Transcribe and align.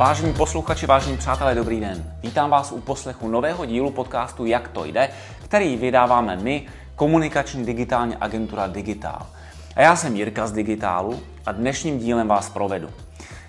Vážení 0.00 0.32
posluchači, 0.32 0.86
vážení 0.86 1.16
přátelé, 1.16 1.54
dobrý 1.54 1.80
den. 1.80 2.14
Vítám 2.22 2.50
vás 2.50 2.72
u 2.72 2.80
poslechu 2.80 3.28
nového 3.28 3.64
dílu 3.64 3.90
podcastu 3.90 4.46
Jak 4.46 4.68
to 4.68 4.84
jde, 4.84 5.08
který 5.44 5.76
vydáváme 5.76 6.36
my, 6.36 6.66
komunikační 6.96 7.64
digitální 7.64 8.16
agentura 8.16 8.66
Digitál. 8.66 9.26
A 9.76 9.82
já 9.82 9.96
jsem 9.96 10.16
Jirka 10.16 10.46
z 10.46 10.52
Digitálu 10.52 11.20
a 11.46 11.52
dnešním 11.52 11.98
dílem 11.98 12.28
vás 12.28 12.50
provedu. 12.50 12.88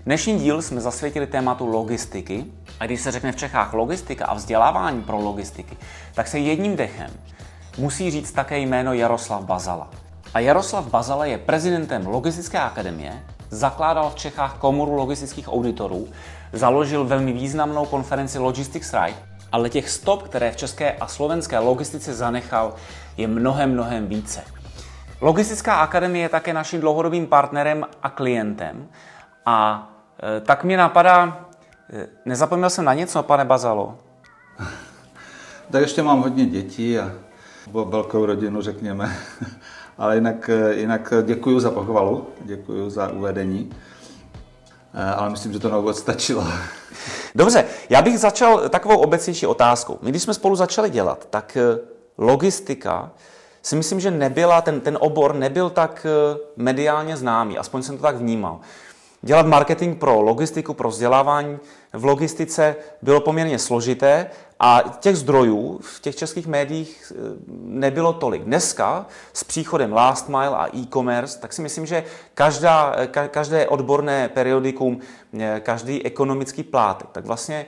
Dnešní 0.06 0.40
díl 0.40 0.62
jsme 0.62 0.82
zasvětili 0.82 1.28
tématu 1.28 1.66
logistiky 1.66 2.46
a 2.80 2.86
když 2.86 3.02
se 3.02 3.12
řekne 3.12 3.32
v 3.32 3.36
Čechách 3.36 3.74
logistika 3.74 4.26
a 4.26 4.34
vzdělávání 4.34 5.02
pro 5.02 5.18
logistiky, 5.18 5.78
tak 6.14 6.28
se 6.28 6.40
jedním 6.40 6.76
dechem 6.76 7.12
musí 7.78 8.12
říct 8.12 8.32
také 8.32 8.60
jméno 8.60 8.94
Jaroslav 8.94 9.44
Bazala. 9.44 9.90
A 10.34 10.40
Jaroslav 10.40 10.88
Bazala 10.88 11.26
je 11.26 11.38
prezidentem 11.38 12.08
Logistické 12.08 12.60
akademie, 12.60 13.24
zakládal 13.50 14.10
v 14.10 14.16
Čechách 14.16 14.58
komoru 14.58 14.96
logistických 14.96 15.54
auditorů, 15.54 16.08
založil 16.54 17.06
velmi 17.06 17.34
významnou 17.34 17.86
konferenci 17.86 18.40
Logistics 18.40 18.94
Right, 18.94 19.18
ale 19.52 19.70
těch 19.70 19.90
stop, 19.90 20.24
které 20.24 20.52
v 20.52 20.56
české 20.56 20.92
a 20.92 21.08
slovenské 21.08 21.60
logistice 21.60 22.14
zanechal, 22.14 22.74
je 23.18 23.28
mnohem, 23.28 23.72
mnohem 23.72 24.08
více. 24.08 24.42
Logistická 25.22 25.76
akademie 25.76 26.26
je 26.26 26.30
také 26.30 26.54
naším 26.54 26.82
dlouhodobým 26.82 27.28
partnerem 27.28 27.86
a 28.04 28.10
klientem 28.10 28.88
a 29.46 29.90
e, 30.38 30.42
tak 30.42 30.64
mě 30.64 30.78
napadá, 30.78 31.46
e, 31.94 32.08
nezapomněl 32.26 32.70
jsem 32.70 32.86
na 32.86 32.94
něco, 32.94 33.24
pane 33.24 33.46
Bazalo? 33.46 33.98
Tak 35.72 35.82
ještě 35.82 36.04
mám 36.04 36.22
hodně 36.22 36.46
dětí 36.46 37.00
a 37.00 37.12
velkou 37.68 38.26
rodinu, 38.26 38.62
řekněme. 38.62 39.16
Ale 39.98 40.16
jinak, 40.16 40.50
jinak 40.72 41.14
děkuji 41.26 41.60
za 41.60 41.72
pochvalu, 41.72 42.28
děkuji 42.42 42.90
za 42.90 43.08
uvedení. 43.12 43.72
Eh, 44.94 45.14
ale 45.14 45.30
myslím, 45.30 45.54
že 45.54 45.60
to 45.60 45.70
na 45.70 45.78
úvod 45.78 45.96
stačilo. 45.96 46.48
Dobře, 47.36 47.66
já 47.90 48.02
bych 48.02 48.20
začal 48.20 48.70
takovou 48.70 48.98
obecnější 48.98 49.46
otázkou. 49.46 50.00
My, 50.02 50.10
když 50.10 50.24
jsme 50.24 50.34
spolu 50.34 50.56
začali 50.56 50.90
dělat, 50.90 51.28
tak 51.30 51.58
eh, 51.58 51.80
logistika 52.18 53.12
si 53.62 53.76
myslím, 53.76 54.00
že 54.00 54.12
nebyla, 54.12 54.62
ten, 54.62 54.82
ten 54.82 54.98
obor 55.02 55.36
nebyl 55.36 55.70
tak 55.70 56.06
eh, 56.06 56.40
mediálně 56.56 57.18
známý, 57.18 57.58
aspoň 57.58 57.84
jsem 57.84 57.98
to 57.98 58.04
tak 58.04 58.16
vnímal. 58.16 58.60
Dělat 59.24 59.46
marketing 59.46 59.98
pro 59.98 60.22
logistiku, 60.22 60.74
pro 60.74 60.90
vzdělávání 60.90 61.60
v 61.94 62.06
logistice 62.06 62.76
bylo 63.02 63.22
poměrně 63.22 63.60
složité 63.60 64.30
a 64.60 64.84
těch 65.00 65.16
zdrojů 65.16 65.80
v 65.84 66.02
těch 66.02 66.16
českých 66.16 66.48
médiích 66.48 67.14
eh, 67.16 67.20
nebylo 67.64 68.14
tolik. 68.14 68.44
Dneska 68.44 69.06
s 69.34 69.44
příchodem 69.44 69.94
Last 69.94 70.30
Mile 70.30 70.50
a 70.50 70.76
e-commerce, 70.76 71.40
tak 71.40 71.54
si 71.54 71.62
myslím, 71.62 71.86
že 71.86 72.04
každá, 72.34 72.96
každé 73.32 73.68
odborné 73.68 74.30
periodikum, 74.30 75.00
eh, 75.40 75.62
každý 75.64 76.06
ekonomický 76.06 76.64
plátek, 76.64 77.08
tak 77.12 77.26
vlastně 77.26 77.66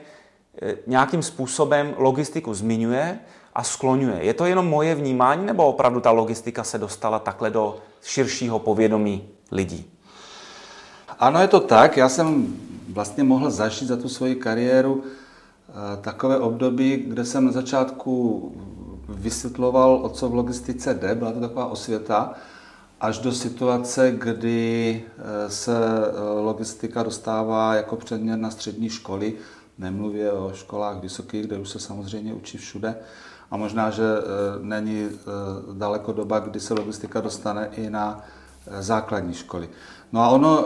eh, 0.62 0.74
nějakým 0.86 1.22
způsobem 1.22 1.94
logistiku 1.98 2.54
zmiňuje 2.54 3.18
a 3.54 3.62
skloňuje. 3.62 4.24
Je 4.24 4.34
to 4.34 4.46
jenom 4.46 4.66
moje 4.66 4.94
vnímání, 4.94 5.46
nebo 5.46 5.66
opravdu 5.66 6.00
ta 6.00 6.10
logistika 6.10 6.64
se 6.64 6.78
dostala 6.78 7.18
takhle 7.18 7.50
do 7.50 7.76
širšího 8.02 8.58
povědomí 8.58 9.28
lidí? 9.52 9.93
Ano, 11.24 11.40
je 11.40 11.48
to 11.48 11.60
tak. 11.60 11.96
Já 11.96 12.08
jsem 12.08 12.56
vlastně 12.88 13.24
mohl 13.24 13.50
zažít 13.50 13.88
za 13.88 13.96
tu 13.96 14.08
svoji 14.08 14.34
kariéru 14.34 15.04
eh, 15.04 15.72
takové 16.00 16.38
období, 16.38 16.96
kde 16.96 17.24
jsem 17.24 17.44
na 17.44 17.52
začátku 17.52 18.52
vysvětloval, 19.08 20.00
o 20.02 20.08
co 20.08 20.28
v 20.28 20.34
logistice 20.34 20.94
jde, 20.94 21.14
byla 21.14 21.32
to 21.32 21.40
taková 21.40 21.66
osvěta, 21.66 22.34
až 23.00 23.18
do 23.18 23.32
situace, 23.32 24.10
kdy 24.10 25.02
eh, 25.18 25.50
se 25.50 25.76
eh, 25.76 26.40
logistika 26.40 27.02
dostává 27.02 27.74
jako 27.74 27.96
předmět 27.96 28.36
na 28.36 28.50
střední 28.50 28.88
školy, 28.88 29.34
nemluvě 29.78 30.32
o 30.32 30.52
školách 30.54 31.00
vysokých, 31.00 31.46
kde 31.46 31.58
už 31.58 31.68
se 31.68 31.78
samozřejmě 31.78 32.34
učí 32.34 32.58
všude. 32.58 32.94
A 33.50 33.56
možná, 33.56 33.90
že 33.90 34.04
není 34.62 35.08
daleko 35.72 36.12
doba, 36.12 36.38
kdy 36.38 36.60
se 36.60 36.74
logistika 36.74 37.20
dostane 37.20 37.68
i 37.76 37.90
na 37.90 38.24
základní 38.80 39.34
školy. 39.34 39.68
No 40.12 40.20
a 40.20 40.28
ono, 40.28 40.64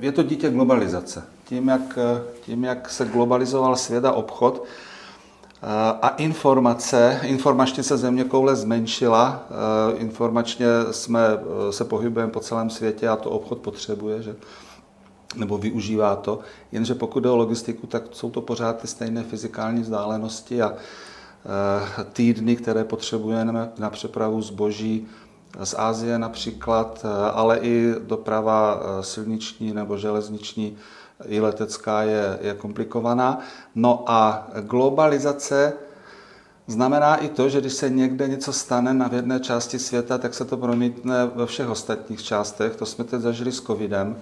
je 0.00 0.12
to 0.12 0.22
dítě 0.22 0.50
globalizace 0.50 1.22
tím, 1.44 1.68
jak, 1.68 1.98
tím, 2.40 2.64
jak 2.64 2.90
se 2.90 3.04
globalizoval 3.04 3.76
svět 3.76 4.04
a 4.04 4.12
obchod 4.12 4.64
eh, 4.64 5.66
a 6.02 6.08
informace, 6.08 7.20
informačně 7.22 7.82
se 7.82 7.96
země 7.96 8.24
koule 8.24 8.56
zmenšila, 8.56 9.42
eh, 9.50 9.96
informačně 9.96 10.66
jsme 10.90 11.20
eh, 11.26 11.72
se 11.72 11.84
pohybujeme 11.84 12.32
po 12.32 12.40
celém 12.40 12.70
světě 12.70 13.08
a 13.08 13.16
to 13.16 13.30
obchod 13.30 13.58
potřebuje, 13.58 14.22
že? 14.22 14.36
nebo 15.36 15.58
využívá 15.58 16.16
to. 16.16 16.38
Jenže 16.72 16.94
pokud 16.94 17.20
jde 17.20 17.30
o 17.30 17.36
logistiku, 17.36 17.86
tak 17.86 18.02
jsou 18.12 18.30
to 18.30 18.40
pořád 18.40 18.80
ty 18.80 18.86
stejné 18.86 19.22
fyzikální 19.22 19.82
vzdálenosti 19.82 20.62
a 20.62 20.74
týdny, 22.12 22.56
které 22.56 22.84
potřebujeme 22.84 23.72
na 23.78 23.90
přepravu 23.90 24.42
zboží 24.42 25.06
z 25.62 25.74
Ázie 25.78 26.18
například, 26.18 27.06
ale 27.32 27.58
i 27.58 27.94
doprava 28.00 28.80
silniční 29.00 29.74
nebo 29.74 29.98
železniční 29.98 30.76
i 31.26 31.40
letecká 31.40 32.02
je, 32.02 32.38
je 32.40 32.54
komplikovaná. 32.54 33.40
No 33.74 34.04
a 34.06 34.48
globalizace 34.60 35.72
znamená 36.66 37.16
i 37.16 37.28
to, 37.28 37.48
že 37.48 37.60
když 37.60 37.72
se 37.72 37.90
někde 37.90 38.28
něco 38.28 38.52
stane 38.52 38.94
na 38.94 39.10
jedné 39.12 39.40
části 39.40 39.78
světa, 39.78 40.18
tak 40.18 40.34
se 40.34 40.44
to 40.44 40.56
promítne 40.56 41.26
ve 41.34 41.46
všech 41.46 41.68
ostatních 41.68 42.22
částech. 42.22 42.76
To 42.76 42.86
jsme 42.86 43.04
teď 43.04 43.20
zažili 43.20 43.52
s 43.52 43.60
covidem 43.60 44.16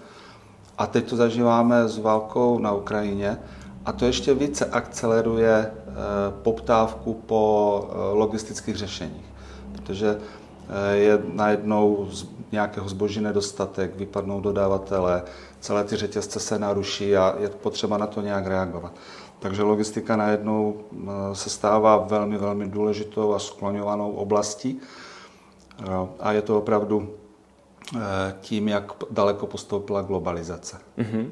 a 0.79 0.87
teď 0.87 1.09
to 1.09 1.17
zažíváme 1.17 1.89
s 1.89 1.99
válkou 1.99 2.59
na 2.59 2.73
Ukrajině. 2.73 3.39
A 3.85 3.93
to 3.93 4.05
ještě 4.05 4.35
více 4.35 4.67
akceleruje 4.67 5.53
eh, 5.53 5.93
poptávku 6.43 7.15
po 7.15 7.89
eh, 7.91 7.97
logistických 8.15 8.77
řešeních, 8.77 9.25
protože 9.73 10.19
eh, 10.21 10.42
je 10.93 11.19
najednou 11.33 12.09
nějakého 12.53 12.89
zboží 12.89 13.21
nedostatek, 13.21 13.97
vypadnou 13.97 14.41
dodavatele, 14.41 15.23
celé 15.61 15.85
ty 15.85 15.97
řetězce 15.97 16.41
se 16.41 16.59
naruší 16.59 17.17
a 17.17 17.35
je 17.39 17.49
potřeba 17.49 17.99
na 17.99 18.07
to 18.07 18.21
nějak 18.21 18.47
reagovat. 18.47 18.93
Takže 19.39 19.63
logistika 19.63 20.17
najednou 20.17 20.81
eh, 20.81 21.35
se 21.35 21.51
stává 21.51 21.97
velmi, 21.97 22.39
velmi 22.39 22.69
důležitou 22.69 23.35
a 23.35 23.39
skloňovanou 23.39 24.13
oblastí 24.13 24.81
a 26.21 26.33
je 26.33 26.43
to 26.43 26.59
opravdu 26.59 27.15
eh, 27.97 28.01
tím, 28.41 28.69
jak 28.69 28.93
daleko 29.11 29.47
postoupila 29.47 30.03
globalizace. 30.03 30.79
Uh-huh. 30.99 31.31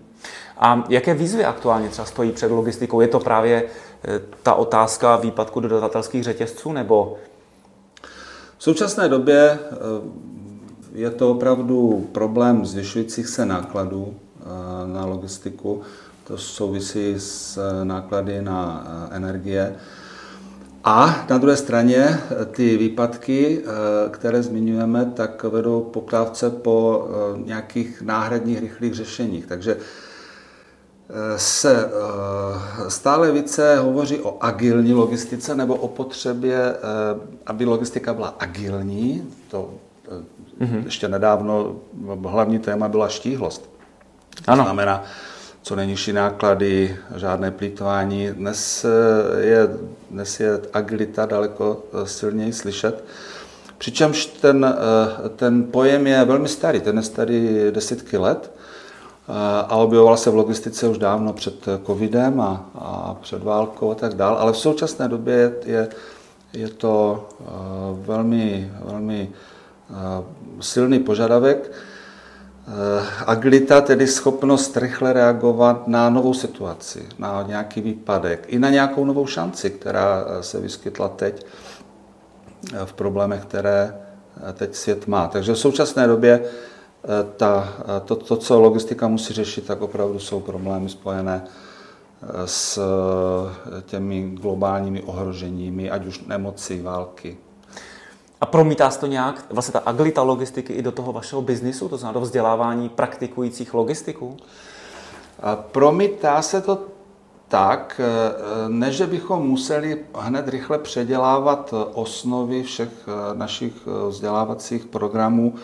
A 0.59 0.85
jaké 0.89 1.15
výzvy 1.15 1.45
aktuálně 1.45 1.89
třeba 1.89 2.07
stojí 2.07 2.33
před 2.33 2.51
logistikou? 2.51 3.01
Je 3.01 3.09
to 3.09 3.21
právě 3.21 3.65
eh, 4.05 4.21
ta 4.43 4.55
otázka 4.55 5.17
výpadku 5.17 5.61
dodavatelských 5.61 6.25
řetězců 6.25 6.73
nebo? 6.73 7.19
V 8.61 8.63
současné 8.63 9.09
době 9.09 9.59
je 10.93 11.11
to 11.11 11.31
opravdu 11.31 12.09
problém 12.13 12.67
zvyšujících 12.67 13.27
se 13.27 13.47
nákladů 13.47 14.15
eh, 14.15 14.45
na 14.87 15.05
logistiku. 15.05 15.83
To 16.25 16.39
souvisí 16.39 17.15
s 17.19 17.57
eh, 17.59 17.85
náklady 17.85 18.43
na 18.43 18.87
eh, 18.87 19.17
energie. 19.17 19.75
A 20.85 21.27
na 21.31 21.39
druhé 21.39 21.57
straně 21.57 22.21
ty 22.51 22.77
výpadky, 22.77 23.63
které 24.11 24.43
zmiňujeme, 24.43 25.13
tak 25.15 25.45
vedou 25.45 25.81
poptávce 25.81 26.51
po 26.51 27.09
nějakých 27.45 28.03
náhradních 28.03 28.61
rychlých 28.61 28.95
řešeních. 28.95 29.47
Takže 29.47 29.77
se 31.37 31.91
stále 32.89 33.33
více 33.33 33.79
hovoří 33.79 34.19
o 34.19 34.37
agilní 34.41 34.93
logistice 34.93 35.55
nebo 35.55 35.75
o 35.75 35.89
potřebě, 35.89 36.77
aby 37.47 37.65
logistika 37.65 38.15
byla 38.15 38.35
agilní. 38.39 39.29
To 39.51 39.71
Mm-hmm. 40.61 40.85
Ještě 40.85 41.09
nedávno 41.09 41.77
hlavní 42.29 42.59
téma 42.59 42.89
byla 42.89 43.09
štíhlost. 43.09 43.71
To 44.45 44.51
ano. 44.51 44.65
znamená, 44.65 45.05
co 45.63 45.77
nejnižší 45.77 46.13
náklady, 46.13 46.97
žádné 47.17 47.51
plítvání. 47.51 48.31
Dnes 48.31 48.87
je, 49.39 49.69
dnes 50.11 50.41
je 50.41 50.61
agilita 50.73 51.27
daleko 51.27 51.83
eh, 51.93 52.07
silněji 52.07 52.53
slyšet. 52.53 53.05
Přičemž 53.79 54.27
ten, 54.27 54.65
eh, 54.65 55.29
ten 55.29 55.65
pojem 55.65 56.07
je 56.07 56.25
velmi 56.25 56.49
starý, 56.49 56.81
ten 56.81 56.97
je 56.97 57.03
starý 57.03 57.59
desítky 57.71 58.17
let 58.17 58.53
eh, 58.55 58.60
a 59.69 59.77
objevoval 59.77 60.17
se 60.17 60.31
v 60.31 60.35
logistice 60.35 60.89
už 60.89 60.99
dávno 60.99 61.33
před 61.33 61.67
covidem 61.87 62.41
a, 62.41 62.71
a 62.75 63.17
před 63.21 63.43
válkou 63.43 63.91
a 63.91 63.95
tak 63.95 64.15
dále, 64.15 64.39
ale 64.39 64.53
v 64.53 64.59
současné 64.59 65.09
době 65.09 65.53
je, 65.65 65.89
je 66.53 66.69
to 66.69 67.29
velmi, 67.93 68.73
velmi 68.85 69.31
silný 70.61 70.99
požadavek. 70.99 71.73
Agilita, 73.27 73.81
tedy 73.81 74.07
schopnost 74.07 74.77
rychle 74.77 75.13
reagovat 75.13 75.89
na 75.89 76.11
novou 76.11 76.35
situaci, 76.35 77.07
na 77.19 77.45
nějaký 77.47 77.81
výpadek, 77.81 78.45
i 78.49 78.59
na 78.59 78.71
nějakou 78.71 79.05
novou 79.05 79.27
šanci, 79.27 79.71
která 79.71 80.25
se 80.41 80.61
vyskytla 80.61 81.09
teď 81.09 81.47
v 82.85 82.93
problémech, 82.93 83.43
které 83.43 83.95
teď 84.55 84.75
svět 84.75 85.07
má. 85.07 85.29
Takže 85.29 85.53
v 85.53 85.59
současné 85.59 86.07
době 86.07 86.45
ta, 87.37 87.69
to, 88.05 88.17
to, 88.17 88.37
co 88.37 88.61
logistika 88.61 89.09
musí 89.09 89.35
řešit, 89.35 89.67
tak 89.67 89.83
opravdu 89.83 90.19
jsou 90.19 90.41
problémy 90.41 90.89
spojené 90.89 91.45
s 92.45 92.81
těmi 93.87 94.31
globálními 94.31 95.03
ohroženími, 95.03 95.91
ať 95.91 96.07
už 96.07 96.21
nemoci, 96.21 96.83
války. 96.83 97.37
A 98.41 98.47
promítá 98.47 98.91
se 98.91 99.01
to 99.01 99.07
nějak, 99.07 99.45
vlastně 99.51 99.73
ta 99.73 99.79
agilita 99.79 100.23
logistiky 100.23 100.73
i 100.73 100.83
do 100.83 100.93
toho 100.93 101.13
vašeho 101.13 101.43
biznisu, 101.43 101.89
to 101.89 101.97
znamená 101.97 102.13
do 102.13 102.21
vzdělávání 102.21 102.89
praktikujících 102.89 103.75
logistiků? 103.75 104.37
A 105.43 105.57
promítá 105.57 106.43
se 106.43 106.61
to 106.61 106.79
tak, 107.49 108.01
ne, 108.69 108.93
že 108.93 109.07
bychom 109.07 109.49
museli 109.49 110.05
hned 110.15 110.49
rychle 110.49 110.79
předělávat 110.79 111.75
osnovy 111.95 112.63
všech 112.63 113.09
našich 113.35 113.73
vzdělávacích 114.09 114.85
programů, 114.85 115.55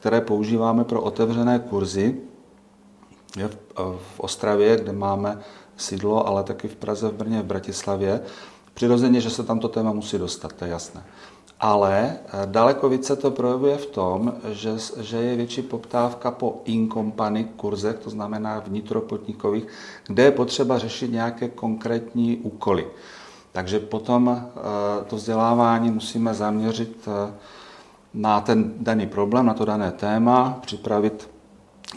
které 0.00 0.20
používáme 0.20 0.84
pro 0.84 1.02
otevřené 1.02 1.58
kurzy 1.58 2.16
v 3.98 4.20
Ostravě, 4.20 4.76
kde 4.76 4.92
máme 4.92 5.38
sídlo, 5.76 6.26
ale 6.26 6.42
taky 6.42 6.68
v 6.68 6.76
Praze, 6.76 7.08
v 7.08 7.12
Brně, 7.12 7.42
v 7.42 7.44
Bratislavě. 7.44 8.20
Přirozeně, 8.74 9.20
že 9.20 9.30
se 9.30 9.42
tam 9.42 9.58
to 9.58 9.68
téma 9.68 9.92
musí 9.92 10.18
dostat, 10.18 10.52
to 10.52 10.64
je 10.64 10.70
jasné. 10.70 11.04
Ale 11.60 12.18
eh, 12.26 12.46
daleko 12.46 12.88
více 12.88 13.16
to 13.16 13.30
projevuje 13.30 13.76
v 13.76 13.86
tom, 13.86 14.32
že, 14.52 14.72
že 15.00 15.16
je 15.16 15.36
větší 15.36 15.62
poptávka 15.62 16.30
po 16.30 16.60
in-company 16.64 17.44
kurzech, 17.56 17.96
to 17.96 18.10
znamená 18.10 18.60
vnitropotníkových, 18.66 19.66
kde 20.06 20.22
je 20.22 20.30
potřeba 20.30 20.78
řešit 20.78 21.12
nějaké 21.12 21.48
konkrétní 21.48 22.36
úkoly. 22.36 22.86
Takže 23.52 23.80
potom 23.80 24.28
eh, 24.28 25.04
to 25.04 25.16
vzdělávání 25.16 25.90
musíme 25.90 26.34
zaměřit 26.34 27.08
eh, 27.08 27.32
na 28.16 28.40
ten 28.40 28.74
daný 28.76 29.06
problém, 29.06 29.46
na 29.46 29.54
to 29.54 29.64
dané 29.64 29.92
téma, 29.92 30.58
připravit 30.62 31.30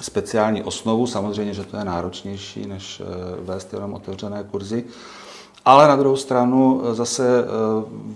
speciální 0.01 0.63
osnovu. 0.63 1.07
Samozřejmě, 1.07 1.53
že 1.53 1.63
to 1.63 1.77
je 1.77 1.83
náročnější, 1.83 2.65
než 2.65 3.01
vést 3.41 3.73
jenom 3.73 3.93
otevřené 3.93 4.43
kurzy. 4.51 4.85
Ale 5.65 5.87
na 5.87 5.95
druhou 5.95 6.15
stranu 6.15 6.81
eh, 6.83 6.95
zase 6.95 7.43
eh, 7.43 7.45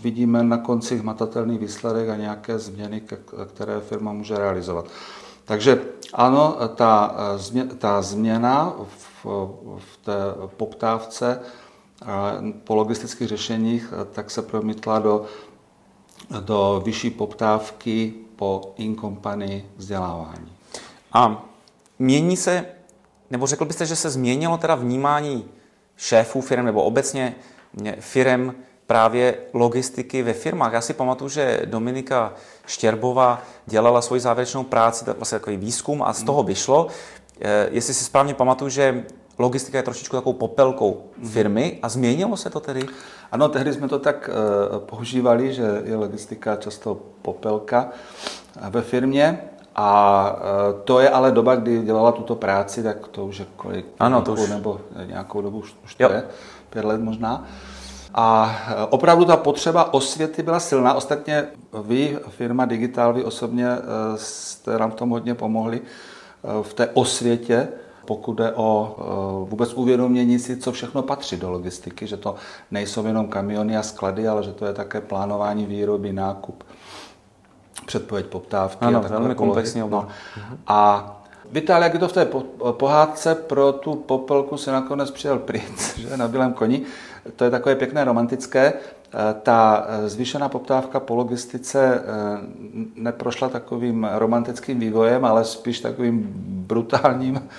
vidíme 0.02 0.44
na 0.44 0.58
konci 0.58 0.98
hmatatelný 0.98 1.58
výsledek 1.58 2.10
a 2.10 2.16
nějaké 2.16 2.60
změny, 2.60 3.02
které 3.46 3.80
firma 3.80 4.14
může 4.14 4.38
realizovat. 4.38 4.86
Takže 5.46 5.82
ano, 6.14 6.58
ta, 6.76 7.16
eh, 7.56 7.64
ta 7.78 8.02
změna 8.02 8.74
v, 8.88 9.26
v 9.78 9.98
té 10.06 10.14
poptávce 10.58 11.40
po 12.64 12.76
logistických 12.76 13.28
řešeních 13.28 13.94
tak 14.12 14.32
se 14.32 14.42
promítla 14.42 15.00
do, 15.00 15.26
do 16.40 16.82
vyšší 16.86 17.10
poptávky 17.10 18.14
po 18.36 18.74
in-company 18.78 19.66
vzdělávání. 19.78 20.52
A 21.14 21.46
mění 22.00 22.38
se, 22.38 22.66
nebo 23.30 23.48
řekl 23.48 23.66
byste, 23.66 23.86
že 23.86 23.96
se 23.96 24.10
změnilo 24.10 24.58
teda 24.58 24.76
vnímání 24.76 25.46
šéfů 25.98 26.42
firm 26.42 26.66
nebo 26.66 26.84
obecně 26.84 27.36
firm 28.00 28.56
právě 28.88 29.38
logistiky 29.54 30.24
ve 30.24 30.34
firmách. 30.34 30.74
Já 30.74 30.82
si 30.82 30.94
pamatuju, 30.94 31.30
že 31.30 31.62
Dominika 31.66 32.34
Štěrbová 32.66 33.42
dělala 33.66 34.02
svoji 34.02 34.22
závěrečnou 34.22 34.64
práci, 34.64 35.06
vlastně 35.06 35.40
takový 35.40 35.58
výzkum 35.58 36.04
a 36.04 36.14
z 36.14 36.24
toho 36.24 36.44
vyšlo, 36.44 36.88
eh, 37.42 37.68
jestli 37.72 37.94
si 37.94 38.04
správně 38.04 38.34
pamatuju, 38.34 38.70
že 38.70 39.06
logistika 39.38 39.78
je 39.78 39.84
trošičku 39.84 40.16
takovou 40.16 40.34
popelkou 40.34 41.04
firmy 41.32 41.80
a 41.82 41.90
změnilo 41.90 42.38
se 42.38 42.50
to 42.50 42.60
tedy? 42.60 42.86
Ano, 43.32 43.50
tehdy 43.50 43.74
jsme 43.74 43.88
to 43.88 44.00
tak 44.00 44.30
uh, 44.30 44.80
používali, 44.80 45.54
že 45.54 45.82
je 45.84 45.96
logistika 45.96 46.56
často 46.56 46.98
popelka 47.22 47.90
ve 48.70 48.82
firmě. 48.82 49.40
A 49.76 50.36
e, 50.40 50.84
to 50.84 51.00
je 51.00 51.10
ale 51.10 51.32
doba, 51.32 51.56
kdy 51.56 51.82
dělala 51.82 52.12
tuto 52.12 52.36
práci, 52.36 52.84
tak 52.84 53.08
to 53.08 53.26
už 53.26 53.40
je 53.40 53.46
kolik, 53.56 53.86
ano, 54.00 54.22
to 54.22 54.34
už... 54.34 54.50
nebo 54.50 54.82
nějakou 55.06 55.42
dobu 55.42 55.60
už, 55.60 55.76
už 55.84 55.96
to 55.96 56.04
je, 56.04 56.24
pět 56.70 56.86
let 56.86 57.02
možná. 57.02 57.46
A 58.14 58.58
e, 58.68 58.86
opravdu 58.86 59.26
ta 59.26 59.38
potřeba 59.38 59.94
osvěty 59.94 60.44
byla 60.44 60.60
silná. 60.60 60.94
Ostatně 60.94 61.46
vy, 61.82 62.20
firma 62.30 62.66
Digital, 62.66 63.14
vy 63.14 63.24
osobně 63.24 63.68
e, 63.68 63.80
jste 64.16 64.78
nám 64.78 64.92
v 64.92 64.96
tom 64.96 65.10
hodně 65.10 65.36
pomohli 65.36 65.82
v 66.62 66.74
té 66.74 66.88
osvětě, 66.94 67.68
pokud 68.06 68.34
jde 68.34 68.54
o 68.56 68.96
vůbec 69.50 69.74
uvědomění 69.74 70.40
si, 70.40 70.58
co 70.58 70.72
všechno 70.72 71.02
patří 71.02 71.38
do 71.38 71.52
logistiky, 71.52 72.08
že 72.08 72.18
to 72.18 72.36
nejsou 72.72 73.06
jenom 73.06 73.28
kamiony 73.28 73.78
a 73.78 73.84
sklady, 73.84 74.28
ale 74.28 74.44
že 74.44 74.52
to 74.52 74.66
je 74.66 74.74
také 74.74 75.02
plánování 75.02 75.66
výroby, 75.66 76.14
nákup 76.14 76.64
předpověď 77.86 78.26
poptávky. 78.26 78.86
Ano, 78.86 79.00
a 79.06 79.08
velmi 79.08 79.36
komplexní 79.36 79.82
no. 79.82 80.08
A 80.68 81.10
Vitál, 81.52 81.84
jak 81.84 81.94
je 81.94 82.00
to 82.00 82.08
v 82.08 82.14
té 82.14 82.28
pohádce, 82.72 83.36
pro 83.36 83.72
tu 83.72 83.96
popelku 83.96 84.58
se 84.58 84.72
nakonec 84.72 85.12
přijel 85.12 85.40
princ, 85.40 85.98
že 85.98 86.18
na 86.18 86.28
bílém 86.28 86.54
koni. 86.54 86.82
To 87.36 87.44
je 87.44 87.50
takové 87.50 87.76
pěkné, 87.76 88.04
romantické. 88.04 88.74
Eh, 89.14 89.36
ta 89.44 89.86
eh, 89.88 90.10
zvýšená 90.10 90.50
poptávka 90.50 91.00
po 91.00 91.16
logistice 91.16 91.96
eh, 91.96 92.04
neprošla 92.96 93.50
takovým 93.50 94.08
romantickým 94.14 94.80
vývojem, 94.80 95.26
ale 95.26 95.46
spíš 95.46 95.80
takovým 95.80 96.34
brutálním, 96.68 97.50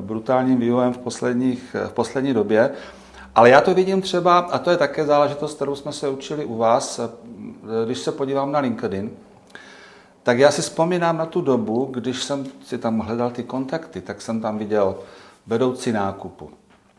brutálním 0.00 0.58
vývojem 0.58 0.92
v, 0.92 0.98
posledních, 0.98 1.76
v 1.88 1.92
poslední 1.92 2.34
době. 2.34 2.70
Ale 3.34 3.50
já 3.50 3.60
to 3.60 3.74
vidím 3.74 4.02
třeba, 4.02 4.38
a 4.38 4.58
to 4.58 4.70
je 4.70 4.76
také 4.76 5.06
záležitost, 5.06 5.54
kterou 5.54 5.74
jsme 5.74 5.92
se 5.92 6.08
učili 6.08 6.44
u 6.44 6.56
vás, 6.56 7.00
když 7.84 7.98
se 7.98 8.12
podívám 8.12 8.52
na 8.52 8.58
LinkedIn, 8.58 9.10
tak 10.22 10.38
já 10.38 10.50
si 10.50 10.62
vzpomínám 10.62 11.16
na 11.16 11.26
tu 11.26 11.40
dobu, 11.40 11.88
když 11.92 12.22
jsem 12.22 12.46
si 12.66 12.78
tam 12.78 12.98
hledal 12.98 13.30
ty 13.30 13.42
kontakty, 13.42 14.00
tak 14.00 14.22
jsem 14.22 14.40
tam 14.40 14.58
viděl 14.58 14.96
vedoucí 15.46 15.92
nákupu. 15.92 16.50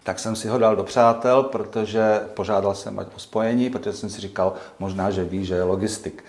Tak 0.03 0.19
jsem 0.19 0.35
si 0.35 0.47
ho 0.47 0.57
dal 0.57 0.75
do 0.75 0.83
přátel, 0.83 1.43
protože 1.43 2.21
požádal 2.33 2.75
jsem 2.75 2.99
o 2.99 3.19
spojení, 3.19 3.69
protože 3.69 3.93
jsem 3.93 4.09
si 4.09 4.21
říkal, 4.21 4.53
možná, 4.79 5.11
že 5.11 5.23
ví, 5.23 5.45
že 5.45 5.55
je 5.55 5.63
logistik. 5.63 6.23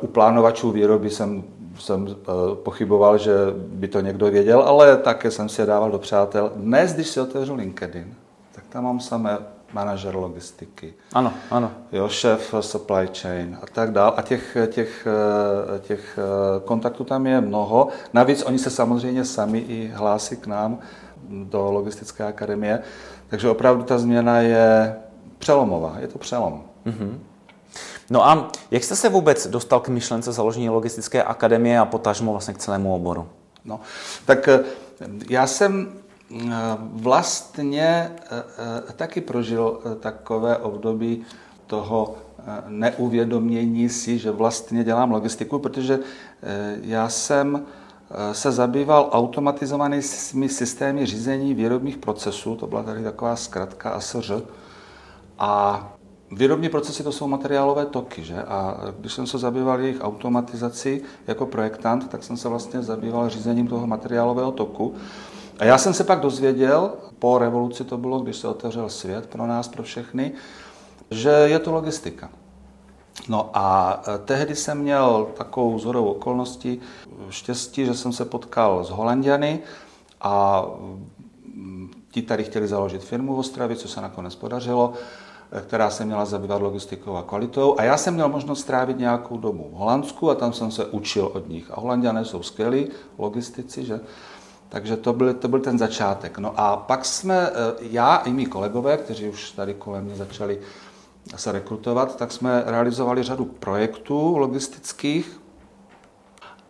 U 0.00 0.06
plánovačů 0.06 0.70
výroby 0.70 1.10
jsem, 1.10 1.44
jsem 1.78 2.06
eh, 2.08 2.24
pochyboval, 2.54 3.18
že 3.18 3.32
by 3.56 3.88
to 3.88 4.00
někdo 4.00 4.30
věděl, 4.30 4.62
ale 4.62 4.96
také 4.96 5.30
jsem 5.30 5.48
si 5.48 5.62
je 5.62 5.66
dával 5.66 5.90
do 5.90 5.98
přátel. 5.98 6.52
Dnes, 6.56 6.94
když 6.94 7.08
si 7.08 7.20
otevřu 7.20 7.54
LinkedIn, 7.54 8.14
tak 8.52 8.64
tam 8.68 8.84
mám 8.84 9.00
samé 9.00 9.38
manažer 9.72 10.16
logistiky. 10.16 10.94
Ano, 11.12 11.32
ano. 11.50 11.70
Jo, 11.92 12.08
šéf 12.08 12.54
supply 12.60 13.08
chain 13.20 13.58
a 13.62 13.66
tak 13.66 13.92
dál. 13.92 14.14
A 14.16 14.22
těch, 14.22 14.56
těch, 14.70 15.08
těch 15.80 16.18
kontaktů 16.64 17.04
tam 17.04 17.26
je 17.26 17.40
mnoho. 17.40 17.88
Navíc 18.12 18.42
oni 18.42 18.58
se 18.58 18.70
samozřejmě 18.70 19.24
sami 19.24 19.58
i 19.58 19.92
hlásí 19.94 20.36
k 20.36 20.46
nám 20.46 20.78
do 21.28 21.70
logistické 21.70 22.24
akademie. 22.24 22.82
Takže 23.28 23.48
opravdu 23.48 23.82
ta 23.82 23.98
změna 23.98 24.40
je 24.40 24.96
přelomová. 25.38 25.96
Je 25.98 26.08
to 26.08 26.18
přelom. 26.18 26.62
Mm-hmm. 26.86 27.18
No 28.10 28.26
a 28.26 28.50
jak 28.70 28.84
jste 28.84 28.96
se 28.96 29.08
vůbec 29.08 29.46
dostal 29.46 29.80
k 29.80 29.88
myšlence 29.88 30.32
založení 30.32 30.70
logistické 30.70 31.22
akademie 31.22 31.78
a 31.78 31.84
potažmo 31.84 32.32
vlastně 32.32 32.54
k 32.54 32.58
celému 32.58 32.94
oboru? 32.94 33.28
No, 33.64 33.80
tak 34.26 34.48
eh, 34.48 34.64
já 35.28 35.46
jsem 35.46 36.02
vlastně 36.92 38.10
eh, 38.30 38.42
eh, 38.88 38.92
taky 38.92 39.20
prožil 39.20 39.80
eh, 39.84 39.94
takové 39.94 40.56
období 40.56 41.24
toho 41.66 42.14
neuvědomění 42.68 43.88
si, 43.88 44.18
že 44.18 44.30
vlastně 44.30 44.84
dělám 44.84 45.10
logistiku, 45.10 45.58
protože 45.58 45.98
já 46.82 47.08
jsem 47.08 47.66
se 48.32 48.52
zabýval 48.52 49.08
automatizovanými 49.12 50.48
systémy 50.48 51.06
řízení 51.06 51.54
výrobních 51.54 51.96
procesů, 51.96 52.56
to 52.56 52.66
byla 52.66 52.82
tady 52.82 53.02
taková 53.02 53.36
zkratka 53.36 53.90
ASŘ, 53.90 54.30
a 55.38 55.92
Výrobní 56.32 56.68
procesy 56.68 57.02
to 57.02 57.12
jsou 57.12 57.26
materiálové 57.26 57.86
toky, 57.86 58.24
že? 58.24 58.42
A 58.42 58.80
když 58.98 59.12
jsem 59.12 59.26
se 59.26 59.38
zabýval 59.38 59.80
jejich 59.80 60.00
automatizací 60.00 61.00
jako 61.26 61.46
projektant, 61.46 62.08
tak 62.08 62.24
jsem 62.24 62.36
se 62.36 62.48
vlastně 62.48 62.82
zabýval 62.82 63.28
řízením 63.28 63.68
toho 63.68 63.86
materiálového 63.86 64.52
toku. 64.52 64.94
A 65.58 65.64
já 65.64 65.78
jsem 65.78 65.94
se 65.94 66.04
pak 66.04 66.20
dozvěděl, 66.20 66.92
po 67.18 67.38
revoluci 67.38 67.84
to 67.84 67.98
bylo, 67.98 68.20
když 68.20 68.36
se 68.36 68.48
otevřel 68.48 68.88
svět 68.88 69.26
pro 69.26 69.46
nás, 69.46 69.68
pro 69.68 69.82
všechny, 69.82 70.32
že 71.10 71.30
je 71.30 71.58
to 71.58 71.72
logistika. 71.72 72.30
No 73.28 73.50
a 73.54 74.02
e, 74.08 74.18
tehdy 74.18 74.56
jsem 74.56 74.78
měl 74.78 75.28
takovou 75.38 75.78
zhodou 75.78 76.04
okolností 76.04 76.80
štěstí, 77.30 77.86
že 77.86 77.94
jsem 77.94 78.12
se 78.12 78.24
potkal 78.24 78.84
s 78.84 78.90
Holandiany 78.90 79.60
a 80.20 80.64
ti 82.10 82.22
tady 82.22 82.44
chtěli 82.44 82.68
založit 82.68 83.04
firmu 83.04 83.34
v 83.34 83.38
Ostravě, 83.38 83.76
co 83.76 83.88
se 83.88 84.00
nakonec 84.00 84.34
podařilo, 84.34 84.92
která 85.60 85.90
se 85.90 86.04
měla 86.04 86.24
zabývat 86.24 86.62
logistikou 86.62 87.16
a 87.16 87.22
kvalitou. 87.22 87.74
A 87.78 87.84
já 87.84 87.96
jsem 87.96 88.14
měl 88.14 88.28
možnost 88.28 88.60
strávit 88.60 88.98
nějakou 88.98 89.36
dobu 89.36 89.68
v 89.72 89.76
Holandsku 89.76 90.30
a 90.30 90.34
tam 90.34 90.52
jsem 90.52 90.70
se 90.70 90.84
učil 90.84 91.30
od 91.34 91.48
nich. 91.48 91.70
A 91.70 91.80
Holandiané 91.80 92.24
jsou 92.24 92.42
skvělí 92.42 92.88
logistici, 93.18 93.84
že? 93.84 94.00
Takže 94.68 94.96
to 94.96 95.12
byl, 95.12 95.34
to 95.34 95.48
byl 95.48 95.60
ten 95.60 95.78
začátek. 95.78 96.38
No 96.38 96.52
a 96.56 96.76
pak 96.76 97.04
jsme, 97.04 97.50
eh, 97.50 97.52
já 97.80 98.16
i 98.16 98.32
mý 98.32 98.46
kolegové, 98.46 98.96
kteří 98.96 99.28
už 99.28 99.50
tady 99.50 99.74
kolem 99.74 100.04
mě 100.04 100.14
začali 100.16 100.58
se 101.36 101.52
rekrutovat, 101.52 102.16
tak 102.16 102.32
jsme 102.32 102.62
realizovali 102.66 103.22
řadu 103.22 103.44
projektů 103.44 104.38
logistických 104.38 105.40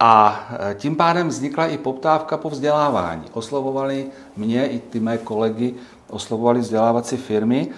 a 0.01 0.47
eh, 0.51 0.75
tím 0.75 0.97
pádem 0.97 1.29
vznikla 1.29 1.67
i 1.67 1.79
poptávka 1.79 2.37
po 2.37 2.51
vzdělávání. 2.51 3.25
Oslovovali 3.33 4.07
mě 4.37 4.67
i 4.67 4.79
ty 4.79 5.01
mé 5.01 5.19
kolegy 5.19 5.75
oslovovali 6.11 6.61
vzdělávací 6.61 7.17
firmy 7.17 7.69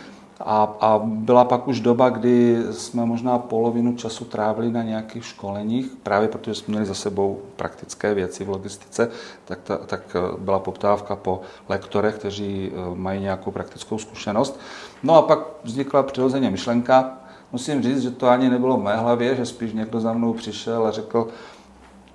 a, 0.41 0.77
a 0.81 1.01
byla 1.05 1.45
pak 1.45 1.69
už 1.69 1.81
doba, 1.81 2.09
kdy 2.09 2.63
jsme 2.71 3.07
možná 3.07 3.39
polovinu 3.39 3.97
času 3.97 4.25
trávili 4.25 4.73
na 4.73 4.83
nějakých 4.83 5.25
školeních, 5.25 5.87
právě 6.03 6.29
protože 6.29 6.55
jsme 6.55 6.73
měli 6.73 6.87
za 6.87 6.95
sebou 6.95 7.41
praktické 7.57 8.15
věci 8.15 8.45
v 8.45 8.49
logistice, 8.49 9.11
tak, 9.45 9.59
ta, 9.63 9.77
tak 9.77 10.17
eh, 10.17 10.37
byla 10.39 10.59
poptávka 10.59 11.17
po 11.17 11.41
lektorech, 11.69 12.15
kteří 12.15 12.73
eh, 12.73 12.95
mají 12.95 13.21
nějakou 13.21 13.51
praktickou 13.51 13.99
zkušenost. 13.99 14.61
No 15.03 15.15
a 15.15 15.23
pak 15.23 15.39
vznikla 15.65 16.03
přirozeně 16.03 16.51
myšlenka, 16.51 17.19
musím 17.53 17.83
říct, 17.83 18.03
že 18.03 18.11
to 18.11 18.29
ani 18.29 18.51
nebylo 18.51 18.77
v 18.77 18.83
mé 18.83 18.97
hlavě, 18.97 19.37
že 19.37 19.47
spíš 19.47 19.73
někdo 19.73 20.01
za 20.01 20.13
mnou 20.13 20.33
přišel 20.33 20.87
a 20.87 20.91
řekl, 20.91 21.29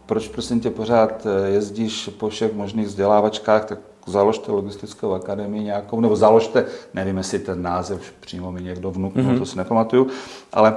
proč 0.05 0.27
prosím 0.27 0.59
tě 0.59 0.69
pořád 0.69 1.25
eh, 1.25 1.49
jezdíš 1.49 2.09
po 2.17 2.29
všech 2.29 2.53
možných 2.53 2.87
vzdělávačkách, 2.87 3.65
tak 3.65 3.79
založte 4.09 4.51
logistickou 4.51 5.13
akademii 5.13 5.63
nějakou, 5.63 5.99
nebo 6.01 6.15
založte, 6.15 6.65
nevím, 6.93 7.17
jestli 7.17 7.39
ten 7.39 7.61
název 7.61 8.13
přímo 8.19 8.51
mi 8.51 8.61
někdo 8.61 8.91
vnuknul, 8.91 9.25
mm-hmm. 9.25 9.39
to 9.39 9.45
si 9.45 9.57
nepamatuju, 9.57 10.07
ale 10.53 10.75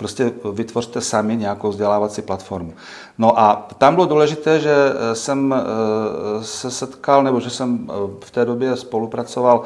prostě 0.00 0.32
vytvořte 0.52 1.00
sami 1.00 1.36
nějakou 1.36 1.68
vzdělávací 1.68 2.22
platformu. 2.22 2.72
No 3.18 3.40
a 3.40 3.68
tam 3.78 3.94
bylo 3.94 4.06
důležité, 4.06 4.60
že 4.60 4.74
eh, 4.74 5.14
jsem 5.14 5.54
eh, 5.54 6.44
se 6.44 6.70
setkal, 6.70 7.22
nebo 7.22 7.40
že 7.40 7.50
jsem 7.50 7.88
eh, 7.90 7.92
v 8.24 8.30
té 8.30 8.44
době 8.44 8.76
spolupracoval 8.76 9.62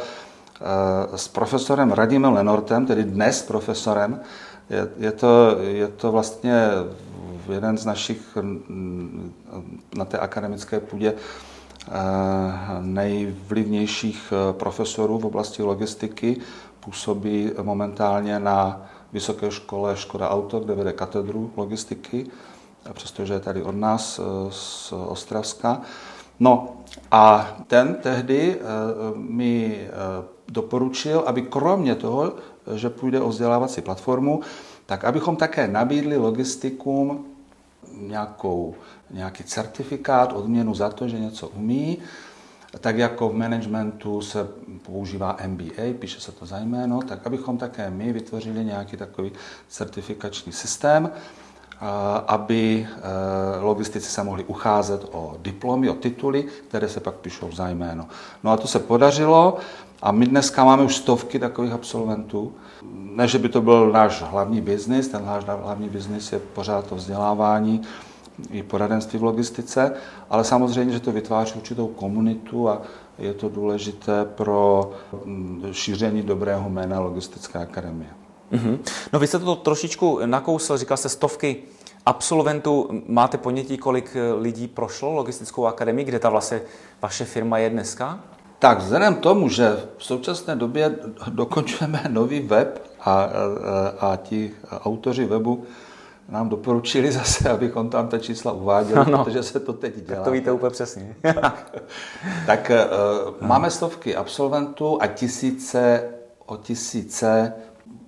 s 1.17 1.29
profesorem 1.29 1.93
Radimem 1.93 2.33
Lenortem, 2.33 2.87
tedy 2.87 3.05
dnes 3.05 3.43
profesorem. 3.43 4.21
Je, 4.71 4.89
je, 4.99 5.13
to, 5.13 5.57
je 5.61 5.89
to 5.89 6.13
vlastně 6.13 6.69
jeden 7.53 7.79
z 7.79 7.87
našich 7.87 8.39
na 9.97 10.05
té 10.05 10.19
akademické 10.19 10.81
půdě 10.81 11.15
nejvlivnějších 12.81 14.33
eh, 14.33 14.53
profesorů 14.53 15.19
v 15.19 15.27
oblasti 15.27 15.63
logistiky. 15.63 16.37
Působí 16.81 17.51
momentálně 17.63 18.39
na 18.39 18.87
Vysoké 19.13 19.51
škole 19.51 19.97
Škoda 19.97 20.31
Auto, 20.31 20.61
kde 20.61 20.75
vede 20.75 20.93
katedru 20.93 21.51
logistiky, 21.57 22.27
přestože 22.93 23.35
je 23.35 23.41
tady 23.41 23.63
od 23.63 23.77
nás 23.77 24.19
eh, 24.19 24.23
z 24.51 24.93
Ostravska. 24.93 25.81
No 26.41 26.77
a 27.11 27.57
ten 27.67 27.95
tehdy 27.95 28.61
mi 29.15 29.89
doporučil, 30.49 31.23
aby 31.27 31.43
kromě 31.43 31.95
toho, 31.95 32.33
že 32.75 32.91
půjde 32.91 33.21
o 33.21 33.29
vzdělávací 33.29 33.81
platformu, 33.81 34.41
tak 34.87 35.05
abychom 35.05 35.37
také 35.37 35.69
nabídli 35.69 36.17
logistikům 36.17 37.27
nějakou 38.01 38.75
nějaký 39.11 39.45
certifikát, 39.45 40.33
odměnu 40.33 40.75
za 40.75 40.91
to, 40.91 41.09
že 41.09 41.19
něco 41.19 41.49
umí. 41.49 41.99
Tak 42.81 42.99
jako 42.99 43.29
v 43.29 43.35
managementu 43.35 44.21
se 44.21 44.49
používá 44.83 45.37
MBA, 45.47 45.99
píše 45.99 46.21
se 46.21 46.33
to 46.33 46.47
za 46.47 46.59
jméno, 46.59 47.01
tak 47.03 47.27
abychom 47.27 47.59
také 47.59 47.91
my 47.91 48.13
vytvořili 48.13 48.65
nějaký 48.65 48.97
takový 48.97 49.33
certifikační 49.69 50.53
systém, 50.53 51.11
aby 52.27 52.89
e, 52.89 53.61
logistici 53.61 54.11
se 54.11 54.25
mohli 54.25 54.45
ucházet 54.45 55.09
o 55.13 55.37
diplomy, 55.43 55.91
o 55.91 55.95
tituly, 55.95 56.43
které 56.69 56.89
se 56.89 57.01
pak 57.01 57.15
píšou 57.15 57.53
za 57.53 57.69
jméno. 57.69 58.09
No 58.45 58.51
a 58.51 58.57
to 58.57 58.69
se 58.69 58.79
podařilo 58.79 59.59
a 60.03 60.13
my 60.13 60.27
dneska 60.27 60.65
máme 60.65 60.83
už 60.83 60.97
stovky 60.97 61.39
takových 61.39 61.73
absolventů. 61.73 62.53
Ne, 62.93 63.29
že 63.29 63.39
by 63.39 63.49
to 63.49 63.61
byl 63.61 63.93
náš 63.93 64.23
hlavní 64.23 64.61
biznis, 64.61 65.09
ten 65.09 65.25
náš 65.25 65.45
hlavní 65.45 65.89
biznis 65.89 66.33
je 66.33 66.39
pořád 66.39 66.87
to 66.87 66.95
vzdělávání, 66.95 67.83
i 68.51 68.63
poradenství 68.63 69.19
v 69.19 69.23
logistice, 69.23 69.93
ale 70.31 70.45
samozřejmě, 70.45 70.93
že 70.93 71.01
to 71.01 71.13
vytváří 71.13 71.55
určitou 71.55 71.87
komunitu 71.87 72.69
a 72.69 72.83
je 73.19 73.35
to 73.35 73.49
důležité 73.49 74.25
pro 74.25 74.91
mm, 75.25 75.69
šíření 75.73 76.23
dobrého 76.23 76.71
jména 76.71 77.01
Logistické 77.01 77.59
akademie. 77.59 78.11
Mm-hmm. 78.53 78.79
No 79.13 79.19
vy 79.19 79.27
jste 79.27 79.39
to 79.39 79.57
trošičku 79.57 80.21
nakousl, 80.27 80.77
říkal 80.77 80.97
jste 80.97 81.09
stovky 81.09 81.57
absolventů. 82.07 83.03
Máte 83.09 83.39
ponětí, 83.39 83.79
kolik 83.79 84.17
eh, 84.17 84.33
lidí 84.33 84.69
prošlo 84.69 85.13
Logistickou 85.13 85.67
akademii, 85.67 86.05
kde 86.05 86.19
ta 86.19 86.29
vlastně 86.31 86.61
vaše 87.03 87.25
firma 87.25 87.59
je 87.59 87.71
dneska? 87.71 88.21
Tak 88.59 88.79
vzhledem 88.79 89.15
tomu, 89.15 89.49
že 89.49 89.77
v 89.99 90.05
současné 90.05 90.57
době 90.57 90.97
dokončujeme 91.29 92.03
nový 92.09 92.41
web 92.41 92.87
a, 93.01 93.13
a, 93.13 93.29
a 94.01 94.17
ti 94.17 94.51
autoři 94.71 95.25
webu 95.25 95.65
nám 96.29 96.49
doporučili 96.49 97.13
zase, 97.13 97.51
abychom 97.51 97.91
tam 97.91 98.09
ta 98.09 98.19
čísla 98.19 98.53
uváděli, 98.53 99.01
ano. 99.01 99.25
protože 99.25 99.43
se 99.43 99.61
to 99.61 99.73
teď 99.73 99.95
dělá. 99.97 100.17
Tak 100.17 100.25
to 100.25 100.31
víte 100.31 100.53
úplně 100.53 100.71
přesně. 100.71 101.17
tak 102.47 102.71
uh, 102.71 103.49
máme 103.49 103.71
stovky 103.71 104.17
absolventů 104.17 104.99
a 105.03 105.07
tisíce 105.07 106.11
o 106.47 106.57
tisíce 106.57 107.53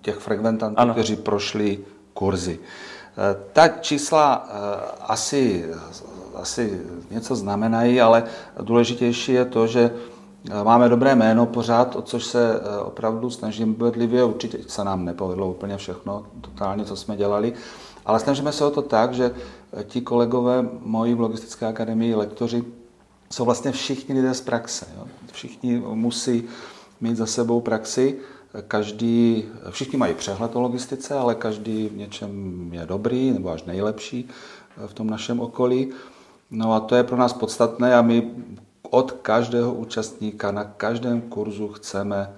těch 0.01 0.17
frekventantů, 0.17 0.81
ano. 0.81 0.93
kteří 0.93 1.17
prošli 1.17 1.79
kurzy. 2.15 2.59
Uh, 2.59 2.65
ta 3.53 3.69
čísla 3.69 4.45
uh, 4.45 4.51
asi, 5.01 5.71
asi 6.35 6.81
něco 7.11 7.37
znamenají, 7.37 8.01
ale 8.01 8.25
důležitější 8.61 9.33
je 9.33 9.45
to, 9.45 9.67
že 9.67 9.91
Máme 10.63 10.89
dobré 10.89 11.15
jméno 11.15 11.47
pořád, 11.47 11.97
o 11.97 12.03
což 12.03 12.25
se 12.25 12.61
opravdu 12.85 13.31
snažím 13.31 13.75
bedlivě. 13.75 14.25
Určitě 14.25 14.59
se 14.67 14.85
nám 14.85 15.05
nepovedlo 15.05 15.49
úplně 15.49 15.77
všechno, 15.77 16.27
totálně, 16.41 16.85
co 16.85 16.97
jsme 16.97 17.17
dělali, 17.17 17.53
ale 18.07 18.21
snažíme 18.21 18.53
se 18.53 18.65
o 18.65 18.71
to 18.71 18.83
tak, 18.83 19.15
že 19.15 19.35
ti 19.85 20.01
kolegové 20.01 20.69
moji 20.81 21.15
v 21.15 21.21
Logistické 21.21 21.67
akademii, 21.67 22.15
lektoři, 22.15 22.65
jsou 23.33 23.45
vlastně 23.45 23.73
všichni 23.73 24.15
lidé 24.15 24.35
z 24.35 24.41
praxe. 24.41 24.87
Jo? 24.97 25.07
Všichni 25.33 25.79
musí 25.79 26.45
mít 27.01 27.17
za 27.17 27.27
sebou 27.27 27.61
praxi. 27.61 28.19
Každý, 28.69 29.45
všichni 29.71 29.99
mají 29.99 30.15
přehled 30.15 30.57
o 30.57 30.61
logistice, 30.61 31.15
ale 31.15 31.35
každý 31.35 31.89
v 31.89 31.97
něčem 31.97 32.31
je 32.73 32.87
dobrý 32.87 33.31
nebo 33.31 33.51
až 33.51 33.65
nejlepší 33.65 34.29
v 34.87 34.95
tom 34.95 35.11
našem 35.11 35.41
okolí. 35.41 35.91
No 36.51 36.75
a 36.75 36.81
to 36.81 36.95
je 36.95 37.05
pro 37.05 37.17
nás 37.17 37.33
podstatné 37.33 37.95
a 37.95 38.03
my 38.03 38.31
od 38.91 39.13
každého 39.13 39.75
účastníka 39.75 40.51
na 40.53 40.65
každém 40.65 41.21
kurzu 41.21 41.69
chceme, 41.69 42.33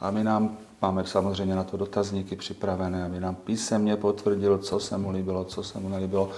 aby 0.00 0.24
nám 0.24 0.56
Máme 0.82 1.06
samozřejmě 1.06 1.54
na 1.54 1.64
to 1.64 1.76
dotazníky 1.76 2.36
připravené, 2.36 3.04
aby 3.04 3.20
nám 3.20 3.34
písemně 3.34 3.96
potvrdil, 3.96 4.58
co 4.58 4.80
se 4.80 4.98
mu 4.98 5.10
líbilo, 5.10 5.44
co 5.44 5.62
se 5.62 5.78
mu 5.78 5.88
nelíbilo. 5.88 6.30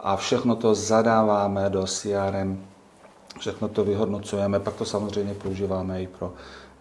A 0.00 0.16
všechno 0.16 0.56
to 0.56 0.74
zadáváme 0.74 1.70
do 1.70 1.86
CRM, 1.86 2.64
všechno 3.38 3.68
to 3.68 3.84
vyhodnocujeme, 3.84 4.60
pak 4.60 4.74
to 4.74 4.84
samozřejmě 4.84 5.34
používáme 5.34 6.02
i 6.02 6.06
pro 6.06 6.32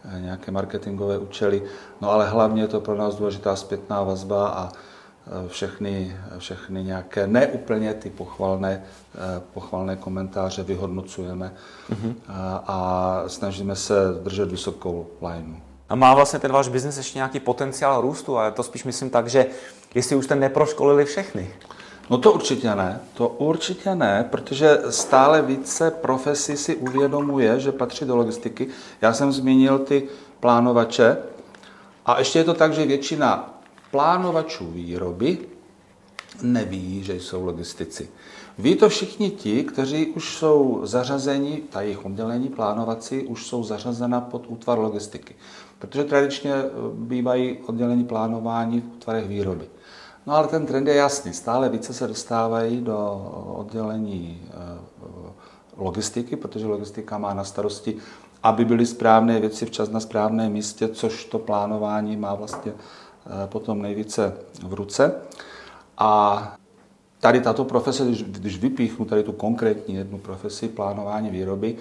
eh, 0.05 0.21
nějaké 0.21 0.51
marketingové 0.51 1.17
účely. 1.17 1.63
No 2.01 2.11
ale 2.11 2.29
hlavně 2.29 2.61
je 2.61 2.67
to 2.67 2.81
pro 2.81 2.95
nás 2.95 3.15
důležitá 3.15 3.55
zpětná 3.55 4.03
vazba 4.03 4.49
a 4.49 4.71
eh, 4.71 5.47
všechny, 5.47 6.17
všechny 6.37 6.83
nějaké 6.83 7.27
neúplně 7.27 7.93
ty 7.93 8.09
pochvalné, 8.09 8.83
eh, 9.15 9.41
pochvalné 9.53 9.95
komentáře 9.95 10.63
vyhodnocujeme 10.63 11.53
mm-hmm. 11.89 12.13
a, 12.27 12.63
a 12.67 13.23
snažíme 13.27 13.75
se 13.75 13.95
držet 14.23 14.51
vysokou 14.51 15.07
lineu. 15.21 15.68
A 15.89 15.95
má 15.95 16.13
vlastně 16.13 16.39
ten 16.39 16.51
váš 16.51 16.67
biznes 16.67 16.97
ještě 16.97 17.17
nějaký 17.17 17.39
potenciál 17.39 18.01
růstu? 18.01 18.37
A 18.37 18.51
to 18.51 18.63
spíš 18.63 18.83
myslím 18.83 19.09
tak, 19.09 19.27
že 19.27 19.45
jestli 19.95 20.15
už 20.15 20.25
jste 20.25 20.35
neproškolili 20.35 21.05
všechny. 21.05 21.49
No 22.09 22.17
to 22.17 22.31
určitě 22.31 22.75
ne, 22.75 22.99
to 23.13 23.27
určitě 23.27 23.95
ne, 23.95 24.27
protože 24.31 24.77
stále 24.89 25.41
více 25.41 25.91
profesí 25.91 26.57
si 26.57 26.75
uvědomuje, 26.75 27.59
že 27.59 27.71
patří 27.71 28.05
do 28.05 28.15
logistiky. 28.15 28.67
Já 29.01 29.13
jsem 29.13 29.31
zmínil 29.31 29.79
ty 29.79 30.07
plánovače 30.39 31.17
a 32.05 32.19
ještě 32.19 32.39
je 32.39 32.43
to 32.43 32.53
tak, 32.53 32.73
že 32.73 32.85
většina 32.85 33.59
plánovačů 33.91 34.71
výroby 34.71 35.37
neví, 36.41 37.03
že 37.03 37.13
jsou 37.13 37.45
logistici. 37.45 38.09
Ví 38.59 38.75
to 38.75 38.89
všichni 38.89 39.31
ti, 39.31 39.63
kteří 39.63 40.07
už 40.07 40.37
jsou 40.37 40.81
zařazeni, 40.83 41.61
ta 41.69 41.81
jejich 41.81 42.05
oddělení 42.05 42.49
plánovací 42.49 43.21
už 43.21 43.47
jsou 43.47 43.63
zařazena 43.63 44.21
pod 44.21 44.45
útvar 44.47 44.79
logistiky. 44.79 45.35
Protože 45.79 46.03
tradičně 46.03 46.53
eh, 46.53 46.69
bývají 46.93 47.57
oddělení 47.57 48.03
plánování 48.03 48.81
v 48.81 48.97
útvarech 48.97 49.27
výroby. 49.27 49.65
No 50.25 50.35
ale 50.35 50.47
ten 50.47 50.65
trend 50.65 50.87
je 50.87 50.95
jasný. 50.95 51.33
Stále 51.33 51.69
více 51.69 51.93
se 51.93 52.07
dostávají 52.07 52.81
do 52.81 52.97
oddělení 53.57 54.41
eh, 54.47 54.53
logistiky, 55.77 56.35
protože 56.35 56.67
logistika 56.67 57.17
má 57.17 57.33
na 57.33 57.43
starosti, 57.43 57.97
aby 58.43 58.65
byly 58.65 58.85
správné 58.85 59.39
věci 59.39 59.65
včas 59.65 59.89
na 59.89 59.99
správném 59.99 60.51
místě, 60.51 60.87
což 60.87 61.25
to 61.25 61.39
plánování 61.39 62.17
má 62.17 62.35
vlastně 62.35 62.71
eh, 62.73 63.47
potom 63.47 63.81
nejvíce 63.81 64.33
v 64.67 64.73
ruce. 64.73 65.15
A 65.97 66.58
tady 67.19 67.41
tato 67.41 67.63
profese, 67.63 68.05
když, 68.05 68.23
když 68.23 68.57
vypíchnu 68.57 69.05
tady 69.05 69.23
tu 69.23 69.31
konkrétní 69.31 69.95
jednu 69.95 70.17
profesi 70.17 70.67
plánování 70.67 71.29
výroby, 71.29 71.75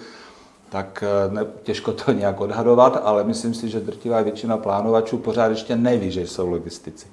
tak 0.69 1.03
eh, 1.07 1.33
ne, 1.33 1.45
těžko 1.63 1.91
to 1.91 2.11
nějak 2.13 2.41
odhadovat, 2.41 3.01
ale 3.03 3.23
myslím 3.23 3.53
si, 3.53 3.69
že 3.69 3.79
drtivá 3.79 4.21
většina 4.21 4.57
plánovačů 4.57 5.17
pořád 5.17 5.47
ještě 5.47 5.75
neví, 5.75 6.11
že 6.11 6.21
jsou 6.21 6.49
logistici. 6.49 7.07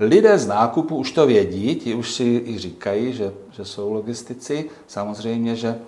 Lidé 0.00 0.38
z 0.38 0.46
nákupu 0.46 0.96
už 0.96 1.12
to 1.12 1.26
vědí, 1.26 1.74
ti 1.74 1.94
už 1.94 2.14
si 2.14 2.42
i 2.46 2.58
říkají, 2.58 3.12
že, 3.12 3.32
že 3.50 3.64
jsou 3.64 3.92
logistici. 3.92 4.70
Samozřejmě 4.86 5.56
že, 5.56 5.78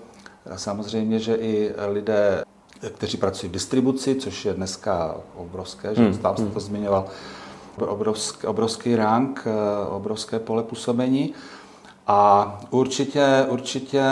samozřejmě, 0.56 1.18
že 1.18 1.34
i 1.34 1.72
lidé 1.88 2.44
kteří 2.90 3.16
pracují 3.16 3.50
v 3.50 3.52
distribuci, 3.52 4.14
což 4.14 4.44
je 4.44 4.54
dneska 4.54 5.16
obrovské, 5.36 5.94
že 5.94 6.02
hmm. 6.02 6.18
tam 6.18 6.36
se 6.36 6.46
to 6.46 6.60
zmiňoval, 6.60 7.06
obrovský, 7.76 8.46
obrovský 8.46 8.96
rank, 8.96 9.46
obrovské 9.88 10.38
pole 10.38 10.62
působení. 10.62 11.34
A 12.06 12.60
určitě, 12.70 13.46
určitě 13.48 14.02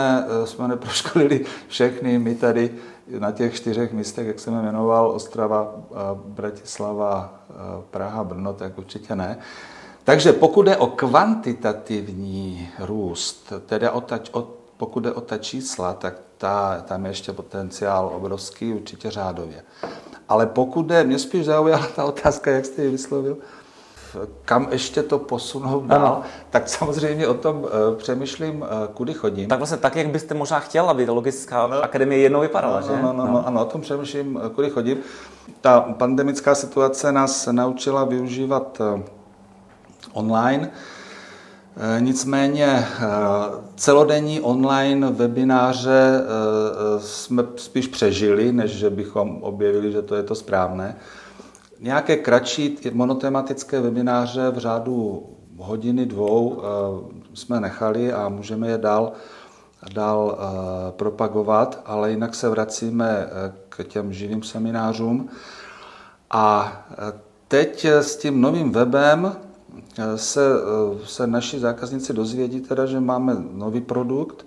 jsme 0.45 0.67
neproškolili 0.67 1.45
všechny, 1.67 2.19
my 2.19 2.35
tady 2.35 2.75
na 3.19 3.31
těch 3.31 3.55
čtyřech 3.55 3.93
místech, 3.93 4.27
jak 4.27 4.39
jsem 4.39 4.53
jmenoval, 4.53 5.11
Ostrava, 5.11 5.75
Bratislava, 6.13 7.33
Praha, 7.91 8.23
Brno, 8.23 8.53
tak 8.53 8.77
určitě 8.77 9.15
ne. 9.15 9.37
Takže 10.03 10.33
pokud 10.33 10.67
je 10.67 10.77
o 10.77 10.87
kvantitativní 10.87 12.69
růst, 12.79 13.53
teda 13.65 13.91
o 13.91 14.01
ta, 14.01 14.19
o, 14.31 14.47
pokud 14.77 15.05
je 15.05 15.11
o 15.11 15.21
ta 15.21 15.37
čísla, 15.37 15.93
tak 15.93 16.13
ta, 16.37 16.81
tam 16.87 17.05
je 17.05 17.11
ještě 17.11 17.33
potenciál 17.33 18.11
obrovský, 18.15 18.73
určitě 18.73 19.11
řádově. 19.11 19.63
Ale 20.29 20.45
pokud 20.45 20.91
je, 20.91 21.03
mě 21.03 21.19
spíš 21.19 21.45
zaujala 21.45 21.87
ta 21.95 22.05
otázka, 22.05 22.51
jak 22.51 22.65
jste 22.65 22.83
ji 22.83 22.89
vyslovil, 22.89 23.37
kam 24.45 24.67
ještě 24.71 25.03
to 25.03 25.19
posunout 25.19 25.83
dál, 25.83 26.05
ano. 26.05 26.21
tak 26.49 26.69
samozřejmě 26.69 27.27
o 27.27 27.33
tom 27.33 27.57
uh, 27.57 27.69
přemýšlím, 27.97 28.61
uh, 28.61 28.67
kudy 28.93 29.13
chodím. 29.13 29.49
Tak 29.49 29.57
vlastně 29.57 29.77
tak, 29.77 29.95
jak 29.95 30.07
byste 30.07 30.33
možná 30.33 30.59
chtěl, 30.59 30.89
aby 30.89 31.09
Logistická 31.09 31.67
no, 31.67 31.83
akademie 31.83 32.21
jednou 32.21 32.41
vypadala, 32.41 32.79
no, 32.79 32.87
že? 32.87 33.01
No, 33.01 33.13
no, 33.13 33.27
no, 33.27 33.47
ano, 33.47 33.61
o 33.61 33.65
tom 33.65 33.81
přemýšlím, 33.81 34.39
kudy 34.55 34.69
chodím. 34.69 34.97
Ta 35.61 35.81
pandemická 35.81 36.55
situace 36.55 37.11
nás 37.11 37.47
naučila 37.51 38.03
využívat 38.03 38.81
online. 40.13 40.71
Eh, 41.77 42.01
nicméně 42.01 42.65
eh, 42.65 43.05
celodenní 43.75 44.41
online 44.41 45.09
webináře 45.11 46.21
eh, 46.21 46.99
jsme 46.99 47.43
spíš 47.55 47.87
přežili, 47.87 48.51
než 48.51 48.71
že 48.71 48.89
bychom 48.89 49.37
objevili, 49.41 49.91
že 49.91 50.01
to 50.01 50.15
je 50.15 50.23
to 50.23 50.35
správné. 50.35 50.95
Nějaké 51.83 52.15
kratší 52.15 52.77
monotematické 52.91 53.81
webináře 53.81 54.49
v 54.49 54.57
řádu 54.57 55.23
hodiny, 55.57 56.05
dvou 56.05 56.61
jsme 57.33 57.59
nechali 57.59 58.13
a 58.13 58.29
můžeme 58.29 58.67
je 58.67 58.77
dál, 58.77 59.11
dál 59.93 60.37
propagovat, 60.91 61.81
ale 61.85 62.11
jinak 62.11 62.35
se 62.35 62.49
vracíme 62.49 63.27
k 63.69 63.83
těm 63.83 64.13
živým 64.13 64.43
seminářům. 64.43 65.29
A 66.31 66.73
teď 67.47 67.85
s 67.85 68.17
tím 68.17 68.41
novým 68.41 68.71
webem 68.71 69.35
se, 70.15 70.41
se 71.05 71.27
naši 71.27 71.59
zákazníci 71.59 72.13
dozvědí 72.13 72.61
teda, 72.61 72.85
že 72.85 72.99
máme 72.99 73.35
nový 73.51 73.81
produkt 73.81 74.45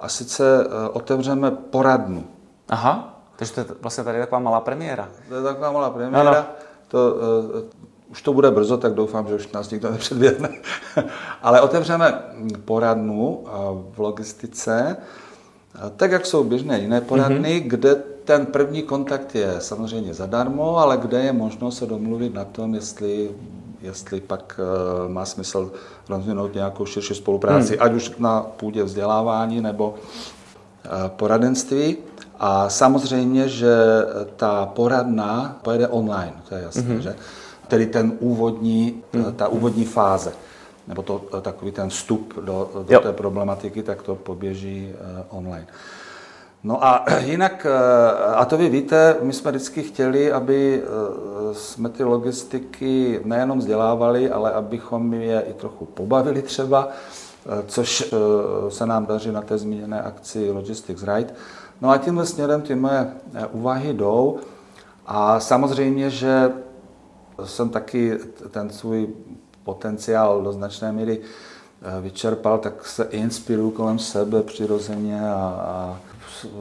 a 0.00 0.08
sice 0.08 0.64
eh, 0.64 0.88
otevřeme 0.88 1.50
poradnu. 1.50 2.24
Aha, 2.68 3.09
takže 3.40 3.54
to 3.54 3.60
je 3.60 3.66
vlastně 3.80 4.04
tady 4.04 4.18
taková 4.18 4.38
malá 4.38 4.60
premiéra. 4.60 5.08
To 5.28 5.34
je 5.34 5.42
taková 5.42 5.72
malá 5.72 5.90
premiéra. 5.90 6.30
Ano. 6.30 6.44
To, 6.88 7.14
uh, 7.54 7.62
už 8.10 8.22
to 8.22 8.32
bude 8.32 8.50
brzo, 8.50 8.76
tak 8.76 8.94
doufám, 8.94 9.28
že 9.28 9.34
už 9.34 9.52
nás 9.52 9.70
nikdo 9.70 9.90
nepředběhne. 9.90 10.48
Ale 11.42 11.60
otevřeme 11.60 12.22
poradnu 12.64 13.44
eh, 13.46 13.50
v 13.92 13.98
logistice, 13.98 14.96
tak 15.96 16.10
jak 16.10 16.26
jsou 16.26 16.44
běžné 16.44 16.80
jiné 16.80 17.00
poradny, 17.00 17.60
mm-hmm. 17.60 17.68
kde 17.68 17.94
ten 18.24 18.46
první 18.46 18.82
kontakt 18.82 19.34
je 19.34 19.54
samozřejmě 19.58 20.14
zadarmo, 20.14 20.78
ale 20.78 20.96
kde 20.96 21.20
je 21.20 21.32
možno 21.32 21.70
se 21.70 21.86
domluvit 21.86 22.34
na 22.34 22.44
tom, 22.44 22.74
jestli 22.74 23.30
jestli 23.82 24.20
pak 24.20 24.60
eh, 24.60 25.08
má 25.08 25.24
smysl 25.24 25.72
rozvinout 26.08 26.54
nějakou 26.54 26.86
širší 26.86 27.14
spolupráci, 27.14 27.76
hmm. 27.76 27.86
ať 27.86 27.92
už 27.92 28.12
na 28.18 28.40
půdě 28.40 28.84
vzdělávání 28.84 29.60
nebo 29.60 29.94
poradenství. 31.08 31.96
A 32.38 32.68
samozřejmě, 32.68 33.48
že 33.48 33.74
ta 34.36 34.66
poradna 34.66 35.58
pojede 35.62 35.88
online, 35.88 36.32
to 36.48 36.54
je 36.54 36.62
jasné, 36.62 36.82
hmm. 36.82 37.00
že? 37.00 37.16
Tedy 37.68 37.86
ten 37.86 38.12
úvodní, 38.20 39.02
hmm. 39.12 39.32
ta 39.32 39.48
úvodní 39.48 39.84
fáze, 39.84 40.32
nebo 40.88 41.02
to, 41.02 41.18
takový 41.40 41.72
ten 41.72 41.88
vstup 41.88 42.34
do, 42.40 42.70
do 42.88 43.00
té 43.00 43.12
problematiky, 43.12 43.82
tak 43.82 44.02
to 44.02 44.14
poběží 44.14 44.92
online. 45.28 45.66
No 46.64 46.84
a 46.84 47.04
jinak, 47.24 47.66
eh, 47.66 48.34
a 48.34 48.44
to 48.44 48.56
vy 48.56 48.68
víte, 48.68 49.16
my 49.22 49.32
jsme 49.32 49.50
vždycky 49.50 49.82
chtěli, 49.82 50.32
aby 50.32 50.82
eh, 50.82 51.54
jsme 51.54 51.88
ty 51.88 52.04
logistiky 52.04 53.20
nejenom 53.24 53.58
vzdělávali, 53.58 54.30
ale 54.30 54.52
abychom 54.52 55.14
je 55.14 55.40
i 55.40 55.52
trochu 55.52 55.84
pobavili 55.84 56.42
třeba, 56.42 56.88
eh, 56.88 57.29
což 57.66 58.14
se 58.68 58.86
nám 58.86 59.06
daří 59.06 59.32
na 59.32 59.42
té 59.42 59.58
zmíněné 59.58 60.02
akci 60.02 60.50
Logistics 60.50 61.02
Right. 61.02 61.34
No 61.80 61.90
a 61.90 61.98
tímhle 61.98 62.26
směrem 62.26 62.62
ty 62.62 62.74
moje 62.74 63.12
úvahy 63.52 63.92
jdou. 63.92 64.38
A 65.06 65.40
samozřejmě, 65.40 66.10
že 66.10 66.52
jsem 67.44 67.68
taky 67.68 68.18
ten 68.50 68.70
svůj 68.70 69.08
potenciál 69.64 70.42
do 70.42 70.52
značné 70.52 70.92
míry 70.92 71.20
vyčerpal, 72.00 72.58
tak 72.58 72.86
se 72.86 73.04
inspiruju 73.04 73.70
kolem 73.70 73.98
sebe 73.98 74.42
přirozeně 74.42 75.20
a, 75.20 75.34
a 75.34 76.00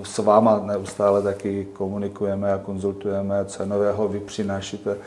s 0.03 0.17
váma 0.17 0.59
neustále 0.59 1.21
taky 1.21 1.67
komunikujeme 1.73 2.53
a 2.53 2.57
konzultujeme, 2.57 3.45
co 3.45 3.65
nového 3.65 4.07
vy 4.07 4.19
přinášíte, 4.19 4.97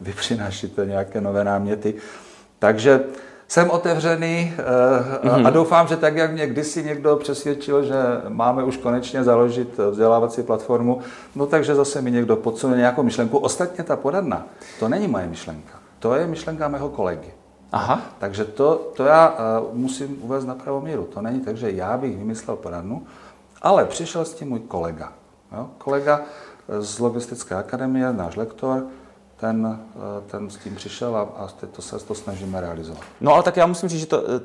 vy 0.00 0.12
přinášíte 0.12 0.86
nějaké 0.86 1.20
nové 1.20 1.44
náměty. 1.44 1.94
Takže 2.58 3.04
jsem 3.48 3.70
otevřený 3.70 4.52
mm-hmm. 4.56 5.34
a 5.34 5.38
mhm. 5.38 5.52
doufám, 5.52 5.86
že 5.86 5.96
tak, 5.96 6.16
jak 6.16 6.32
mě 6.32 6.46
kdysi 6.46 6.84
někdo 6.84 7.16
přesvědčil, 7.16 7.82
že 7.82 7.94
máme 8.28 8.64
už 8.64 8.76
konečně 8.76 9.24
založit 9.24 9.78
vzdělávací 9.90 10.42
platformu, 10.42 11.00
no 11.34 11.46
takže 11.46 11.74
zase 11.74 12.02
mi 12.02 12.10
někdo 12.10 12.36
podsune 12.36 12.76
nějakou 12.76 13.02
myšlenku. 13.02 13.38
Ostatně 13.38 13.84
ta 13.84 13.96
poradna, 13.96 14.46
to 14.80 14.88
není 14.88 15.08
moje 15.08 15.26
myšlenka, 15.26 15.72
to 15.98 16.14
je 16.14 16.26
myšlenka 16.26 16.68
mého 16.68 16.88
kolegy. 16.88 17.32
Aha. 17.72 18.02
Takže 18.18 18.44
to, 18.44 18.92
to 18.96 19.04
já 19.04 19.28
uh, 19.28 19.76
musím 19.78 20.18
uvést 20.20 20.44
na 20.44 20.54
pravou 20.54 20.80
míru. 20.80 21.08
To 21.14 21.22
není 21.22 21.40
tak, 21.40 21.56
že 21.56 21.70
já 21.70 21.96
bych 21.98 22.18
vymyslel 22.18 22.56
poradnu, 22.56 23.06
ale 23.62 23.84
přišel 23.84 24.24
s 24.24 24.34
tím 24.34 24.48
můj 24.48 24.60
kolega. 24.60 25.12
Jo? 25.52 25.68
Kolega 25.78 26.20
z 26.78 26.98
Logistické 26.98 27.54
akademie, 27.54 28.12
náš 28.12 28.36
lektor, 28.36 28.86
ten, 29.44 29.78
eh, 29.96 30.30
ten 30.30 30.50
s 30.50 30.56
tím 30.56 30.74
přišel 30.74 31.16
a, 31.16 31.20
a 31.20 31.46
teď 31.46 31.70
to 31.70 31.82
se 31.82 31.98
to 31.98 32.14
snažíme 32.14 32.60
realizovat. 32.60 33.00
No 33.20 33.34
ale 33.34 33.42
tak 33.42 33.56
já 33.56 33.66
musím 33.66 33.88
říct, 33.88 34.00
že 34.00 34.06
to, 34.06 34.22
eh, 34.30 34.40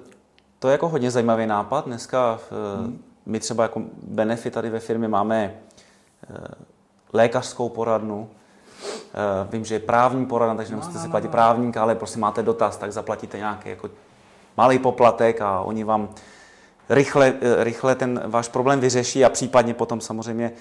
to 0.60 0.68
je 0.68 0.72
jako 0.72 0.90
hodně 0.90 1.12
zajímavý 1.12 1.46
nápad. 1.46 1.86
Dneska 1.86 2.40
hmm. 2.78 3.04
my 3.26 3.40
třeba 3.40 3.64
jako 3.64 3.82
benefit 4.04 4.54
tady 4.54 4.70
ve 4.70 4.80
firmě 4.80 5.08
máme 5.08 5.54
lékařskou 7.14 7.70
poradnu, 7.70 8.30
Vím, 9.52 9.66
že 9.66 9.76
je 9.76 9.80
právní 9.80 10.26
poradna, 10.26 10.56
takže 10.56 10.72
nemusíte 10.72 10.94
no, 10.94 11.00
no, 11.00 11.06
si 11.06 11.12
platit 11.12 11.28
no, 11.28 11.32
no. 11.32 11.32
právníka, 11.32 11.82
ale 11.82 11.96
prostě 11.96 12.20
máte 12.20 12.44
dotaz, 12.44 12.78
tak 12.78 12.94
zaplatíte 12.94 13.38
nějaký 13.38 13.70
jako 13.70 13.90
malý 14.58 14.80
poplatek 14.80 15.42
a 15.42 15.60
oni 15.60 15.84
vám 15.84 16.10
rychle, 16.90 17.34
rychle 17.58 17.96
ten 17.96 18.22
váš 18.26 18.48
problém 18.48 18.80
vyřeší 18.80 19.26
a 19.26 19.30
případně 19.30 19.74
potom 19.74 20.02
samozřejmě 20.02 20.52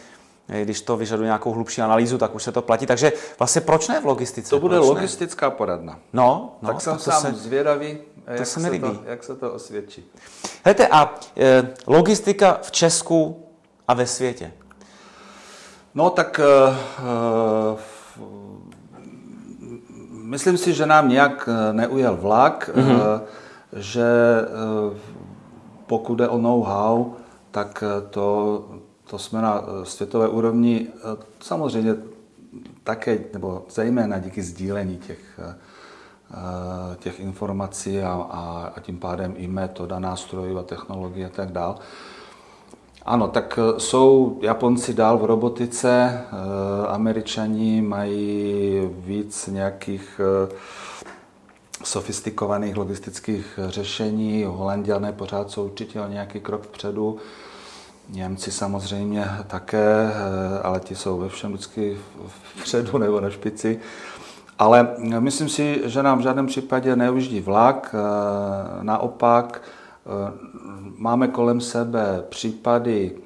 když 0.48 0.80
to 0.80 0.96
vyžaduje 0.96 1.26
nějakou 1.26 1.52
hlubší 1.52 1.82
analýzu, 1.82 2.18
tak 2.18 2.34
už 2.34 2.42
se 2.42 2.52
to 2.52 2.62
platí. 2.62 2.86
Takže 2.86 3.12
vlastně 3.38 3.60
proč 3.60 3.88
ne 3.88 4.00
v 4.00 4.04
logistice? 4.04 4.50
To 4.50 4.60
bude 4.60 4.76
proč 4.76 4.88
logistická 4.88 5.48
ne? 5.48 5.54
poradna. 5.54 5.98
No, 6.12 6.56
no 6.62 6.68
tak 6.68 6.80
jsem 6.80 6.92
to 6.92 6.98
sám 6.98 7.20
se, 7.20 7.32
zvědavý, 7.32 7.98
to 8.24 8.32
jak, 8.32 8.46
se, 8.46 8.70
mi 8.70 8.80
to, 8.80 8.96
jak 9.04 9.24
se 9.24 9.36
to 9.36 9.52
osvědčí. 9.52 10.04
Hejte, 10.64 10.88
a 10.88 11.14
e, 11.36 11.68
logistika 11.86 12.58
v 12.62 12.70
Česku 12.70 13.46
a 13.88 13.94
ve 13.94 14.06
světě? 14.06 14.52
No 15.94 16.10
tak 16.10 16.40
e, 16.40 16.44
e, 16.44 17.78
myslím 20.10 20.58
si, 20.58 20.74
že 20.74 20.86
nám 20.86 21.08
nějak 21.08 21.48
neujel 21.72 22.16
vlak, 22.16 22.70
mm-hmm. 22.74 23.00
e, 23.00 23.80
že 23.80 24.02
e, 24.04 25.18
pokud 25.86 26.14
jde 26.14 26.28
o 26.28 26.38
know-how, 26.38 27.12
tak 27.50 27.84
eh, 27.86 28.08
to, 28.10 28.64
to 29.10 29.18
jsme 29.18 29.42
na 29.42 29.62
eh, 29.62 29.84
světové 29.84 30.28
úrovni 30.28 30.86
eh, 30.96 31.24
samozřejmě 31.40 31.94
také, 32.84 33.18
nebo 33.32 33.64
zejména 33.70 34.18
díky 34.18 34.42
sdílení 34.42 34.98
těch, 34.98 35.40
těch 36.98 37.20
informací 37.20 38.00
a, 38.00 38.12
a, 38.30 38.72
a 38.76 38.80
tím 38.80 38.98
pádem 38.98 39.34
i 39.36 39.46
metoda 39.46 39.98
nástrojů 39.98 40.58
a 40.58 40.62
technologie 40.62 41.26
a 41.26 41.28
tak 41.28 41.52
dál. 41.52 41.78
Ano, 43.04 43.28
tak 43.28 43.58
jsou 43.78 44.38
Japonci 44.42 44.94
dál 44.94 45.18
v 45.18 45.24
robotice, 45.24 46.20
Američani 46.88 47.82
mají 47.82 48.80
víc 48.92 49.46
nějakých 49.46 50.20
sofistikovaných 51.84 52.76
logistických 52.76 53.58
řešení. 53.68 54.44
Holanděné 54.44 55.12
pořád 55.12 55.50
jsou 55.50 55.64
určitě 55.64 56.00
o 56.00 56.08
nějaký 56.08 56.40
krok 56.40 56.62
vpředu. 56.62 57.18
Němci 58.08 58.52
samozřejmě 58.52 59.30
také, 59.46 60.10
eh, 60.10 60.62
ale 60.62 60.80
ti 60.80 60.96
jsou 60.96 61.18
ve 61.18 61.28
všem 61.28 61.52
vždycky 61.52 61.98
vpředu 62.28 62.98
nebo 62.98 63.20
na 63.20 63.30
špici. 63.30 63.80
Ale 64.58 64.88
myslím 65.18 65.48
si, 65.48 65.82
že 65.84 66.02
nám 66.02 66.18
v 66.18 66.22
žádném 66.22 66.46
případě 66.46 66.96
neujíždí 66.96 67.40
vlak. 67.40 67.94
Eh, 67.94 68.84
naopak 68.84 69.62
eh, 69.62 70.32
máme 70.96 71.28
kolem 71.28 71.60
sebe 71.60 72.24
případy 72.28 73.16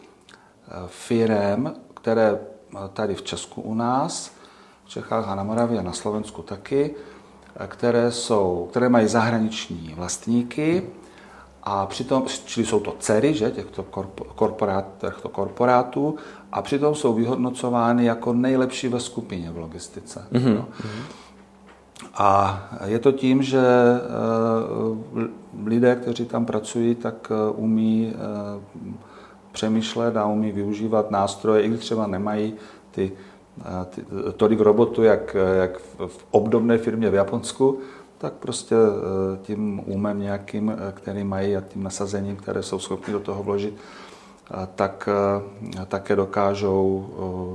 firem, 0.86 1.74
které 1.94 2.38
tady 2.92 3.14
v 3.14 3.22
Česku 3.22 3.60
u 3.60 3.74
nás, 3.74 4.32
v 4.84 4.88
Čechách 4.88 5.28
a 5.28 5.34
na 5.34 5.42
Moravě 5.42 5.78
a 5.78 5.82
na 5.82 5.92
Slovensku 5.92 6.42
taky, 6.42 6.94
které, 7.66 8.10
jsou, 8.10 8.68
které 8.70 8.88
mají 8.88 9.08
zahraniční 9.08 9.94
vlastníky 9.96 10.82
a 11.62 11.86
přitom, 11.86 12.24
čili 12.44 12.66
jsou 12.66 12.80
to 12.80 12.94
dcery 12.98 13.34
že, 13.34 13.50
těchto, 13.50 13.82
korporát, 14.34 14.84
těchto 14.98 15.28
korporátů 15.28 16.16
a 16.52 16.62
přitom 16.62 16.94
jsou 16.94 17.14
vyhodnocovány 17.14 18.04
jako 18.04 18.32
nejlepší 18.32 18.88
ve 18.88 19.00
skupině 19.00 19.50
v 19.50 19.58
logistice. 19.58 20.26
Mm-hmm. 20.32 20.54
No. 20.54 20.66
A 22.14 22.62
je 22.84 22.98
to 22.98 23.12
tím, 23.12 23.42
že 23.42 23.62
eh, 23.62 25.28
lidé, 25.64 25.96
kteří 25.96 26.24
tam 26.24 26.46
pracují, 26.46 26.94
tak 26.94 27.32
eh, 27.32 27.50
umí 27.50 28.12
eh, 28.14 28.60
přemýšlet 29.52 30.16
a 30.16 30.26
umí 30.26 30.52
využívat 30.52 31.10
nástroje, 31.10 31.62
i 31.62 31.68
když 31.68 31.80
třeba 31.80 32.06
nemají 32.06 32.54
ty, 32.90 33.12
ty, 33.90 34.04
tolik 34.36 34.60
robotů, 34.60 35.02
jak, 35.02 35.36
jak 35.60 35.78
v 36.06 36.26
obdobné 36.30 36.78
firmě 36.78 37.10
v 37.10 37.14
Japonsku, 37.14 37.78
tak 38.22 38.32
prostě 38.32 38.76
tím 39.42 39.82
umem 39.86 40.20
nějakým, 40.20 40.76
který 40.94 41.24
mají 41.24 41.56
a 41.56 41.60
tím 41.60 41.82
nasazením, 41.82 42.36
které 42.36 42.62
jsou 42.62 42.78
schopni 42.78 43.12
do 43.12 43.20
toho 43.20 43.42
vložit, 43.42 43.74
tak 44.74 45.08
také 45.88 46.16
dokážou, 46.16 47.08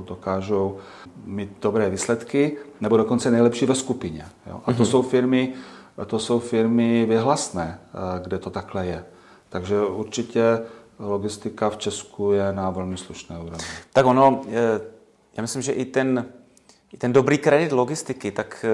dokážou 0.08 0.76
mít 1.24 1.50
dobré 1.62 1.90
výsledky, 1.90 2.56
nebo 2.80 2.96
dokonce 2.96 3.30
nejlepší 3.30 3.66
ve 3.66 3.74
skupině. 3.74 4.26
Jo? 4.46 4.60
A 4.66 4.72
to 4.72 4.82
mm-hmm. 4.82 4.86
jsou 4.86 5.02
firmy, 5.02 5.52
to 6.06 6.18
jsou 6.18 6.38
firmy 6.38 7.06
věhlasné, 7.06 7.78
kde 8.22 8.38
to 8.38 8.50
takhle 8.50 8.86
je. 8.86 9.04
Takže 9.48 9.80
určitě 9.80 10.60
logistika 10.98 11.70
v 11.70 11.76
Česku 11.76 12.32
je 12.32 12.52
na 12.52 12.70
velmi 12.70 12.96
slušné 12.96 13.38
úrovni. 13.38 13.66
Tak 13.92 14.06
ono, 14.06 14.40
já 15.36 15.42
myslím, 15.42 15.62
že 15.62 15.72
i 15.72 15.84
ten, 15.84 16.26
i 16.92 16.96
ten 16.96 17.12
dobrý 17.12 17.38
kredit 17.38 17.72
logistiky, 17.72 18.30
tak 18.30 18.64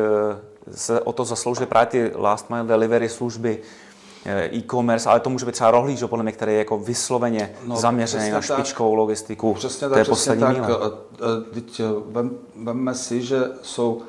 se 0.70 1.00
o 1.00 1.12
to 1.12 1.24
zaslouží 1.24 1.66
právě 1.66 1.87
ty 1.87 2.12
last 2.14 2.50
mile 2.50 2.64
delivery 2.64 3.09
služby, 3.09 3.62
Eh, 4.27 4.57
e-commerce, 4.57 5.11
ale 5.11 5.20
to 5.20 5.31
může 5.31 5.46
být 5.46 5.53
třeba 5.53 5.70
rohlík, 5.70 6.05
podle 6.07 6.22
mě, 6.22 6.33
který 6.33 6.53
je 6.53 6.59
jako 6.59 6.79
vysloveně 6.79 7.53
no, 7.66 7.77
zaměřený 7.77 8.31
na 8.31 8.40
špičkovou 8.40 8.90
tak, 8.90 8.98
logistiku. 8.98 9.55
Přesně 9.55 9.88
tak, 9.88 9.92
to 9.92 9.98
je 9.98 10.05
poslední 10.05 10.40
tak. 10.40 10.57
Míle. 10.57 10.68
Teď 11.55 11.81
vemme 12.57 12.94
si, 12.94 13.22
že 13.22 13.44
jsou 13.62 14.03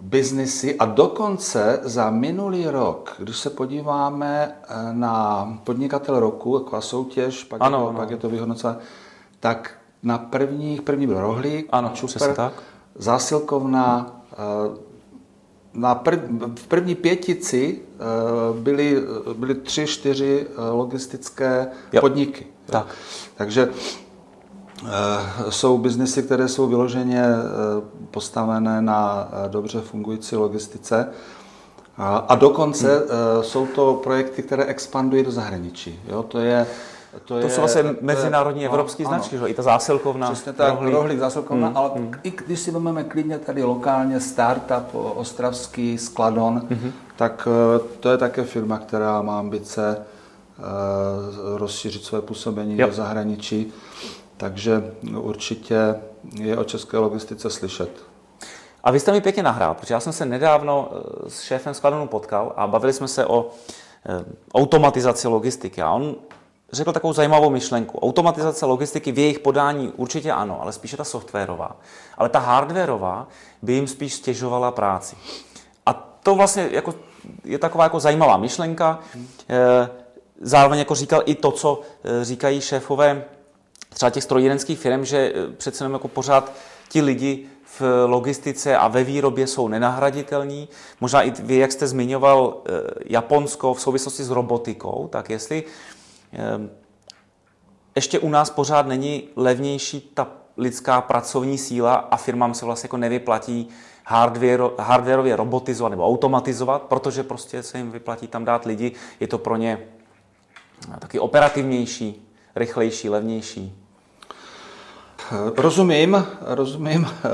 biznisy 0.00 0.78
a 0.78 0.84
dokonce 0.84 1.80
za 1.82 2.10
minulý 2.10 2.66
rok, 2.66 3.14
když 3.18 3.36
se 3.36 3.50
podíváme 3.50 4.56
eh, 4.62 4.74
na 4.92 5.58
podnikatel 5.64 6.20
roku, 6.20 6.58
taková 6.58 6.80
soutěž, 6.80 7.44
pak, 7.44 7.60
ano, 7.62 7.78
je, 7.78 7.82
to, 7.82 7.88
ano. 7.88 7.98
pak 7.98 8.10
je 8.10 8.16
to 8.16 8.28
vyhodnocené, 8.28 8.76
tak 9.40 9.70
na 10.02 10.18
prvních, 10.18 10.82
první 10.82 11.06
byl 11.06 11.20
rohlík, 11.20 11.68
ano, 11.72 11.90
čuper, 11.94 12.34
tak. 12.34 12.52
zásilkovna, 12.94 14.16
eh, 14.32 14.36
na 15.76 15.94
prv, 15.94 16.18
v 16.58 16.66
první 16.66 16.94
pětici 16.94 17.80
eh, 17.80 18.60
byly, 18.60 19.02
byly 19.34 19.54
tři, 19.54 19.86
čtyři 19.86 20.46
eh, 20.48 20.70
logistické 20.70 21.68
jo. 21.92 22.00
podniky. 22.00 22.46
Tak. 22.66 22.86
Takže 23.36 23.68
eh, 24.84 24.90
jsou 25.48 25.78
biznesy, 25.78 26.22
které 26.22 26.48
jsou 26.48 26.66
vyloženě 26.66 27.24
postavené 28.10 28.82
na 28.82 29.28
dobře 29.48 29.80
fungující 29.80 30.36
logistice. 30.36 31.08
A 32.28 32.34
dokonce 32.34 32.96
hmm. 32.96 33.06
jsou 33.44 33.66
to 33.66 34.00
projekty, 34.02 34.42
které 34.42 34.64
expandují 34.64 35.24
do 35.24 35.30
zahraničí. 35.30 36.00
Jo, 36.08 36.22
to 36.22 36.38
je 36.38 36.66
to, 37.24 37.34
to 37.34 37.38
je, 37.38 37.50
jsou 37.50 37.60
vlastně 37.60 37.84
mezinárodní 38.00 38.62
je, 38.62 38.68
evropské 38.68 39.02
no, 39.02 39.08
značky, 39.08 39.38
že? 39.38 39.46
i 39.46 39.54
ta 39.54 39.62
zásilkovna. 39.62 40.30
Přesně 40.30 40.52
tak, 40.52 40.74
rohlík, 40.74 40.94
rohlík 40.94 41.18
zásilkovna, 41.18 41.68
mm, 41.70 41.76
ale 41.76 41.90
mm. 41.94 42.12
i 42.22 42.30
když 42.30 42.60
si 42.60 42.70
vezmeme 42.70 43.04
klidně 43.04 43.38
tady 43.38 43.62
lokálně 43.62 44.20
startup 44.20 44.94
ostravský 45.14 45.98
Skladon, 45.98 46.60
mm-hmm. 46.60 46.92
tak 47.16 47.48
eh, 47.50 47.80
to 48.00 48.10
je 48.10 48.18
také 48.18 48.44
firma, 48.44 48.78
která 48.78 49.22
má 49.22 49.38
ambice 49.38 49.98
uh, 50.58 51.58
rozšířit 51.58 52.04
své 52.04 52.20
působení 52.20 52.78
jo. 52.78 52.86
do 52.86 52.92
zahraničí, 52.92 53.72
takže 54.36 54.92
určitě 55.16 55.94
je 56.34 56.56
o 56.56 56.64
české 56.64 56.98
logistice 56.98 57.50
slyšet. 57.50 57.90
A 58.84 58.90
vy 58.90 59.00
jste 59.00 59.12
mi 59.12 59.20
pěkně 59.20 59.42
nahrál, 59.42 59.74
protože 59.74 59.94
já 59.94 60.00
jsem 60.00 60.12
se 60.12 60.26
nedávno 60.26 60.90
eh, 60.90 61.30
s 61.30 61.42
šéfem 61.42 61.74
Skladonu 61.74 62.06
potkal 62.06 62.52
a 62.56 62.66
bavili 62.66 62.92
jsme 62.92 63.08
se 63.08 63.26
o 63.26 63.50
automatizaci 64.54 65.28
logistiky. 65.28 65.82
A 65.82 65.90
on 65.90 66.14
řekl 66.72 66.92
takovou 66.92 67.12
zajímavou 67.12 67.50
myšlenku. 67.50 67.98
Automatizace 67.98 68.66
logistiky 68.66 69.12
v 69.12 69.18
jejich 69.18 69.38
podání 69.38 69.92
určitě 69.96 70.32
ano, 70.32 70.62
ale 70.62 70.72
spíše 70.72 70.96
ta 70.96 71.04
softwarová. 71.04 71.76
Ale 72.18 72.28
ta 72.28 72.38
hardwarová 72.38 73.26
by 73.62 73.72
jim 73.72 73.86
spíš 73.86 74.14
stěžovala 74.14 74.70
práci. 74.70 75.16
A 75.86 75.92
to 76.22 76.34
vlastně 76.34 76.68
jako, 76.72 76.94
je 77.44 77.58
taková 77.58 77.84
jako 77.84 78.00
zajímavá 78.00 78.36
myšlenka. 78.36 78.98
Eh, 79.48 79.88
zároveň 80.40 80.78
jako 80.78 80.94
říkal 80.94 81.22
i 81.26 81.34
to, 81.34 81.50
co 81.50 81.80
eh, 82.04 82.24
říkají 82.24 82.60
šéfové 82.60 83.24
třeba 83.88 84.10
těch 84.10 84.24
strojírenských 84.24 84.78
firm, 84.78 85.04
že 85.04 85.32
eh, 85.34 85.52
přece 85.56 85.84
jenom 85.84 85.92
jako 85.92 86.08
pořád 86.08 86.52
ti 86.88 87.00
lidi 87.00 87.46
v 87.78 88.06
logistice 88.06 88.76
a 88.76 88.88
ve 88.88 89.04
výrobě 89.04 89.46
jsou 89.46 89.68
nenahraditelní. 89.68 90.68
Možná 91.00 91.22
i 91.22 91.30
vy, 91.30 91.56
jak 91.56 91.72
jste 91.72 91.86
zmiňoval 91.86 92.56
Japonsko 93.06 93.74
v 93.74 93.80
souvislosti 93.80 94.24
s 94.24 94.30
robotikou, 94.30 95.08
tak 95.12 95.30
jestli 95.30 95.64
ještě 97.94 98.18
u 98.18 98.28
nás 98.28 98.50
pořád 98.50 98.86
není 98.86 99.28
levnější 99.36 100.00
ta 100.14 100.28
lidská 100.56 101.00
pracovní 101.00 101.58
síla 101.58 101.94
a 101.94 102.16
firmám 102.16 102.54
se 102.54 102.64
vlastně 102.64 102.86
jako 102.86 102.96
nevyplatí 102.96 103.68
hardware, 104.04 104.70
hardwareově 104.78 105.36
robotizovat 105.36 105.90
nebo 105.90 106.06
automatizovat, 106.06 106.82
protože 106.82 107.22
prostě 107.22 107.62
se 107.62 107.78
jim 107.78 107.90
vyplatí 107.90 108.26
tam 108.26 108.44
dát 108.44 108.64
lidi. 108.64 108.92
Je 109.20 109.26
to 109.26 109.38
pro 109.38 109.56
ně 109.56 109.78
taky 110.98 111.18
operativnější, 111.18 112.28
rychlejší, 112.56 113.08
levnější. 113.08 113.82
Rozumím, 115.56 116.26
rozumím 116.40 117.06
eh, 117.06 117.28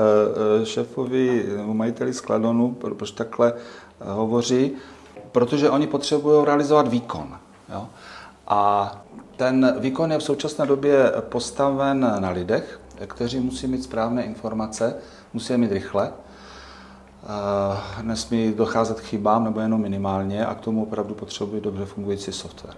eh, 0.61 0.65
šéfovi 0.65 1.45
majiteli 1.65 2.13
skladonu, 2.13 2.71
proč 2.73 3.11
takhle 3.11 3.53
eh, 3.53 4.11
hovoří, 4.11 4.71
protože 5.31 5.69
oni 5.69 5.87
potřebují 5.87 6.45
realizovat 6.45 6.87
výkon. 6.87 7.37
Jo? 7.73 7.87
A 8.47 8.91
ten 9.37 9.75
výkon 9.79 10.11
je 10.11 10.17
v 10.17 10.23
současné 10.23 10.65
době 10.65 11.11
postaven 11.19 12.15
na 12.19 12.29
lidech, 12.29 12.79
kteří 13.07 13.39
musí 13.39 13.67
mít 13.67 13.83
správné 13.83 14.23
informace, 14.23 14.95
musí 15.33 15.53
je 15.53 15.57
mít 15.57 15.71
rychle, 15.71 16.11
nesmí 18.01 18.53
docházet 18.53 18.99
k 18.99 19.03
chybám 19.03 19.43
nebo 19.43 19.59
jenom 19.59 19.81
minimálně 19.81 20.45
a 20.45 20.55
k 20.55 20.61
tomu 20.61 20.83
opravdu 20.83 21.13
potřebují 21.13 21.61
dobře 21.61 21.85
fungující 21.85 22.31
software. 22.31 22.75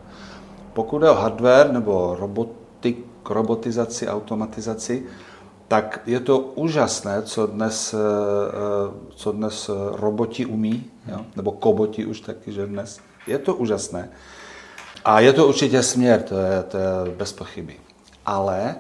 Pokud 0.74 1.04
je 1.04 1.10
o 1.10 1.14
hardware 1.14 1.72
nebo 1.72 2.16
robotik, 2.20 3.06
robotizaci, 3.30 4.08
automatizaci, 4.08 5.06
tak 5.68 6.02
je 6.06 6.20
to 6.20 6.40
úžasné, 6.40 7.22
co 7.22 7.48
dnes, 7.48 7.94
e, 7.94 7.98
co 9.16 9.32
dnes 9.32 9.70
roboti 9.92 10.46
umí, 10.46 10.92
jo? 11.08 11.26
nebo 11.36 11.52
koboti 11.52 12.06
už 12.06 12.22
taky, 12.22 12.52
že 12.52 12.68
dnes. 12.68 13.00
Je 13.28 13.38
to 13.38 13.56
úžasné. 13.56 14.10
A 15.06 15.20
je 15.20 15.34
to 15.34 15.48
určitě 15.48 15.84
směr, 15.84 16.22
to 16.22 16.38
je, 16.38 16.64
to 16.64 16.78
je 16.78 17.16
bez 17.18 17.34
pochyby. 17.34 17.76
Ale 18.26 18.76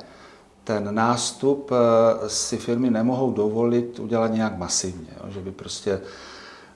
ten 0.63 0.95
nástup 0.95 1.71
eh, 1.71 2.29
si 2.29 2.57
firmy 2.57 2.89
nemohou 2.89 3.31
dovolit 3.31 3.99
udělat 3.99 4.27
nějak 4.33 4.57
masivně, 4.57 5.07
jo? 5.17 5.31
že 5.31 5.39
by 5.39 5.51
prostě 5.51 6.01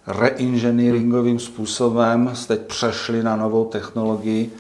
reinženýringovým 0.08 1.40
způsobem 1.40 2.34
teď 2.48 2.62
přešli 2.62 3.24
na 3.24 3.36
novou 3.36 3.66
technologii. 3.66 4.54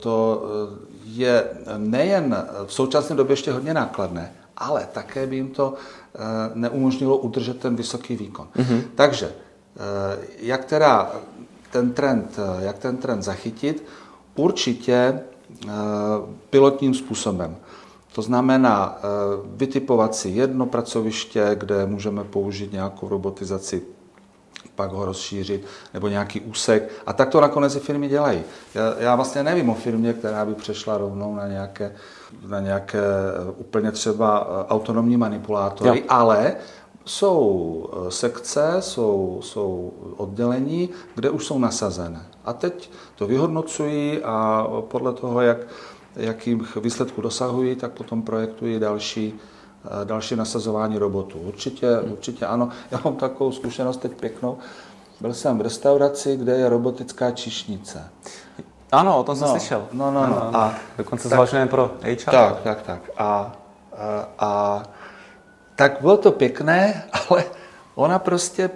To 0.00 0.44
eh, 0.44 0.92
je 1.04 1.44
nejen 1.76 2.46
v 2.66 2.72
současné 2.72 3.16
době 3.16 3.32
ještě 3.32 3.52
hodně 3.52 3.74
nákladné, 3.74 4.32
ale 4.56 4.88
také 4.92 5.26
by 5.26 5.36
jim 5.36 5.48
to 5.48 5.74
eh, 5.74 6.18
neumožnilo 6.54 7.16
udržet 7.16 7.58
ten 7.58 7.76
vysoký 7.76 8.16
výkon. 8.16 8.48
Mm-hmm. 8.56 8.82
Takže 8.94 9.32
jak 10.38 10.64
teda 10.64 11.12
ten 11.70 11.92
trend, 11.92 12.38
jak 12.58 12.78
ten 12.78 12.96
trend 12.96 13.22
zachytit? 13.22 13.86
Určitě 14.34 14.94
eh, 14.94 15.70
pilotním 16.50 16.94
způsobem. 16.94 17.56
To 18.14 18.22
znamená 18.22 18.98
eh, 18.98 19.06
vytipovat 19.44 20.14
si 20.14 20.28
jedno 20.28 20.66
pracoviště, 20.66 21.50
kde 21.54 21.86
můžeme 21.86 22.24
použít 22.24 22.72
nějakou 22.72 23.08
robotizaci, 23.08 23.82
pak 24.74 24.90
ho 24.90 25.04
rozšířit, 25.04 25.66
nebo 25.94 26.08
nějaký 26.08 26.40
úsek. 26.40 26.90
A 27.06 27.12
tak 27.12 27.28
to 27.28 27.40
nakonec 27.40 27.76
i 27.76 27.80
firmy 27.80 28.08
dělají. 28.08 28.42
Já, 28.74 28.94
já 28.98 29.16
vlastně 29.16 29.42
nevím 29.42 29.70
o 29.70 29.74
firmě, 29.74 30.12
která 30.12 30.44
by 30.44 30.54
přešla 30.54 30.98
rovnou 30.98 31.34
na 31.34 31.46
nějaké, 31.46 31.92
na 32.46 32.60
nějaké 32.60 32.98
eh, 32.98 33.50
úplně 33.56 33.92
třeba 33.92 34.66
autonomní 34.68 35.16
manipulátory, 35.16 35.98
jo. 35.98 36.04
ale 36.08 36.54
jsou 37.04 37.88
sekce, 38.08 38.76
jsou, 38.80 39.38
jsou 39.42 39.92
oddělení, 40.16 40.88
kde 41.14 41.30
už 41.30 41.46
jsou 41.46 41.58
nasazené. 41.58 42.26
A 42.44 42.52
teď 42.52 42.90
to 43.16 43.26
vyhodnocují 43.26 44.22
a 44.24 44.66
podle 44.88 45.12
toho, 45.12 45.40
jak, 45.40 45.56
jakých 46.16 46.76
výsledků 46.76 47.20
dosahují, 47.20 47.76
tak 47.76 47.92
potom 47.92 48.22
projektují 48.22 48.78
další, 48.80 49.34
další 50.04 50.36
nasazování 50.36 50.98
robotů. 50.98 51.38
Určitě, 51.38 52.00
určitě 52.00 52.46
ano. 52.46 52.68
Já 52.90 53.00
mám 53.04 53.16
takovou 53.16 53.52
zkušenost 53.52 53.96
teď 53.96 54.12
pěknou. 54.20 54.58
Byl 55.20 55.34
jsem 55.34 55.58
v 55.58 55.60
restauraci, 55.60 56.36
kde 56.36 56.56
je 56.56 56.68
robotická 56.68 57.30
čišnice. 57.30 58.08
Ano, 58.92 59.18
o 59.18 59.22
tom 59.24 59.36
jsem 59.36 59.46
No, 59.48 59.50
slyšel. 59.50 59.86
no, 59.92 60.10
no, 60.10 60.26
no. 60.26 60.42
ano. 60.42 60.58
A- 60.58 60.74
Dokonce 60.98 61.28
tak- 61.28 61.36
zvažujeme 61.36 61.70
pro 61.70 61.90
HR. 62.02 62.16
Tak, 62.24 62.60
tak, 62.62 62.82
tak. 62.82 63.10
A, 63.16 63.52
a, 63.98 64.28
a 64.38 64.82
tak 65.82 66.00
bylo 66.00 66.16
to 66.16 66.32
pěkné, 66.32 67.04
ale 67.28 67.44
ona 67.94 68.18
prostě 68.18 68.70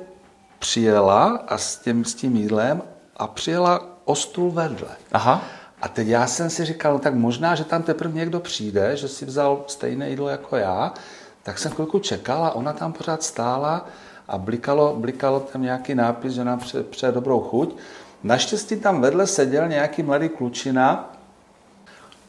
přijela 0.58 1.44
a 1.48 1.58
s 1.58 1.76
tím, 1.76 2.04
s 2.04 2.14
tím 2.14 2.36
jídlem 2.36 2.82
a 3.16 3.26
přijela 3.26 3.80
o 4.04 4.14
stůl 4.14 4.50
vedle. 4.50 4.88
Aha. 5.12 5.42
A 5.82 5.88
teď 5.88 6.08
já 6.08 6.26
jsem 6.26 6.50
si 6.50 6.64
říkal, 6.64 6.92
no 6.92 6.98
tak 6.98 7.14
možná, 7.14 7.54
že 7.54 7.64
tam 7.64 7.82
teprve 7.82 8.14
někdo 8.14 8.40
přijde, 8.40 8.96
že 8.96 9.08
si 9.08 9.24
vzal 9.24 9.64
stejné 9.66 10.10
jídlo 10.10 10.28
jako 10.28 10.56
já, 10.56 10.94
tak 11.42 11.58
jsem 11.58 11.72
chvilku 11.72 11.98
čekal 11.98 12.44
a 12.44 12.54
ona 12.54 12.72
tam 12.72 12.92
pořád 12.92 13.22
stála 13.22 13.86
a 14.28 14.38
blikalo, 14.38 14.96
blikalo 14.96 15.40
tam 15.40 15.62
nějaký 15.62 15.94
nápis, 15.94 16.32
že 16.32 16.44
nám 16.44 16.58
pře, 16.58 16.82
přeje 16.82 17.12
dobrou 17.12 17.40
chuť. 17.40 17.76
Naštěstí 18.22 18.76
tam 18.76 19.00
vedle 19.00 19.26
seděl 19.26 19.68
nějaký 19.68 20.02
mladý 20.02 20.28
klučina 20.28 21.10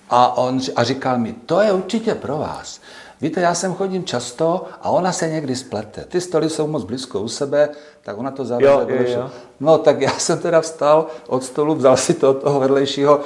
a, 0.10 0.38
on, 0.38 0.60
a 0.76 0.84
říkal 0.84 1.18
mi, 1.18 1.34
to 1.34 1.62
je 1.62 1.74
určitě 1.74 2.16
pro 2.16 2.38
vás. 2.38 2.82
Víte, 3.22 3.42
já 3.42 3.54
sem 3.54 3.74
chodím 3.74 4.04
často 4.04 4.66
a 4.82 4.90
ona 4.90 5.12
se 5.12 5.30
někdy 5.30 5.56
splete. 5.56 6.06
Ty 6.10 6.22
stoly 6.22 6.50
jsou 6.50 6.68
moc 6.68 6.84
blízko 6.84 7.20
u 7.22 7.28
sebe, 7.28 7.70
tak 8.02 8.18
ona 8.18 8.32
to 8.32 8.46
zavře. 8.46 8.68
jo, 8.68 8.80
bude- 8.84 9.12
jo. 9.12 9.30
No, 9.60 9.78
tak 9.78 10.02
já 10.02 10.12
jsem 10.12 10.40
teda 10.40 10.62
vstal 10.62 11.08
od 11.28 11.44
stolu, 11.44 11.76
vzal 11.76 11.98
si 11.98 12.14
to 12.14 12.30
od 12.30 12.34
toho 12.42 12.60
vedlejšího, 12.60 13.20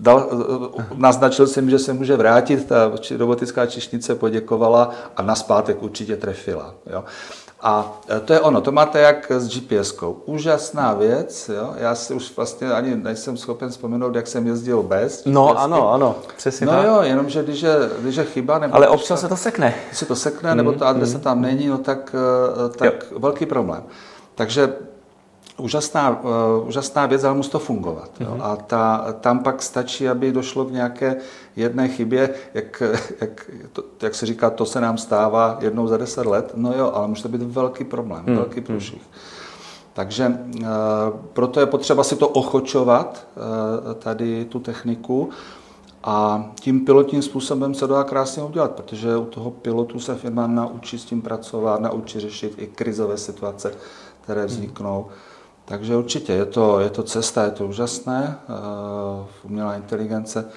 dal, 0.00 0.28
naznačil 0.94 1.46
jsem, 1.46 1.70
že 1.70 1.78
se 1.78 1.92
může 1.92 2.16
vrátit, 2.16 2.66
ta 2.66 2.90
robotická 3.18 3.66
čišnice 3.66 4.14
poděkovala 4.14 4.90
a 5.16 5.22
naspátek 5.22 5.82
určitě 5.82 6.16
trefila. 6.16 6.74
Jo. 6.92 7.04
A 7.60 7.98
e, 8.16 8.20
to 8.20 8.32
je 8.32 8.40
ono, 8.40 8.60
to 8.60 8.72
máte 8.72 9.00
jak 9.00 9.30
s 9.30 9.48
GPS-kou. 9.48 10.16
Úžasná 10.26 10.92
věc, 10.94 11.50
jo. 11.54 11.74
já 11.76 11.94
si 11.94 12.14
už 12.14 12.36
vlastně 12.36 12.72
ani 12.72 12.96
nejsem 12.96 13.36
schopen 13.36 13.68
vzpomenout, 13.70 14.14
jak 14.14 14.26
jsem 14.26 14.46
jezdil 14.46 14.82
bez. 14.82 15.22
No 15.26 15.46
GPS-ky. 15.46 15.58
ano, 15.64 15.92
ano, 15.92 16.16
přesně 16.36 16.66
No 16.66 16.72
tak. 16.72 16.84
jo, 16.86 16.98
jenomže 17.02 17.42
když 17.42 17.60
je, 17.62 17.74
když 18.00 18.16
je 18.16 18.24
chyba, 18.24 18.58
nebo 18.58 18.74
Ale 18.74 18.88
občas 18.88 19.20
se 19.20 19.28
to 19.28 19.36
sekne. 19.36 19.74
když 19.88 19.98
se 19.98 20.06
to 20.06 20.16
sekne, 20.16 20.54
nebo 20.54 20.72
ta 20.72 20.88
adresa 20.88 21.18
tam 21.18 21.40
není, 21.42 21.66
no 21.66 21.78
tak, 21.78 22.14
eh, 22.66 22.68
tak 22.78 23.04
velký 23.18 23.46
problém. 23.46 23.82
Takže 24.34 24.72
úžasná, 25.58 26.10
uh, 26.10 26.68
úžasná 26.68 27.06
věc, 27.06 27.24
ale 27.24 27.34
musí 27.34 27.50
to 27.50 27.58
fungovat. 27.58 28.10
Jo? 28.20 28.36
A 28.40 28.56
ta, 28.56 29.06
tam 29.20 29.38
pak 29.38 29.62
stačí, 29.62 30.08
aby 30.08 30.32
došlo 30.32 30.64
k 30.64 30.72
nějaké 30.72 31.16
jedné 31.56 31.88
chybě, 31.88 32.34
jak, 32.54 32.82
jak, 33.20 33.50
to, 33.72 33.84
jak 34.02 34.14
se 34.14 34.26
říká, 34.26 34.50
to 34.50 34.66
se 34.66 34.80
nám 34.80 34.98
stává 34.98 35.58
jednou 35.60 35.86
za 35.86 35.96
deset 35.96 36.26
let. 36.26 36.52
No 36.54 36.72
jo, 36.72 36.90
ale 36.94 37.08
může 37.08 37.22
to 37.22 37.28
být 37.28 37.42
velký 37.42 37.84
problém, 37.84 38.24
velký 38.26 38.60
průšvih. 38.60 39.02
Takže 39.92 40.28
uh, 40.28 40.66
proto 41.32 41.60
je 41.60 41.66
potřeba 41.66 42.04
si 42.04 42.16
to 42.16 42.28
ochočovat, 42.28 43.26
uh, 43.36 43.94
tady 43.94 44.44
tu 44.44 44.58
techniku, 44.58 45.30
a 46.08 46.46
tím 46.60 46.84
pilotním 46.84 47.22
způsobem 47.22 47.74
se 47.74 47.86
dá 47.86 48.04
krásně 48.04 48.42
udělat, 48.42 48.70
protože 48.70 49.16
u 49.16 49.24
toho 49.24 49.50
pilotu 49.50 50.00
se 50.00 50.14
firma 50.14 50.46
naučí 50.46 50.98
s 50.98 51.04
tím 51.04 51.22
pracovat, 51.22 51.80
naučí 51.80 52.20
řešit 52.20 52.54
i 52.58 52.66
krizové 52.66 53.16
situace, 53.16 53.74
které 54.20 54.46
vzniknou. 54.46 55.06
Takže 55.66 55.96
určitě 55.96 56.32
je 56.32 56.46
to, 56.46 56.80
je 56.80 56.90
to 56.90 57.02
cesta, 57.02 57.44
je 57.44 57.50
to 57.50 57.66
úžasné. 57.66 58.38
eh, 58.48 59.26
Umělá 59.42 59.74
inteligence 59.74 60.48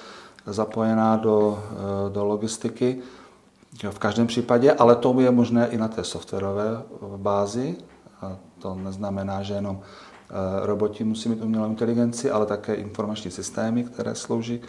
zapojená 0.46 1.16
do, 1.16 1.64
eh, 1.72 2.10
do 2.10 2.24
logistiky 2.24 2.98
v 3.90 3.98
každém 3.98 4.26
případě, 4.26 4.72
ale 4.72 4.96
to 4.96 5.20
je 5.20 5.30
možné 5.30 5.68
i 5.68 5.78
na 5.78 5.88
té 5.88 6.04
softwarové 6.04 6.82
bázi. 7.16 7.76
A 8.22 8.36
to 8.58 8.74
neznamená, 8.74 9.42
že 9.42 9.54
jenom 9.54 9.80
eh, 9.82 10.66
roboti 10.66 11.04
musí 11.04 11.28
mít 11.28 11.42
umělou 11.42 11.66
inteligenci, 11.66 12.30
ale 12.30 12.46
také 12.46 12.74
informační 12.74 13.30
systémy, 13.30 13.84
které 13.84 14.14
slouží 14.14 14.60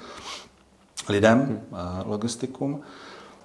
lidem, 1.10 1.62
logistikům. 2.06 2.82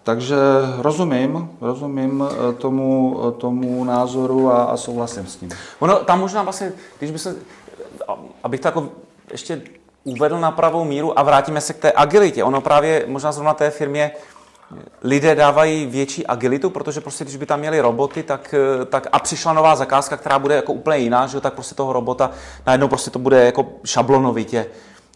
Takže 0.07 0.37
rozumím, 0.79 1.51
rozumím 1.61 2.25
eh, 2.31 2.53
tomu, 2.53 3.21
eh, 3.29 3.33
tomu 3.33 3.85
názoru 3.85 4.51
a, 4.51 4.65
a 4.65 4.77
souhlasím 4.77 5.27
s 5.27 5.41
ním. 5.41 5.51
Ono 5.79 5.97
tam 5.97 6.21
možná 6.21 6.43
vlastně, 6.43 6.73
když 6.99 7.11
by 7.11 7.19
se, 7.19 7.37
abych 8.45 8.61
to 8.61 8.69
jako 8.69 8.89
ještě 9.33 9.63
uvedl 10.05 10.41
na 10.41 10.51
pravou 10.51 10.85
míru 10.85 11.19
a 11.19 11.23
vrátíme 11.23 11.61
se 11.61 11.73
k 11.73 11.79
té 11.79 11.93
agilitě. 11.97 12.45
Ono 12.45 12.61
právě 12.61 13.05
možná 13.07 13.33
zrovna 13.33 13.55
té 13.55 13.71
firmě 13.71 14.11
lidé 15.03 15.35
dávají 15.35 15.87
větší 15.87 16.27
agilitu, 16.27 16.71
protože 16.71 17.01
prostě 17.01 17.25
když 17.25 17.37
by 17.37 17.47
tam 17.47 17.61
měli 17.61 17.81
roboty, 17.81 18.23
tak, 18.23 18.55
tak 18.89 19.07
a 19.13 19.19
přišla 19.19 19.53
nová 19.53 19.77
zakázka, 19.77 20.17
která 20.17 20.39
bude 20.39 20.55
jako 20.55 20.73
úplně 20.73 20.99
jiná, 20.99 21.27
že 21.27 21.41
tak 21.41 21.55
prostě 21.55 21.75
toho 21.75 21.93
robota 21.93 22.31
najednou 22.67 22.89
prostě 22.89 23.11
to 23.11 23.19
bude 23.19 23.45
jako 23.45 23.67
šablonovitě 23.85 24.67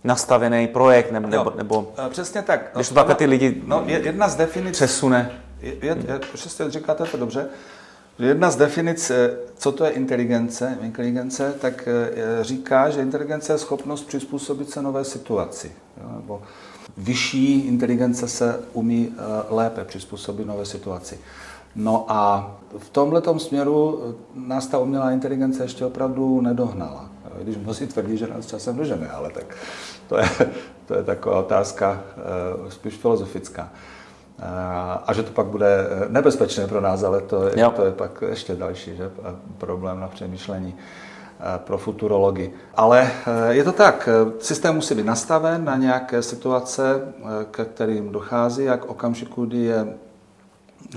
nastavený 0.05 0.67
projekt 0.69 1.13
nebo, 1.13 1.27
nebo, 1.29 1.53
nebo 1.57 1.93
Eh, 2.07 2.11
Přesně 2.11 2.43
tak. 2.43 2.71
když 2.75 2.89
to 2.89 2.95
takhle 2.95 3.15
ty 3.15 3.27
lidi 3.27 3.63
No, 3.67 3.83
je- 3.87 4.01
jedna 4.05 4.29
z 4.29 4.37
definic 4.37 4.73
přesune. 4.77 5.31
Je, 5.61 5.75
je, 5.83 5.97
je, 6.09 6.19
přesně 6.35 6.71
říkáte 6.71 7.05
to 7.05 7.17
dobře. 7.17 7.47
Jedna 8.19 8.51
z 8.51 8.57
definic, 8.57 9.11
eh, 9.11 9.31
co 9.59 9.73
to 9.73 9.85
je 9.85 9.91
inteligence, 9.91 10.79
inteligence, 10.83 11.55
tak 11.61 11.89
eh, 11.89 12.45
říká, 12.45 12.91
že 12.91 13.01
inteligence 13.01 13.53
je 13.53 13.59
schopnost 13.59 14.03
přizpůsobit 14.07 14.71
se 14.71 14.83
nové 14.83 15.05
situaci. 15.05 15.73
Nebo 16.17 16.43
vyšší 16.97 17.61
inteligence 17.61 18.29
se 18.29 18.61
umí 18.73 19.15
lépe 19.49 19.85
přizpůsobit 19.85 20.47
nové 20.47 20.67
situaci. 20.67 21.19
No 21.77 22.05
a 22.09 22.51
v 22.79 22.91
tomhle 22.91 23.23
směru 23.39 24.03
eh, 24.03 24.15
nás 24.35 24.67
ta 24.67 24.79
umělá 24.79 25.11
inteligence 25.11 25.63
ještě 25.63 25.85
opravdu 25.85 26.41
nedohnala. 26.41 27.11
Když 27.43 27.57
mnozí 27.57 27.87
tvrdí, 27.87 28.17
že 28.17 28.27
nás 28.27 28.47
časem 28.47 28.77
dožene, 28.77 29.11
ale 29.11 29.31
tak 29.31 29.57
to 30.09 30.19
je, 30.19 30.29
to 30.87 30.95
je 30.95 31.03
taková 31.03 31.39
otázka 31.39 32.01
eh, 32.17 32.71
spíš 32.71 32.95
filozofická. 32.95 33.69
Eh, 34.39 34.45
A 35.07 35.13
že 35.13 35.23
to 35.23 35.33
pak 35.33 35.47
bude 35.47 35.87
nebezpečné 36.09 36.67
pro 36.67 36.81
nás, 36.81 37.03
ale 37.03 37.21
to 37.21 37.45
je, 37.45 37.71
to 37.77 37.85
je 37.85 37.93
pak 37.93 38.25
ještě 38.29 38.55
další 38.55 38.97
že, 38.97 39.11
problém 39.59 40.01
na 40.01 40.09
přemýšlení 40.09 40.75
pro 41.57 41.79
futurology. 41.79 42.51
Ale 42.75 43.11
je 43.49 43.65
to 43.65 43.73
tak, 43.73 44.09
systém 44.39 44.75
musí 44.75 44.95
být 44.95 45.07
nastaven 45.07 45.65
na 45.65 45.77
nějaké 45.77 46.23
situace, 46.23 47.13
ke 47.51 47.65
kterým 47.65 48.13
dochází, 48.13 48.65
jak 48.65 48.85
okamžiku, 48.85 49.47
kdy 49.47 49.59
je, 49.59 49.87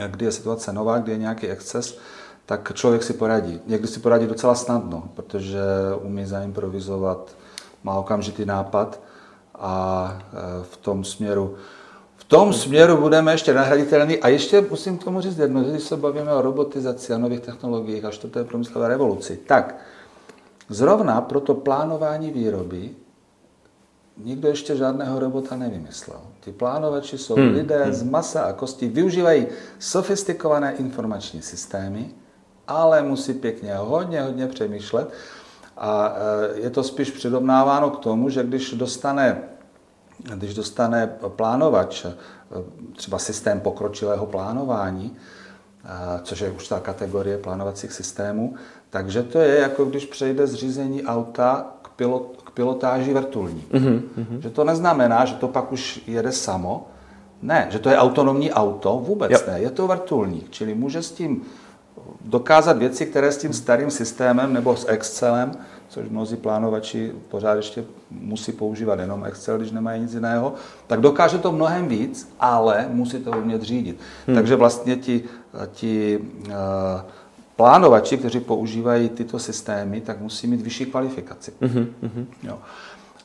kdy 0.08 0.26
je 0.26 0.32
situace 0.32 0.74
nová, 0.74 0.98
kdy 0.98 1.12
je 1.12 1.18
nějaký 1.18 1.48
exces, 1.48 1.98
tak 2.46 2.74
člověk 2.74 3.04
si 3.04 3.14
poradí. 3.14 3.62
Někdy 3.68 3.88
si 3.88 4.00
poradí 4.00 4.28
docela 4.28 4.56
snadno, 4.56 5.04
protože 5.16 5.60
umí 6.02 6.26
zaimprovizovat, 6.26 7.36
má 7.84 7.96
okamžitý 7.98 8.46
nápad 8.46 9.00
a 9.56 10.18
eh, 10.20 10.64
v 10.64 10.78
tom 10.78 11.04
směru 11.04 11.56
v 12.16 12.24
tom 12.24 12.54
směru 12.54 12.98
budeme 12.98 13.32
ještě 13.32 13.54
nahraditelní 13.54 14.20
a 14.20 14.28
ještě 14.28 14.62
musím 14.70 14.98
k 14.98 15.04
tomu 15.04 15.22
říct 15.22 15.38
jedno, 15.38 15.64
že 15.64 15.70
když 15.72 15.84
se 15.84 15.98
bavíme 15.98 16.34
o 16.34 16.42
robotizaci 16.42 17.14
a 17.14 17.18
nových 17.18 17.40
technologiích 17.40 18.06
a 18.06 18.12
čtvrté 18.12 18.44
průmyslové 18.44 18.88
revoluci, 18.88 19.40
tak 19.48 19.76
zrovna 20.70 21.22
pro 21.22 21.40
to 21.40 21.54
plánování 21.54 22.32
výroby 22.32 22.90
nikdo 24.18 24.48
ještě 24.48 24.76
žádného 24.76 25.20
robota 25.20 25.56
nevymyslel. 25.56 26.22
Ty 26.40 26.52
plánovači 26.52 27.18
jsou 27.18 27.36
hmm. 27.36 27.54
lidé 27.54 27.88
z 27.94 28.04
masa 28.04 28.42
a 28.42 28.54
kosti, 28.54 28.88
využívají 28.88 29.48
sofistikované 29.80 30.74
informační 30.74 31.42
systémy, 31.42 32.12
ale 32.68 33.04
musí 33.04 33.34
pěkně 33.34 33.76
hodně, 33.76 34.22
hodně 34.22 34.48
přemýšlet. 34.48 35.14
A 35.78 36.16
eh, 36.16 36.60
je 36.60 36.70
to 36.70 36.84
spíš 36.84 37.12
přirovnáváno 37.12 37.90
k 37.90 38.00
tomu, 38.00 38.30
že 38.30 38.44
když 38.44 38.74
dostane 38.74 39.42
když 40.36 40.54
dostane 40.54 41.16
plánovač 41.28 42.06
eh, 42.06 42.14
třeba 42.96 43.20
systém 43.20 43.60
pokročilého 43.60 44.26
plánování, 44.26 45.18
eh, 45.86 46.20
což 46.24 46.40
je 46.40 46.52
už 46.52 46.68
ta 46.68 46.80
kategorie 46.80 47.38
plánovacích 47.38 47.92
systémů, 47.92 48.56
takže 48.90 49.24
to 49.24 49.40
je 49.40 49.60
jako 49.60 49.86
když 49.86 50.06
přejde 50.06 50.48
z 50.48 50.54
řízení 50.54 51.04
auta 51.04 51.72
k, 51.82 51.90
pilot, 51.90 52.43
pilotáži 52.54 53.14
vrtulní. 53.14 53.64
Mm-hmm. 53.72 54.40
Že 54.40 54.50
to 54.50 54.64
neznamená, 54.64 55.26
že 55.26 55.36
to 55.36 55.48
pak 55.48 55.72
už 55.72 56.02
jede 56.08 56.32
samo, 56.32 56.88
ne, 57.42 57.68
že 57.72 57.80
to 57.80 57.90
je 57.90 57.98
autonomní 57.98 58.52
auto, 58.52 59.02
vůbec 59.06 59.32
Jo. 59.32 59.40
ne, 59.48 59.60
je 59.60 59.70
to 59.70 59.88
vrtulník, 59.88 60.50
čili 60.50 60.76
může 60.76 61.04
s 61.04 61.12
tím 61.12 61.42
dokázat 62.26 62.78
věci, 62.78 63.06
které 63.06 63.32
s 63.32 63.38
tím 63.38 63.54
starým 63.54 63.92
systémem 63.92 64.54
nebo 64.54 64.76
s 64.76 64.88
Excelem, 64.90 65.52
což 65.88 66.10
mnozí 66.10 66.36
plánovači 66.36 67.12
pořád 67.30 67.54
ještě 67.54 67.84
musí 68.12 68.52
používat 68.52 69.00
jenom 69.00 69.26
Excel, 69.26 69.58
když 69.58 69.72
nemají 69.72 70.02
nic 70.02 70.14
jiného, 70.14 70.54
tak 70.88 71.02
dokáže 71.02 71.38
to 71.38 71.52
mnohem 71.52 71.88
víc, 71.88 72.34
ale 72.40 72.88
musí 72.90 73.20
to 73.20 73.32
umět 73.32 73.62
řídit. 73.62 74.00
Hmm. 74.28 74.36
Takže 74.36 74.56
vlastně 74.56 74.96
ti, 74.96 75.24
ti 75.72 76.20
uh, 76.48 76.54
plánovači, 77.56 78.18
kteří 78.18 78.40
používají 78.40 79.10
tyto 79.10 79.40
systémy, 79.40 80.02
tak 80.02 80.20
musí 80.20 80.48
mít 80.48 80.62
vyšší 80.62 80.86
kvalifikaci. 80.86 81.54
Mm-hmm. 81.62 82.26
Jo. 82.44 82.58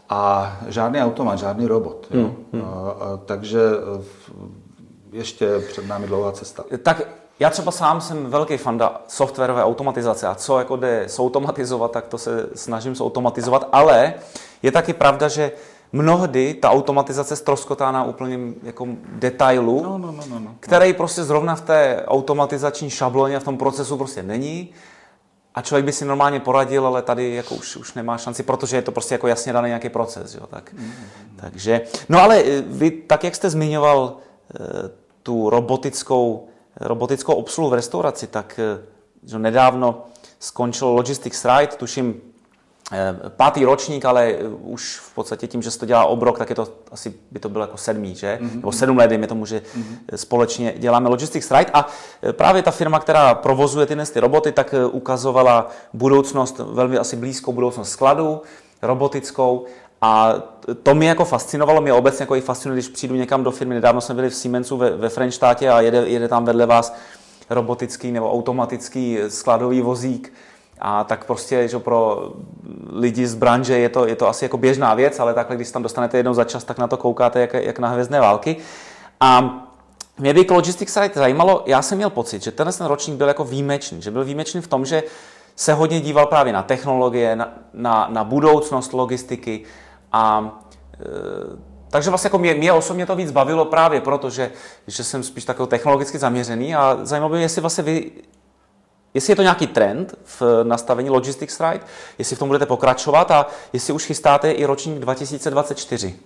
A 0.08 0.56
žádný 0.68 1.00
automat, 1.00 1.38
žádný 1.38 1.66
robot. 1.66 2.06
Jo. 2.10 2.34
Mm-hmm. 2.52 2.60
Uh, 2.60 3.20
takže 3.24 3.60
uh, 3.60 4.48
ještě 5.12 5.58
před 5.58 5.86
námi 5.88 6.06
dlouhá 6.06 6.32
cesta. 6.32 6.64
Tak 6.82 7.02
já 7.40 7.50
třeba 7.50 7.72
sám 7.72 8.00
jsem 8.00 8.26
velký 8.26 8.56
fanda 8.56 9.02
softwarové 9.08 9.64
automatizace 9.64 10.26
a 10.26 10.34
co 10.34 10.58
jako 10.58 10.76
jde 10.76 11.04
zautomatizovat, 11.08 11.90
tak 11.90 12.06
to 12.06 12.18
se 12.18 12.48
snažím 12.54 12.94
zautomatizovat, 12.94 13.68
ale 13.72 14.14
je 14.62 14.72
taky 14.72 14.92
pravda, 14.92 15.28
že 15.28 15.52
mnohdy 15.92 16.54
ta 16.54 16.70
automatizace 16.70 17.36
stroskotá 17.36 17.92
na 17.92 18.04
úplným 18.04 18.54
jako 18.62 18.86
detailu, 19.12 19.82
No, 19.82 19.98
no, 19.98 20.12
no, 20.12 20.22
no, 20.30 20.38
no. 20.40 20.54
který 20.60 20.92
prostě 20.92 21.24
zrovna 21.24 21.56
v 21.56 21.60
té 21.60 22.04
automatizační 22.06 22.90
šabloně 22.90 23.36
a 23.36 23.40
v 23.40 23.44
tom 23.44 23.58
procesu 23.58 23.96
prostě 23.96 24.22
není. 24.22 24.70
A 25.54 25.62
člověk 25.62 25.84
by 25.84 25.92
si 25.92 26.04
normálně 26.04 26.40
poradil, 26.40 26.86
ale 26.86 27.02
tady 27.02 27.34
jako 27.34 27.54
už, 27.54 27.76
už 27.76 27.94
nemá 27.94 28.18
šanci, 28.18 28.42
protože 28.42 28.76
je 28.76 28.82
to 28.82 28.92
prostě 28.92 29.14
jako 29.14 29.26
jasně 29.26 29.52
daný 29.52 29.68
nějaký 29.68 29.88
proces. 29.88 30.34
Jo? 30.34 30.46
Tak, 30.50 30.74
takže, 31.36 31.80
no 32.08 32.20
ale 32.20 32.42
eh, 32.44 32.62
vy, 32.66 32.90
tak 32.90 33.24
jak 33.24 33.34
jste 33.34 33.50
zmiňoval 33.50 34.16
eh, 34.16 34.90
tu 35.22 35.50
robotickou, 35.50 36.48
robotickou 36.80 37.34
obsluhu 37.34 37.70
v 37.70 37.74
restauraci, 37.74 38.26
tak 38.26 38.60
eh, 38.62 38.80
že 39.24 39.38
nedávno 39.38 40.04
skončil 40.38 40.88
Logistics 40.88 41.44
Ride, 41.44 41.76
tuším 41.76 42.20
pátý 43.28 43.64
ročník, 43.64 44.04
ale 44.04 44.26
eh, 44.26 44.48
už 44.48 44.96
v 44.96 45.14
podstatě 45.14 45.46
tím, 45.46 45.62
že 45.62 45.70
se 45.70 45.78
to 45.78 45.86
dělá 45.86 46.04
obrok, 46.04 46.38
tak 46.38 46.50
je 46.50 46.56
to 46.56 46.68
asi 46.90 47.14
by 47.30 47.38
to 47.38 47.48
bylo 47.48 47.64
jako 47.64 47.76
sedmý, 47.76 48.14
že? 48.14 48.38
Mm-hmm. 48.40 48.54
Nebo 48.54 48.72
sedm 48.72 48.96
let, 48.96 49.08
dejme 49.08 49.26
tomu, 49.26 49.46
že 49.46 49.58
mm-hmm. 49.58 50.16
společně 50.16 50.74
děláme 50.76 51.08
Logistics 51.08 51.50
Ride 51.50 51.70
a 51.74 51.88
eh, 52.22 52.32
právě 52.32 52.62
ta 52.62 52.70
firma, 52.70 52.98
která 52.98 53.34
provozuje 53.34 53.86
tyhle 53.86 54.06
ty 54.06 54.20
roboty, 54.20 54.52
tak 54.52 54.74
eh, 54.74 54.86
ukazovala 54.86 55.70
budoucnost, 55.92 56.58
velmi 56.58 56.98
asi 56.98 57.16
blízkou 57.16 57.52
budoucnost 57.52 57.90
skladu, 57.90 58.42
robotickou 58.82 59.64
a 60.02 60.34
to 60.82 60.94
mě 60.94 61.08
jako 61.08 61.24
fascinovalo, 61.24 61.80
mě 61.80 61.92
obecně 61.92 62.22
jako 62.22 62.36
i 62.36 62.40
fascinuje, 62.40 62.76
když 62.76 62.88
přijdu 62.88 63.14
někam 63.14 63.44
do 63.44 63.50
firmy. 63.50 63.74
Nedávno 63.74 64.00
jsme 64.00 64.14
byli 64.14 64.30
v 64.30 64.34
Siemensu 64.34 64.76
ve, 64.76 64.90
ve 64.90 65.08
Frenštátě 65.08 65.70
a 65.70 65.80
jede, 65.80 65.98
jede 66.08 66.28
tam 66.28 66.44
vedle 66.44 66.66
vás 66.66 66.94
robotický 67.50 68.12
nebo 68.12 68.32
automatický 68.32 69.18
skladový 69.28 69.80
vozík. 69.80 70.32
A 70.80 71.04
tak 71.04 71.24
prostě, 71.24 71.68
že 71.68 71.78
pro 71.78 72.32
lidi 72.92 73.26
z 73.26 73.34
branže 73.34 73.78
je 73.78 73.88
to, 73.88 74.06
je 74.06 74.16
to 74.16 74.28
asi 74.28 74.44
jako 74.44 74.58
běžná 74.58 74.94
věc, 74.94 75.20
ale 75.20 75.34
takhle, 75.34 75.56
když 75.56 75.70
tam 75.70 75.82
dostanete 75.82 76.16
jednou 76.16 76.34
za 76.34 76.44
čas, 76.44 76.64
tak 76.64 76.78
na 76.78 76.86
to 76.86 76.96
koukáte 76.96 77.40
jak, 77.40 77.54
jak 77.54 77.78
na 77.78 77.88
hvězdné 77.88 78.20
války. 78.20 78.56
A 79.20 79.64
mě 80.18 80.34
by 80.34 80.44
k 80.44 80.50
Logistics 80.50 80.96
Ride 80.96 81.14
zajímalo, 81.14 81.62
já 81.66 81.82
jsem 81.82 81.98
měl 81.98 82.10
pocit, 82.10 82.42
že 82.42 82.50
tenhle 82.52 82.72
ten 82.72 82.86
ročník 82.86 83.16
byl 83.16 83.28
jako 83.28 83.44
výjimečný, 83.44 84.02
že 84.02 84.10
byl 84.10 84.24
výjimečný 84.24 84.60
v 84.60 84.68
tom, 84.68 84.86
že 84.86 85.02
se 85.56 85.74
hodně 85.74 86.00
díval 86.00 86.26
právě 86.26 86.52
na 86.52 86.62
technologie, 86.62 87.36
na, 87.36 87.52
na, 87.72 88.08
na 88.10 88.24
budoucnost 88.24 88.92
logistiky 88.92 89.64
a 90.12 90.58
e, 91.00 91.68
takže 91.90 92.10
vlastně 92.10 92.26
jako 92.26 92.38
mě, 92.38 92.54
mě 92.54 92.72
osobně 92.72 93.06
to 93.06 93.16
víc 93.16 93.30
bavilo 93.30 93.64
právě 93.64 94.00
proto, 94.00 94.30
že, 94.30 94.50
že 94.86 95.04
jsem 95.04 95.22
spíš 95.22 95.44
takový 95.44 95.68
technologicky 95.68 96.18
zaměřený 96.18 96.74
a 96.74 96.98
zajímalo 97.02 97.30
by 97.30 97.36
mě, 97.36 97.44
jestli 97.44 97.60
vlastně 97.60 97.84
vy, 97.84 98.10
jestli 99.14 99.32
je 99.32 99.36
to 99.36 99.42
nějaký 99.42 99.66
trend 99.66 100.14
v 100.24 100.42
nastavení 100.62 101.10
Logistics 101.10 101.60
Ride, 101.60 101.84
jestli 102.18 102.36
v 102.36 102.38
tom 102.38 102.48
budete 102.48 102.66
pokračovat 102.66 103.30
a 103.30 103.46
jestli 103.72 103.92
už 103.92 104.04
chystáte 104.04 104.50
i 104.50 104.64
ročník 104.64 104.98
2024. 104.98 106.16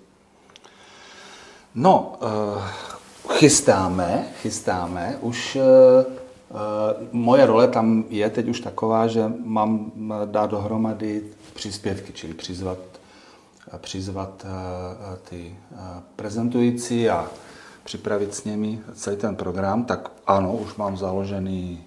No, 1.74 2.18
uh, 2.22 2.62
chystáme, 3.36 4.24
chystáme. 4.42 5.16
Už 5.20 5.56
uh, 5.56 5.62
uh, 5.62 6.58
moje 7.12 7.46
role 7.46 7.68
tam 7.68 8.04
je 8.08 8.30
teď 8.30 8.48
už 8.48 8.60
taková, 8.60 9.06
že 9.06 9.32
mám 9.44 9.92
dát 10.24 10.50
dohromady 10.50 11.22
příspěvky, 11.54 12.12
čili 12.12 12.34
přizvat, 12.34 12.78
přizvat 13.78 14.46
ty 15.28 15.56
prezentující 16.16 17.10
a 17.10 17.28
připravit 17.84 18.34
s 18.34 18.44
nimi 18.44 18.80
celý 18.94 19.16
ten 19.16 19.36
program, 19.36 19.84
tak 19.84 20.10
ano, 20.26 20.52
už 20.52 20.74
mám 20.74 20.96
založený 20.96 21.84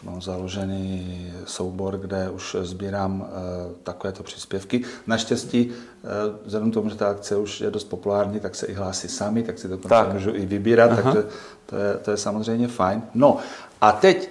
už 0.00 0.06
mám 0.06 0.22
založený 0.22 1.32
soubor, 1.44 1.98
kde 1.98 2.30
už 2.30 2.56
sbírám 2.60 3.20
uh, 3.20 3.26
takovéto 3.82 4.22
příspěvky. 4.22 4.84
Naštěstí, 5.06 5.66
uh, 5.66 6.10
vzhledem 6.44 6.70
k 6.70 6.74
tomu, 6.74 6.88
že 6.88 6.96
ta 6.96 7.08
akce 7.08 7.36
už 7.36 7.60
je 7.60 7.70
dost 7.70 7.84
populární, 7.84 8.40
tak 8.40 8.54
se 8.54 8.66
i 8.66 8.74
hlásí 8.74 9.08
sami, 9.08 9.42
tak 9.42 9.58
si 9.58 9.68
dokonce 9.68 9.88
tak. 9.88 10.12
můžu 10.12 10.34
i 10.34 10.46
vybírat, 10.46 10.90
Aha. 10.90 11.02
takže 11.02 11.28
to 11.66 11.76
je, 11.76 11.94
to 11.94 12.10
je 12.10 12.16
samozřejmě 12.16 12.68
fajn. 12.68 13.02
No 13.14 13.36
a 13.80 13.92
teď, 13.92 14.30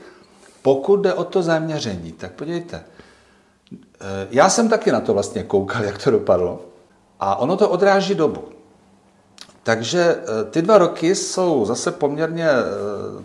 pokud 0.62 0.98
jde 0.98 1.14
o 1.14 1.24
to 1.24 1.42
zaměření, 1.42 2.12
tak 2.12 2.32
podívejte, 2.32 2.84
uh, 3.72 3.78
já 4.32 4.50
jsem 4.50 4.70
taky 4.70 4.92
na 4.92 5.00
to 5.00 5.14
vlastně 5.14 5.44
koukal, 5.44 5.84
jak 5.84 6.04
to 6.04 6.12
dopadlo 6.12 6.66
a 7.20 7.36
ono 7.36 7.58
to 7.58 7.70
odráží 7.70 8.16
dobu. 8.16 8.59
Takže 9.63 10.17
ty 10.52 10.62
dva 10.62 10.78
roky 10.78 11.15
jsou 11.15 11.65
zase 11.65 11.91
poměrně 11.91 12.48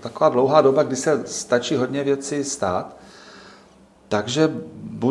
taková 0.01 0.29
dlouhá 0.29 0.61
doba, 0.61 0.83
kdy 0.83 0.97
se 0.97 1.23
stačí 1.27 1.77
hodně 1.77 2.05
věcí 2.05 2.45
stát. 2.45 2.97
Takže 4.09 4.53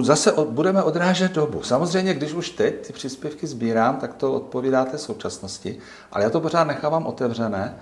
zase 0.02 0.34
budeme 0.50 0.84
odrážet 0.84 1.32
dobu. 1.32 1.64
Samozřejmě, 1.64 2.14
když 2.14 2.34
už 2.34 2.50
teď 2.50 2.88
ty 2.88 2.94
příspěvky 2.94 3.48
sbírám, 3.48 3.98
tak 3.98 4.14
to 4.14 4.34
odpovídá 4.34 4.86
té 4.86 4.98
současnosti, 4.98 5.80
ale 6.12 6.24
já 6.24 6.30
to 6.30 6.42
pořád 6.42 6.64
nechávám 6.64 7.06
otevřené 7.06 7.78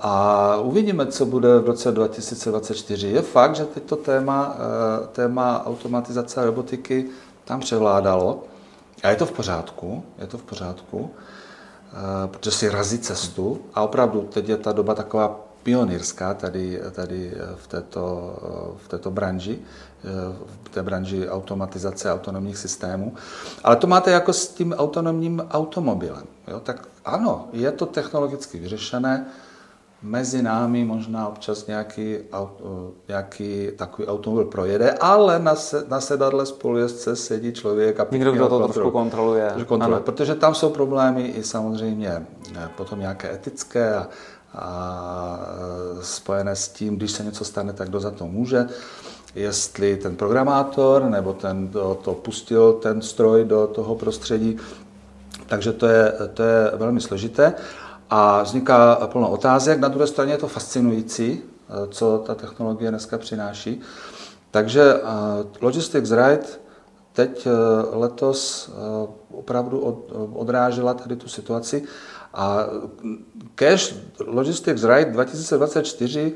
a 0.00 0.56
uvidíme, 0.56 1.06
co 1.06 1.26
bude 1.26 1.58
v 1.58 1.66
roce 1.66 1.92
2024. 1.92 3.08
Je 3.08 3.22
fakt, 3.22 3.56
že 3.56 3.64
teď 3.64 3.82
to 3.82 3.96
téma, 3.96 4.56
téma 5.12 5.66
automatizace 5.66 6.40
a 6.40 6.44
robotiky 6.44 7.06
tam 7.44 7.60
převládalo 7.60 8.44
a 9.02 9.08
je 9.08 9.16
to 9.16 9.26
v 9.26 9.32
pořádku, 9.32 10.04
je 10.18 10.26
to 10.26 10.38
v 10.38 10.42
pořádku. 10.42 11.10
Eh, 11.94 12.28
protože 12.28 12.50
si 12.50 12.68
razí 12.68 12.98
cestu 12.98 13.60
a 13.74 13.82
opravdu 13.82 14.22
teď 14.22 14.48
je 14.48 14.56
ta 14.56 14.72
doba 14.72 14.94
taková 14.94 15.40
pionýrská 15.62 16.34
tady, 16.34 16.80
tady 16.92 17.32
eh, 17.34 17.56
v, 17.56 17.66
této, 17.66 18.34
eh, 18.42 18.78
v 18.84 18.88
této 18.88 19.10
branži, 19.10 19.58
v 20.64 20.68
té 20.68 20.82
branži 20.82 21.28
automatizace 21.28 22.12
autonomních 22.12 22.58
systémů. 22.58 23.14
Ale 23.64 23.76
to 23.76 23.86
máte 23.86 24.10
jako 24.10 24.32
s 24.32 24.48
tím 24.48 24.72
autonomním 24.72 25.42
automobilem. 25.50 26.24
Jo? 26.48 26.60
Tak 26.60 26.88
ano, 27.04 27.48
je 27.52 27.72
to 27.72 27.86
technologicky 27.86 28.58
vyřešené, 28.58 29.26
mezi 30.04 30.42
námi 30.42 30.84
možná 30.84 31.28
občas 31.28 31.66
nějaký, 31.66 32.16
nějaký 33.08 33.68
takový 33.76 34.08
automobil 34.08 34.44
projede, 34.44 34.92
ale 34.92 35.38
na, 35.38 35.54
se, 35.54 35.84
na 35.88 36.00
sedadle 36.00 36.46
spolujezdce 36.46 37.16
sedí 37.16 37.52
člověk 37.52 38.00
a 38.00 38.06
Někdo, 38.10 38.32
kdo 38.32 38.44
to 38.44 38.48
kontrol, 38.48 38.72
trošku 38.72 38.90
kontroluje. 38.90 39.52
kontroluje 39.66 40.00
protože 40.00 40.34
tam 40.34 40.54
jsou 40.54 40.70
problémy 40.70 41.22
i 41.22 41.42
samozřejmě 41.42 42.26
eh, 42.56 42.68
potom 42.76 43.00
nějaké 43.00 43.34
etické 43.34 43.94
a, 43.94 44.08
a 44.54 45.40
eh, 46.00 46.04
spojené 46.04 46.56
s 46.56 46.68
tím, 46.68 46.96
když 46.96 47.10
se 47.10 47.24
něco 47.24 47.44
stane, 47.44 47.72
tak 47.72 47.88
kdo 47.88 48.00
za 48.00 48.10
to 48.10 48.26
může 48.26 48.66
jestli 49.34 49.96
ten 49.96 50.16
programátor 50.16 51.02
nebo 51.02 51.32
ten, 51.32 51.68
kdo 51.68 51.98
to 52.04 52.14
pustil 52.14 52.72
ten 52.72 53.02
stroj 53.02 53.44
do 53.44 53.66
toho 53.66 53.94
prostředí. 53.94 54.56
Takže 55.46 55.72
to 55.72 55.86
je, 55.86 56.12
to 56.34 56.42
je 56.42 56.72
velmi 56.74 57.00
složité 57.00 57.54
a 58.14 58.42
vzniká 58.42 58.94
plno 59.06 59.30
otázek. 59.30 59.80
Na 59.80 59.88
druhé 59.88 60.06
straně 60.06 60.32
je 60.32 60.38
to 60.38 60.48
fascinující, 60.48 61.42
eh, 61.42 61.72
co 61.90 62.18
ta 62.26 62.34
technologie 62.34 62.90
dneska 62.90 63.18
přináší. 63.18 63.80
Takže 64.50 64.94
eh, 64.94 65.00
Logistics 65.60 66.10
Ride 66.10 66.46
teď 67.12 67.46
eh, 67.46 67.50
letos 67.96 68.70
opravdu 69.32 69.78
odrážela 70.34 70.94
tady 70.94 71.16
tu 71.16 71.28
situaci 71.28 71.84
a 72.34 72.66
Cash 73.54 73.94
Logistics 74.26 74.84
Ride 74.84 75.10
2024 75.10 76.32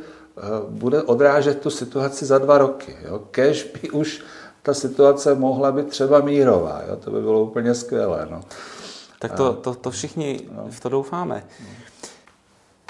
bude 0.68 1.02
odrážet 1.02 1.60
tu 1.60 1.70
situaci 1.70 2.26
za 2.26 2.38
dva 2.38 2.58
roky. 2.58 2.96
Jo. 3.04 3.22
Cash 3.30 3.64
by 3.64 3.90
už 3.90 4.24
ta 4.62 4.74
situace 4.74 5.34
mohla 5.34 5.72
být 5.72 5.86
třeba 5.86 6.20
mírová. 6.20 6.82
Jo. 6.88 6.96
To 6.96 7.10
by 7.10 7.20
bylo 7.20 7.42
úplně 7.42 7.74
skvělé. 7.74 8.28
No. 8.30 8.40
Tak 9.18 9.32
to, 9.32 9.52
to, 9.54 9.74
to 9.74 9.90
všichni 9.90 10.40
no. 10.52 10.64
v 10.70 10.80
to 10.80 10.88
doufáme. 10.88 11.44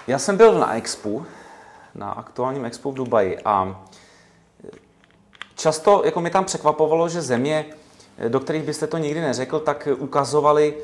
Já 0.07 0.19
jsem 0.19 0.37
byl 0.37 0.59
na 0.59 0.75
Expo, 0.75 1.23
na 1.95 2.11
aktuálním 2.11 2.65
Expo 2.65 2.93
v 2.93 2.95
Dubaji 2.95 3.39
a 3.45 3.85
často 5.55 6.03
jako 6.05 6.21
mi 6.21 6.31
tam 6.31 6.45
překvapovalo, 6.45 7.09
že 7.09 7.23
země, 7.23 7.67
do 8.29 8.41
kterých 8.41 8.63
byste 8.63 8.87
to 8.87 8.99
nikdy 8.99 9.21
neřekl, 9.21 9.61
tak 9.61 9.89
ukazovali 9.99 10.75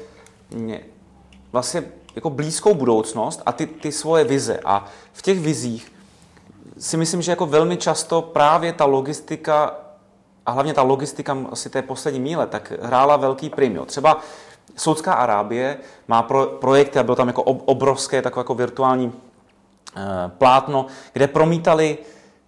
vlastně 1.52 1.84
jako 2.14 2.30
blízkou 2.30 2.74
budoucnost 2.74 3.42
a 3.46 3.52
ty, 3.52 3.66
ty 3.66 3.92
svoje 3.92 4.24
vize. 4.24 4.60
A 4.64 4.86
v 5.12 5.22
těch 5.22 5.40
vizích 5.40 5.92
si 6.78 6.96
myslím, 6.96 7.22
že 7.22 7.32
jako 7.32 7.46
velmi 7.46 7.76
často 7.76 8.22
právě 8.22 8.72
ta 8.72 8.84
logistika 8.84 9.74
a 10.46 10.50
hlavně 10.50 10.74
ta 10.74 10.82
logistika 10.82 11.36
asi 11.50 11.70
té 11.70 11.82
poslední 11.82 12.20
míle, 12.20 12.46
tak 12.46 12.72
hrála 12.82 13.16
velký 13.16 13.50
prim. 13.50 13.80
Třeba 13.86 14.20
Saudská 14.76 15.12
Arábie 15.12 15.76
má 16.08 16.22
pro, 16.22 16.46
projekty, 16.46 16.98
a 16.98 17.02
bylo 17.02 17.16
tam 17.16 17.28
jako 17.28 17.42
obrovské 17.42 18.22
takové 18.22 18.40
jako 18.40 18.54
virtuální 18.54 19.12
e, 19.96 20.28
plátno, 20.28 20.86
kde 21.12 21.28
promítali, 21.28 21.98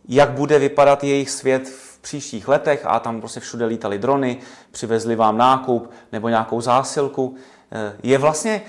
jak 0.08 0.30
bude 0.30 0.58
vypadat 0.58 1.04
jejich 1.04 1.30
svět 1.30 1.68
v 1.68 1.98
příštích 1.98 2.48
letech 2.48 2.86
a 2.86 3.00
tam 3.00 3.20
prostě 3.20 3.40
všude 3.40 3.64
lítali 3.64 3.98
drony, 3.98 4.38
přivezli 4.70 5.16
vám 5.16 5.38
nákup 5.38 5.90
nebo 6.12 6.28
nějakou 6.28 6.60
zásilku. 6.60 7.36
E, 7.72 7.92
je 8.02 8.18
vlastně, 8.18 8.62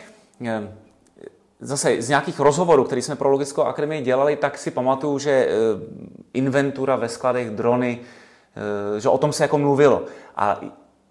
e, 0.45 0.74
zase 1.60 2.02
z 2.02 2.10
nějakých 2.10 2.39
rozhovorů, 2.39 2.84
které 2.84 3.02
jsme 3.02 3.16
pro 3.16 3.30
Logickou 3.30 3.62
akademii 3.62 4.02
dělali, 4.02 4.36
tak 4.36 4.58
si 4.58 4.72
pamatuju, 4.72 5.20
že 5.20 5.32
eh, 5.32 5.50
inventura 6.34 6.95
ve 6.95 7.10
skladech, 7.10 7.50
drony, 7.50 8.00
eh, 8.95 9.00
že 9.00 9.10
o 9.10 9.18
tom 9.18 9.34
se 9.34 9.43
jako 9.43 9.58
mluvilo. 9.58 10.04
A 10.36 10.60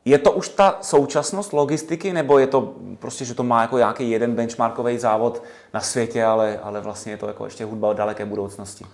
je 0.07 0.19
to 0.19 0.33
už 0.33 0.49
ta 0.49 0.79
současnost 0.81 1.53
logistiky, 1.53 2.13
nebo 2.13 2.39
je 2.39 2.47
to 2.47 2.75
prostě, 2.99 3.25
že 3.25 3.35
to 3.35 3.43
má 3.43 3.63
jako 3.63 3.79
nějaký 3.79 4.11
jeden 4.11 4.35
benchmarkový 4.35 4.99
závod 4.99 5.43
na 5.75 5.81
světě, 5.81 6.25
ale, 6.25 6.59
ale 6.63 6.81
vlastně 6.81 7.13
je 7.13 7.17
to 7.17 7.27
jako 7.27 7.45
ještě 7.45 7.65
hudba 7.65 7.93
daleké 7.93 8.25
budoucnosti? 8.25 8.87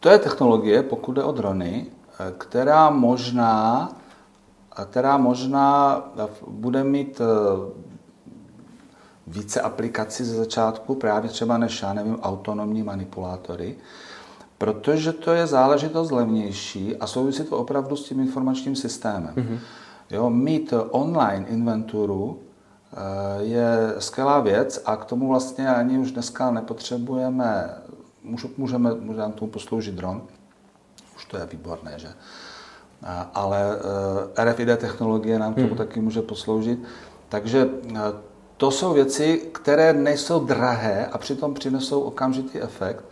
To 0.00 0.08
je 0.08 0.18
technologie, 0.18 0.82
pokud 0.82 1.12
jde 1.12 1.24
o 1.24 1.32
drony, 1.32 1.86
která 2.38 2.90
možná, 2.90 3.88
která 4.90 5.16
možná 5.16 5.96
bude 6.46 6.84
mít 6.84 7.20
více 9.26 9.60
aplikací 9.60 10.24
ze 10.24 10.36
začátku, 10.36 10.94
právě 10.94 11.30
třeba 11.30 11.58
než, 11.58 11.82
já 11.82 11.92
nevím, 11.92 12.20
autonomní 12.20 12.82
manipulátory, 12.82 13.76
protože 14.62 15.12
to 15.12 15.32
je 15.32 15.46
záležitost 15.46 16.10
levnější 16.10 16.96
a 16.96 17.06
souvisí 17.06 17.44
to 17.44 17.58
opravdu 17.58 17.96
s 17.96 18.08
tím 18.08 18.20
informačním 18.20 18.76
systémem. 18.76 19.34
Mm-hmm. 19.36 19.58
Jo, 20.10 20.30
mít 20.30 20.74
online 20.90 21.46
inventuru 21.48 22.38
eh, 22.38 22.96
je 23.42 23.94
skvělá 23.98 24.40
věc 24.40 24.82
a 24.84 24.96
k 24.96 25.04
tomu 25.04 25.28
vlastně 25.28 25.68
ani 25.68 25.98
už 25.98 26.12
dneska 26.12 26.50
nepotřebujeme, 26.50 27.74
můžeme, 28.56 28.94
můžeme 28.94 29.32
tomu 29.32 29.50
posloužit 29.50 29.94
dron, 29.94 30.22
už 31.16 31.24
to 31.24 31.36
je 31.36 31.46
výborné, 31.46 31.92
že? 31.96 32.08
Ale 33.34 33.78
eh, 34.36 34.44
RFID 34.44 34.68
technologie 34.78 35.38
nám 35.38 35.52
k 35.52 35.56
tomu 35.56 35.68
hmm. 35.68 35.76
taky 35.76 36.00
může 36.00 36.22
posloužit. 36.22 36.78
Takže 37.28 37.68
eh, 37.94 37.98
to 38.56 38.70
jsou 38.70 38.92
věci, 38.92 39.50
které 39.52 39.92
nejsou 39.92 40.44
drahé 40.44 41.06
a 41.06 41.18
přitom 41.18 41.54
přinesou 41.54 42.00
okamžitý 42.00 42.60
efekt. 42.60 43.04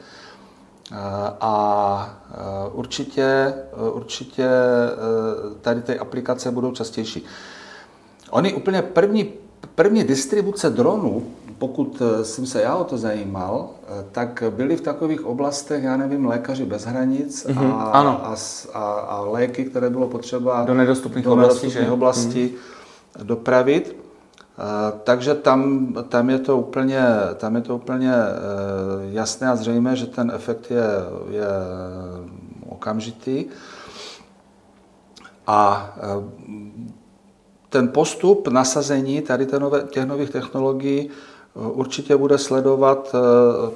Eh, 0.93 0.97
a 1.41 2.21
eh, 2.31 2.37
určitě, 2.73 3.23
eh, 3.23 3.91
určitě 3.93 4.49
tady 5.61 5.83
ty 5.83 5.99
aplikace 5.99 6.51
budou 6.51 6.73
častější. 6.73 7.25
Oni 8.31 8.55
úplně 8.55 8.83
první, 8.83 9.33
první 9.75 10.05
distribuce 10.05 10.71
dronů, 10.71 11.23
pokud 11.59 12.03
jsem 12.23 12.47
se 12.47 12.63
já 12.63 12.77
o 12.77 12.85
to 12.85 12.99
zajímal, 12.99 13.71
tak 14.13 14.43
byli 14.51 14.77
v 14.77 14.81
takových 14.81 15.27
oblastech, 15.27 15.85
já 15.85 15.97
nevím, 15.97 16.27
lékaři 16.27 16.65
bez 16.65 16.85
hranic 16.85 17.47
mm-hmm, 17.47 17.75
a, 17.79 17.83
ano. 17.83 18.21
A, 18.25 18.37
a, 18.73 18.81
a 18.93 19.21
léky, 19.21 19.65
které 19.65 19.91
bylo 19.91 20.09
potřeba 20.09 20.65
do 20.65 20.75
nedostupných 20.75 21.25
do 21.25 21.33
oblastí, 21.33 21.67
nedostupných 21.67 21.93
oblastí 21.93 22.47
mm-hmm. 22.47 23.25
dopravit. 23.25 23.97
Takže 25.05 25.35
tam, 25.35 25.93
tam, 26.09 26.31
je 26.31 26.39
to 26.39 26.59
úplně, 26.59 27.03
tam 27.37 27.57
je 27.57 27.63
to 27.63 27.77
úplně 27.77 28.13
e, 28.13 28.27
jasné 29.11 29.49
a 29.49 29.57
zřejmé, 29.57 29.97
že 29.97 30.07
ten 30.07 30.33
efekt 30.35 30.71
je, 30.71 30.85
je 31.29 31.47
okamžitý. 32.69 33.45
A 35.47 35.91
e, 35.97 36.25
ten 37.69 37.89
postup 37.89 38.49
nasazení 38.49 39.23
tady 39.23 39.47
těch 39.91 40.07
nových 40.07 40.31
technologií 40.31 41.11
určitě 41.55 42.17
bude 42.17 42.39
sledovat 42.39 43.15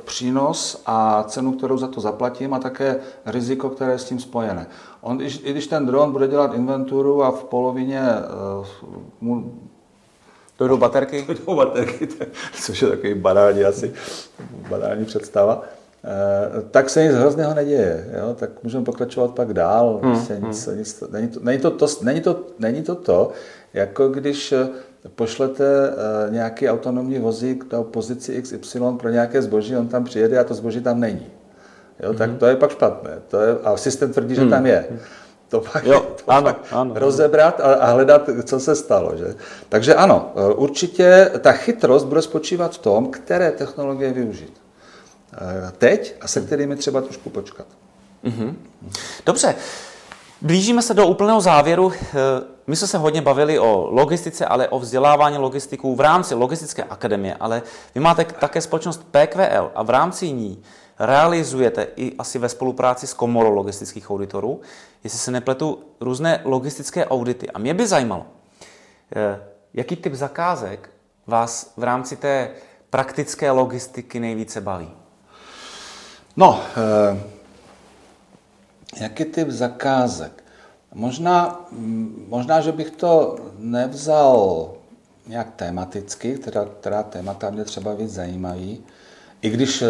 přínos 0.05 0.83
a 0.87 1.23
cenu, 1.23 1.53
kterou 1.53 1.79
za 1.79 1.89
to 1.89 2.01
zaplatím 2.01 2.55
a 2.55 2.59
také 2.59 3.01
riziko, 3.27 3.71
které 3.71 3.93
je 3.93 3.99
s 3.99 4.05
tím 4.05 4.21
spojené. 4.21 4.67
On, 5.01 5.21
i 5.23 5.51
když 5.51 5.67
ten 5.67 5.87
dron 5.87 6.13
bude 6.13 6.29
dělat 6.29 6.55
inventuru 6.55 7.23
a 7.23 7.31
v 7.31 7.45
polovině 7.45 8.03
mu 9.21 9.53
jdou 10.59 10.77
baterky? 10.77 11.27
jdou 11.47 11.57
baterky, 11.57 12.09
což 12.63 12.83
je 12.83 12.89
takový 12.89 13.15
banální 13.15 13.65
asi, 13.65 13.93
banální 14.69 15.05
představa. 15.05 15.63
Eh, 16.05 16.63
tak 16.71 16.91
se 16.91 17.05
nic 17.05 17.15
hrozného 17.15 17.55
neděje, 17.55 18.07
jo? 18.19 18.35
tak 18.35 18.51
můžeme 18.63 18.85
pokračovat 18.85 19.31
pak 19.31 19.53
dál. 19.53 20.01
Hmm, 20.03 20.13
prostě 20.13 20.41
nic, 20.47 20.67
hmm. 20.67 20.79
nic, 20.79 21.05
není, 21.11 21.29
to, 21.29 21.41
není, 21.41 21.59
to, 21.59 21.71
to, 21.71 21.87
není, 22.03 22.21
to, 22.21 22.47
není 22.59 22.83
to 22.83 22.95
to, 22.95 23.31
jako 23.75 24.09
když 24.09 24.53
eh, 24.53 24.69
pošlete 25.15 25.65
uh, 25.91 26.33
nějaký 26.33 26.69
autonomní 26.69 27.19
vozík 27.19 27.65
do 27.71 27.83
pozici 27.83 28.43
XY 28.43 28.81
pro 29.01 29.11
nějaké 29.11 29.43
zboží, 29.43 29.77
on 29.77 29.89
tam 29.89 30.05
přijede 30.05 30.39
a 30.39 30.45
to 30.45 30.55
zboží 30.55 30.81
tam 30.81 31.01
není. 31.01 31.27
Jo, 32.01 32.09
hmm. 32.09 32.19
tak 32.19 32.31
to 32.39 32.47
je 32.47 32.57
pak 32.57 32.71
špatné. 32.71 33.11
To 33.29 33.41
je, 33.41 33.59
a 33.65 33.77
systém 33.77 34.13
tvrdí, 34.13 34.35
že 34.35 34.41
hmm. 34.41 34.51
tam 34.51 34.67
je. 34.67 34.87
Hmm 34.91 34.99
to 35.49 35.61
pak, 35.61 35.85
jo, 35.85 36.01
to 36.01 36.31
ano, 36.31 36.43
pak 36.43 36.73
ano, 36.73 36.95
rozebrat 36.95 37.61
a, 37.61 37.75
a 37.75 37.93
hledat, 37.93 38.31
co 38.45 38.61
se 38.61 38.77
stalo. 38.77 39.17
Že? 39.17 39.35
Takže 39.69 39.95
ano, 39.95 40.33
e, 40.37 40.55
určitě 40.55 41.31
ta 41.41 41.53
chytrost 41.53 42.07
bude 42.07 42.23
spočívat 42.23 42.75
v 42.75 42.79
tom, 42.79 43.11
které 43.11 43.51
technologie 43.51 44.13
využít. 44.13 44.61
E, 45.69 45.73
teď 45.79 46.15
a 46.21 46.29
se 46.29 46.41
kterými 46.41 46.77
třeba 46.77 47.01
trošku 47.01 47.31
počkat. 47.31 47.67
Mm-hmm. 48.25 48.55
Dobře, 49.27 49.55
blížíme 50.45 50.83
se 50.83 50.95
do 50.95 51.07
úplného 51.07 51.41
závěru. 51.41 51.93
E, 51.93 51.99
my 52.67 52.77
jsme 52.77 52.87
se 52.87 52.99
hodně 52.99 53.23
bavili 53.23 53.59
o 53.59 53.89
logistice, 53.91 54.47
ale 54.47 54.69
o 54.69 54.79
vzdělávání 54.79 55.39
logistiků 55.39 55.95
v 55.95 56.01
rámci 56.01 56.35
logistické 56.35 56.83
akademie, 56.83 57.35
ale 57.41 57.63
vy 57.95 58.01
máte 58.01 58.25
také 58.25 58.61
společnost 58.61 59.07
PQL 59.11 59.71
a 59.75 59.83
v 59.83 59.91
rámci 59.91 60.33
ní 60.33 60.63
realizujete 60.99 61.87
i 61.97 62.17
asi 62.19 62.39
ve 62.39 62.49
spolupráci 62.49 63.07
s 63.07 63.15
komorou 63.15 63.51
logistických 63.51 64.11
auditorů, 64.11 64.61
jestli 65.05 65.19
se 65.19 65.31
nepletu, 65.31 65.79
různé 66.01 66.41
logistické 66.45 67.07
audity. 67.07 67.51
A 67.51 67.59
mě 67.59 67.75
by 67.75 67.87
zajímalo, 67.87 68.27
eh, 69.17 69.41
jaký 69.75 69.97
typ 69.97 70.15
zakázek 70.15 70.91
vás 71.27 71.73
v 71.77 71.83
rámci 71.83 72.17
té 72.17 72.51
praktické 72.91 73.51
logistiky 73.51 74.21
nejvíce 74.21 74.61
baví? 74.61 74.91
No, 76.37 76.61
eh, 76.77 77.21
jaký 79.01 79.25
typ 79.25 79.49
zakázek? 79.49 80.45
Možná, 80.95 81.67
možná, 82.29 82.61
že 82.61 82.73
bych 82.73 82.91
to 82.91 83.37
nevzal 83.59 84.71
nějak 85.27 85.55
tematicky, 85.57 86.35
která, 86.35 86.65
která 86.81 87.03
témata 87.03 87.51
mě 87.51 87.65
třeba 87.65 87.95
víc 87.95 88.11
zajímají, 88.11 88.83
i 89.43 89.51
když 89.51 89.83
eh, 89.83 89.89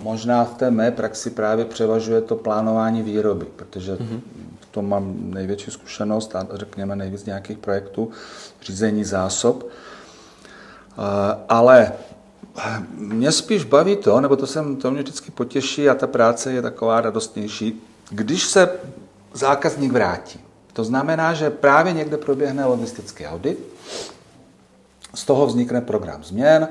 možná 0.00 0.44
v 0.44 0.54
té 0.54 0.70
mé 0.70 0.90
praxi 0.90 1.30
právě 1.30 1.64
převažuje 1.64 2.20
to 2.20 2.36
plánování 2.36 3.02
výroby, 3.02 3.46
protože 3.56 3.94
mm-hmm. 3.94 4.20
v 4.60 4.66
tom 4.66 4.88
mám 4.88 5.30
největší 5.30 5.70
zkušenost 5.70 6.36
a 6.36 6.46
řekněme 6.54 6.96
nejvíc 6.96 7.24
nějakých 7.24 7.58
projektů, 7.58 8.10
řízení 8.62 9.04
zásob. 9.04 9.66
Ale 11.48 11.92
mě 12.94 13.32
spíš 13.32 13.64
baví 13.64 13.96
to, 13.96 14.20
nebo 14.20 14.36
to, 14.36 14.46
jsem, 14.46 14.76
to 14.76 14.90
mě 14.90 15.02
vždycky 15.02 15.30
potěší 15.30 15.88
a 15.88 15.94
ta 15.94 16.06
práce 16.06 16.52
je 16.52 16.62
taková 16.62 17.00
radostnější, 17.00 17.82
když 18.10 18.44
se 18.44 18.70
zákazník 19.34 19.92
vrátí. 19.92 20.40
To 20.72 20.84
znamená, 20.84 21.34
že 21.34 21.50
právě 21.50 21.92
někde 21.92 22.16
proběhne 22.16 22.64
logistický 22.64 23.26
audit, 23.26 23.58
z 25.14 25.24
toho 25.24 25.46
vznikne 25.46 25.80
program 25.80 26.24
změn, 26.24 26.68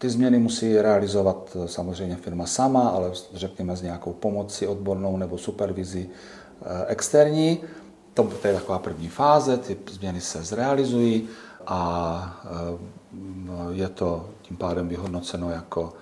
ty 0.00 0.10
změny 0.10 0.38
musí 0.38 0.80
realizovat 0.80 1.56
eh, 1.56 1.68
samozřejmě 1.68 2.16
firma 2.16 2.46
sama, 2.46 2.88
ale 2.88 3.10
řekněme 3.34 3.76
s 3.76 3.82
nějakou 3.82 4.12
pomocí 4.12 4.66
odbornou 4.66 5.16
nebo 5.16 5.38
supervizi 5.38 6.08
eh, 6.08 6.84
externí. 6.86 7.60
To, 8.14 8.30
je 8.44 8.54
taková 8.54 8.78
první 8.78 9.08
fáze, 9.08 9.56
ty 9.56 9.76
změny 9.90 10.20
se 10.20 10.42
zrealizují 10.42 11.28
a 11.66 12.40
eh, 12.44 12.78
je 13.70 13.88
to 13.88 14.28
tím 14.42 14.56
pádem 14.56 14.88
vyhodnoceno 14.88 15.50
jako, 15.50 15.92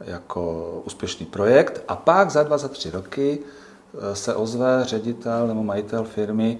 jako 0.00 0.72
úspěšný 0.86 1.26
projekt. 1.26 1.84
A 1.88 1.96
pak 1.96 2.30
za 2.30 2.42
dva, 2.42 2.58
za 2.58 2.68
tři 2.68 2.90
roky 2.90 3.38
se 4.12 4.34
ozve 4.34 4.84
ředitel 4.84 5.46
nebo 5.46 5.62
majitel 5.62 6.04
firmy, 6.04 6.58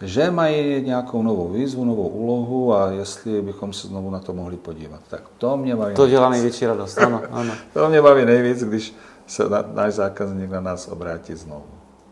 že 0.00 0.30
mají 0.30 0.82
nějakou 0.82 1.22
novou 1.22 1.48
výzvu, 1.48 1.84
novou 1.84 2.08
úlohu 2.08 2.74
a 2.74 2.90
jestli 2.90 3.42
bychom 3.42 3.72
se 3.72 3.88
znovu 3.88 4.10
na 4.10 4.20
to 4.20 4.32
mohli 4.32 4.56
podívat. 4.56 5.00
Tak 5.08 5.22
to 5.38 5.56
mě 5.56 5.76
baví. 5.76 5.94
To 5.94 6.08
dělá 6.08 6.28
největší 6.30 6.66
radost, 6.66 6.98
ano. 6.98 7.22
ano. 7.30 7.54
to 7.72 7.88
mě 7.88 8.02
baví 8.02 8.24
nejvíc, 8.24 8.64
když 8.64 8.94
se 9.26 9.48
na, 9.48 9.64
náš 9.74 9.94
zákazník 9.94 10.50
na 10.50 10.60
nás 10.60 10.88
obrátí 10.88 11.34
znovu. 11.34 11.64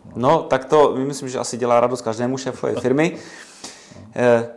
No. 0.05 0.13
no, 0.29 0.43
tak 0.43 0.65
to 0.65 0.95
myslím, 0.97 1.29
že 1.29 1.39
asi 1.39 1.57
dělá 1.57 1.81
radost 1.81 2.03
každému 2.03 2.39
šéfovi 2.39 2.75
firmy. 2.75 3.17
E, 4.17 4.49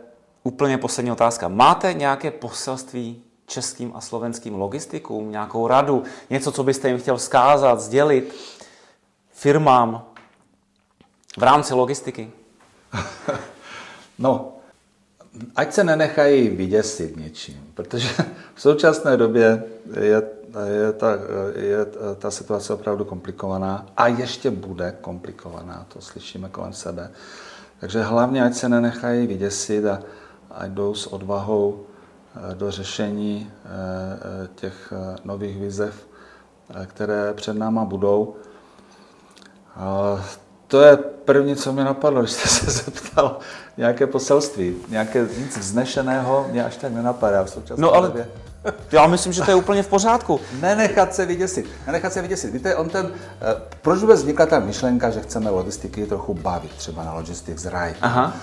úplně 0.48 0.78
poslední 0.78 1.12
otázka. 1.12 1.48
Máte 1.48 1.94
nějaké 1.94 2.30
poselství 2.30 3.22
českým 3.46 3.92
a 3.94 4.00
slovenským 4.00 4.54
logistikům, 4.54 5.30
nějakou 5.30 5.66
radu, 5.66 6.02
něco, 6.30 6.52
co 6.52 6.64
byste 6.64 6.88
jim 6.88 6.98
chtěl 6.98 7.16
vzkázat, 7.16 7.80
sdělit 7.80 8.34
firmám 9.32 10.04
v 11.38 11.42
rámci 11.42 11.74
logistiky? 11.74 12.30
no, 14.18 14.52
ať 15.56 15.72
se 15.72 15.84
nenechají 15.84 16.48
vyděsit 16.48 17.16
něčím, 17.16 17.72
protože 17.74 18.08
v 18.54 18.60
současné 18.60 19.16
době 19.16 19.62
je, 20.00 20.22
je, 20.64 20.92
ta, 20.92 21.10
je 21.56 21.86
ta 22.18 22.30
situace 22.30 22.74
opravdu 22.74 23.04
komplikovaná 23.04 23.86
a 23.96 24.06
ještě 24.06 24.50
bude 24.50 24.96
komplikovaná, 25.00 25.86
to 25.92 26.00
slyšíme 26.00 26.48
kolem 26.48 26.72
sebe. 26.72 27.10
Takže 27.80 28.02
hlavně, 28.02 28.44
ať 28.44 28.54
se 28.54 28.68
nenechají 28.68 29.26
vyděsit 29.26 29.86
a, 29.86 30.02
a 30.50 30.66
jdou 30.66 30.94
s 30.94 31.06
odvahou 31.06 31.84
do 32.54 32.70
řešení 32.70 33.50
těch 34.54 34.92
nových 35.24 35.56
výzev, 35.60 36.06
které 36.86 37.34
před 37.34 37.56
náma 37.56 37.84
budou. 37.84 38.36
To 40.66 40.80
je 40.80 40.96
první, 40.96 41.56
co 41.56 41.72
mi 41.72 41.84
napadlo, 41.84 42.20
když 42.22 42.32
jste 42.32 42.48
se 42.48 42.70
zeptal 42.70 43.38
nějaké 43.76 44.06
poselství. 44.06 44.76
Nějaké 44.88 45.28
nic 45.38 45.58
vznešeného 45.58 46.46
mě 46.50 46.64
až 46.64 46.76
tak 46.76 46.92
nenapadá 46.92 47.44
v 47.44 47.50
současné 47.50 47.82
No 47.82 47.94
ale 47.94 48.08
době. 48.08 48.28
já 48.92 49.06
myslím, 49.06 49.32
že 49.32 49.42
to 49.42 49.50
je 49.50 49.54
úplně 49.54 49.82
v 49.82 49.88
pořádku. 49.88 50.40
Nenechat 50.60 51.14
se 51.14 51.26
vyděsit. 51.26 51.66
Nenechat 51.86 52.12
se 52.12 52.22
vyděsit. 52.22 52.52
Víte, 52.52 52.76
on 52.76 52.88
ten, 52.88 53.10
eh, 53.40 53.62
proč 53.82 54.00
vůbec 54.00 54.20
vznikla 54.20 54.46
ta 54.46 54.58
myšlenka, 54.60 55.10
že 55.10 55.20
chceme 55.20 55.50
logistiky 55.50 56.06
trochu 56.06 56.34
bavit, 56.34 56.72
třeba 56.72 57.04
na 57.04 57.12
Logistics 57.12 57.64
Ride? 57.64 57.96
Aha. 58.00 58.36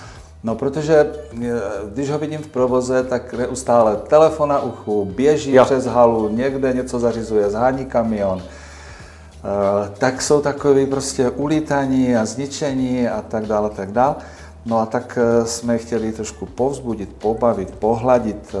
No, 0.46 0.54
protože 0.54 1.12
eh, 1.44 1.60
když 1.92 2.10
ho 2.10 2.18
vidím 2.18 2.42
v 2.42 2.46
provoze, 2.46 3.02
tak 3.02 3.34
neustále 3.34 3.96
telefon 3.96 4.48
na 4.48 4.62
uchu, 4.62 5.04
běží 5.04 5.54
Jo. 5.54 5.64
přes 5.64 5.86
halu, 5.86 6.28
někde 6.28 6.72
něco 6.72 6.98
zařizuje, 6.98 7.50
zhání 7.50 7.86
kamion. 7.86 8.42
Eh, 8.42 9.90
tak 9.98 10.22
jsou 10.22 10.40
takový 10.40 10.86
prostě 10.86 11.30
ulítaní 11.30 12.16
a 12.16 12.24
zničení 12.24 13.08
a 13.08 13.22
tak 13.22 13.46
dále, 13.46 13.70
tak 13.70 13.92
dále. 13.92 14.14
No 14.66 14.78
a 14.78 14.86
tak 14.86 15.18
eh, 15.22 15.46
jsme 15.46 15.78
chtěli 15.78 16.12
trošku 16.12 16.46
povzbudit, 16.46 17.12
pobavit, 17.12 17.70
pohladit, 17.70 18.54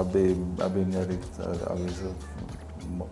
aby, 0.00 0.36
aby, 0.64 0.84
měli, 0.84 1.18
aby 1.66 1.86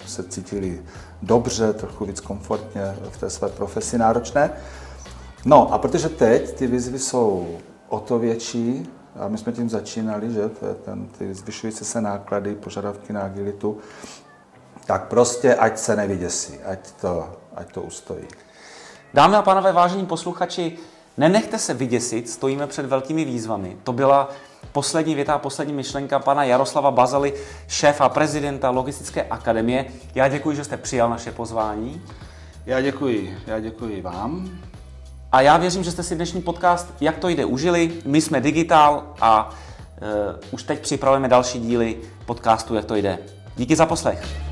se 0.06 0.22
cítili 0.22 0.80
dobře, 1.22 1.72
trochu 1.72 2.04
víc 2.04 2.20
komfortně 2.20 2.96
v 3.10 3.18
té 3.18 3.30
své 3.30 3.48
profesi 3.48 3.98
náročné. 3.98 4.50
No 5.44 5.72
a 5.72 5.78
protože 5.78 6.08
teď 6.08 6.54
ty 6.54 6.66
výzvy 6.66 6.98
jsou 6.98 7.46
o 7.90 8.00
to 8.00 8.18
větší, 8.18 8.88
a 9.20 9.28
my 9.28 9.38
jsme 9.38 9.52
tím 9.52 9.70
začínali, 9.70 10.32
že 10.32 10.48
to 10.48 10.66
je 10.66 10.74
ten, 10.74 11.06
ty 11.18 11.34
zvyšující 11.34 11.84
se 11.84 12.00
náklady, 12.00 12.54
požadavky 12.54 13.12
na 13.12 13.22
agilitu, 13.22 13.78
tak 14.86 15.08
prostě 15.08 15.54
ať 15.54 15.78
se 15.78 15.96
nevyděsí, 15.96 16.58
ať 16.58 16.90
to, 17.00 17.28
ať 17.54 17.72
to 17.72 17.82
ustojí. 17.82 18.24
Dámy 19.14 19.36
a 19.36 19.42
pánové, 19.42 19.72
vážení 19.72 20.06
posluchači, 20.06 20.78
nenechte 21.16 21.58
se 21.58 21.74
vyděsit, 21.74 22.30
stojíme 22.30 22.66
před 22.66 22.86
velkými 22.86 23.24
výzvami. 23.24 23.76
To 23.84 23.92
byla 23.92 24.28
poslední 24.72 25.14
věta 25.14 25.34
a 25.34 25.38
poslední 25.38 25.72
myšlenka 25.72 26.18
pana 26.18 26.44
Jaroslava 26.44 26.90
Bazaly, 26.90 27.34
šéfa 27.68 28.08
prezidenta 28.08 28.70
Logistické 28.70 29.22
akademie. 29.22 29.84
Já 30.14 30.28
děkuji, 30.28 30.56
že 30.56 30.64
jste 30.64 30.76
přijal 30.76 31.10
naše 31.10 31.32
pozvání. 31.32 32.02
Já 32.66 32.80
děkuji, 32.80 33.38
já 33.46 33.60
děkuji 33.60 34.02
vám. 34.02 34.50
A 35.32 35.40
já 35.40 35.56
věřím, 35.56 35.84
že 35.84 35.90
jste 35.90 36.02
si 36.02 36.14
dnešní 36.14 36.42
podcast 36.42 36.94
Jak 37.00 37.18
to 37.18 37.28
jde 37.28 37.44
užili. 37.44 37.92
My 38.04 38.20
jsme 38.20 38.40
Digitál 38.40 39.14
a 39.20 39.50
uh, 39.50 40.08
už 40.50 40.62
teď 40.62 40.80
připravujeme 40.80 41.28
další 41.28 41.60
díly 41.60 41.96
podcastu 42.26 42.74
Jak 42.74 42.84
to 42.84 42.94
jde. 42.94 43.18
Díky 43.56 43.76
za 43.76 43.86
poslech. 43.86 44.49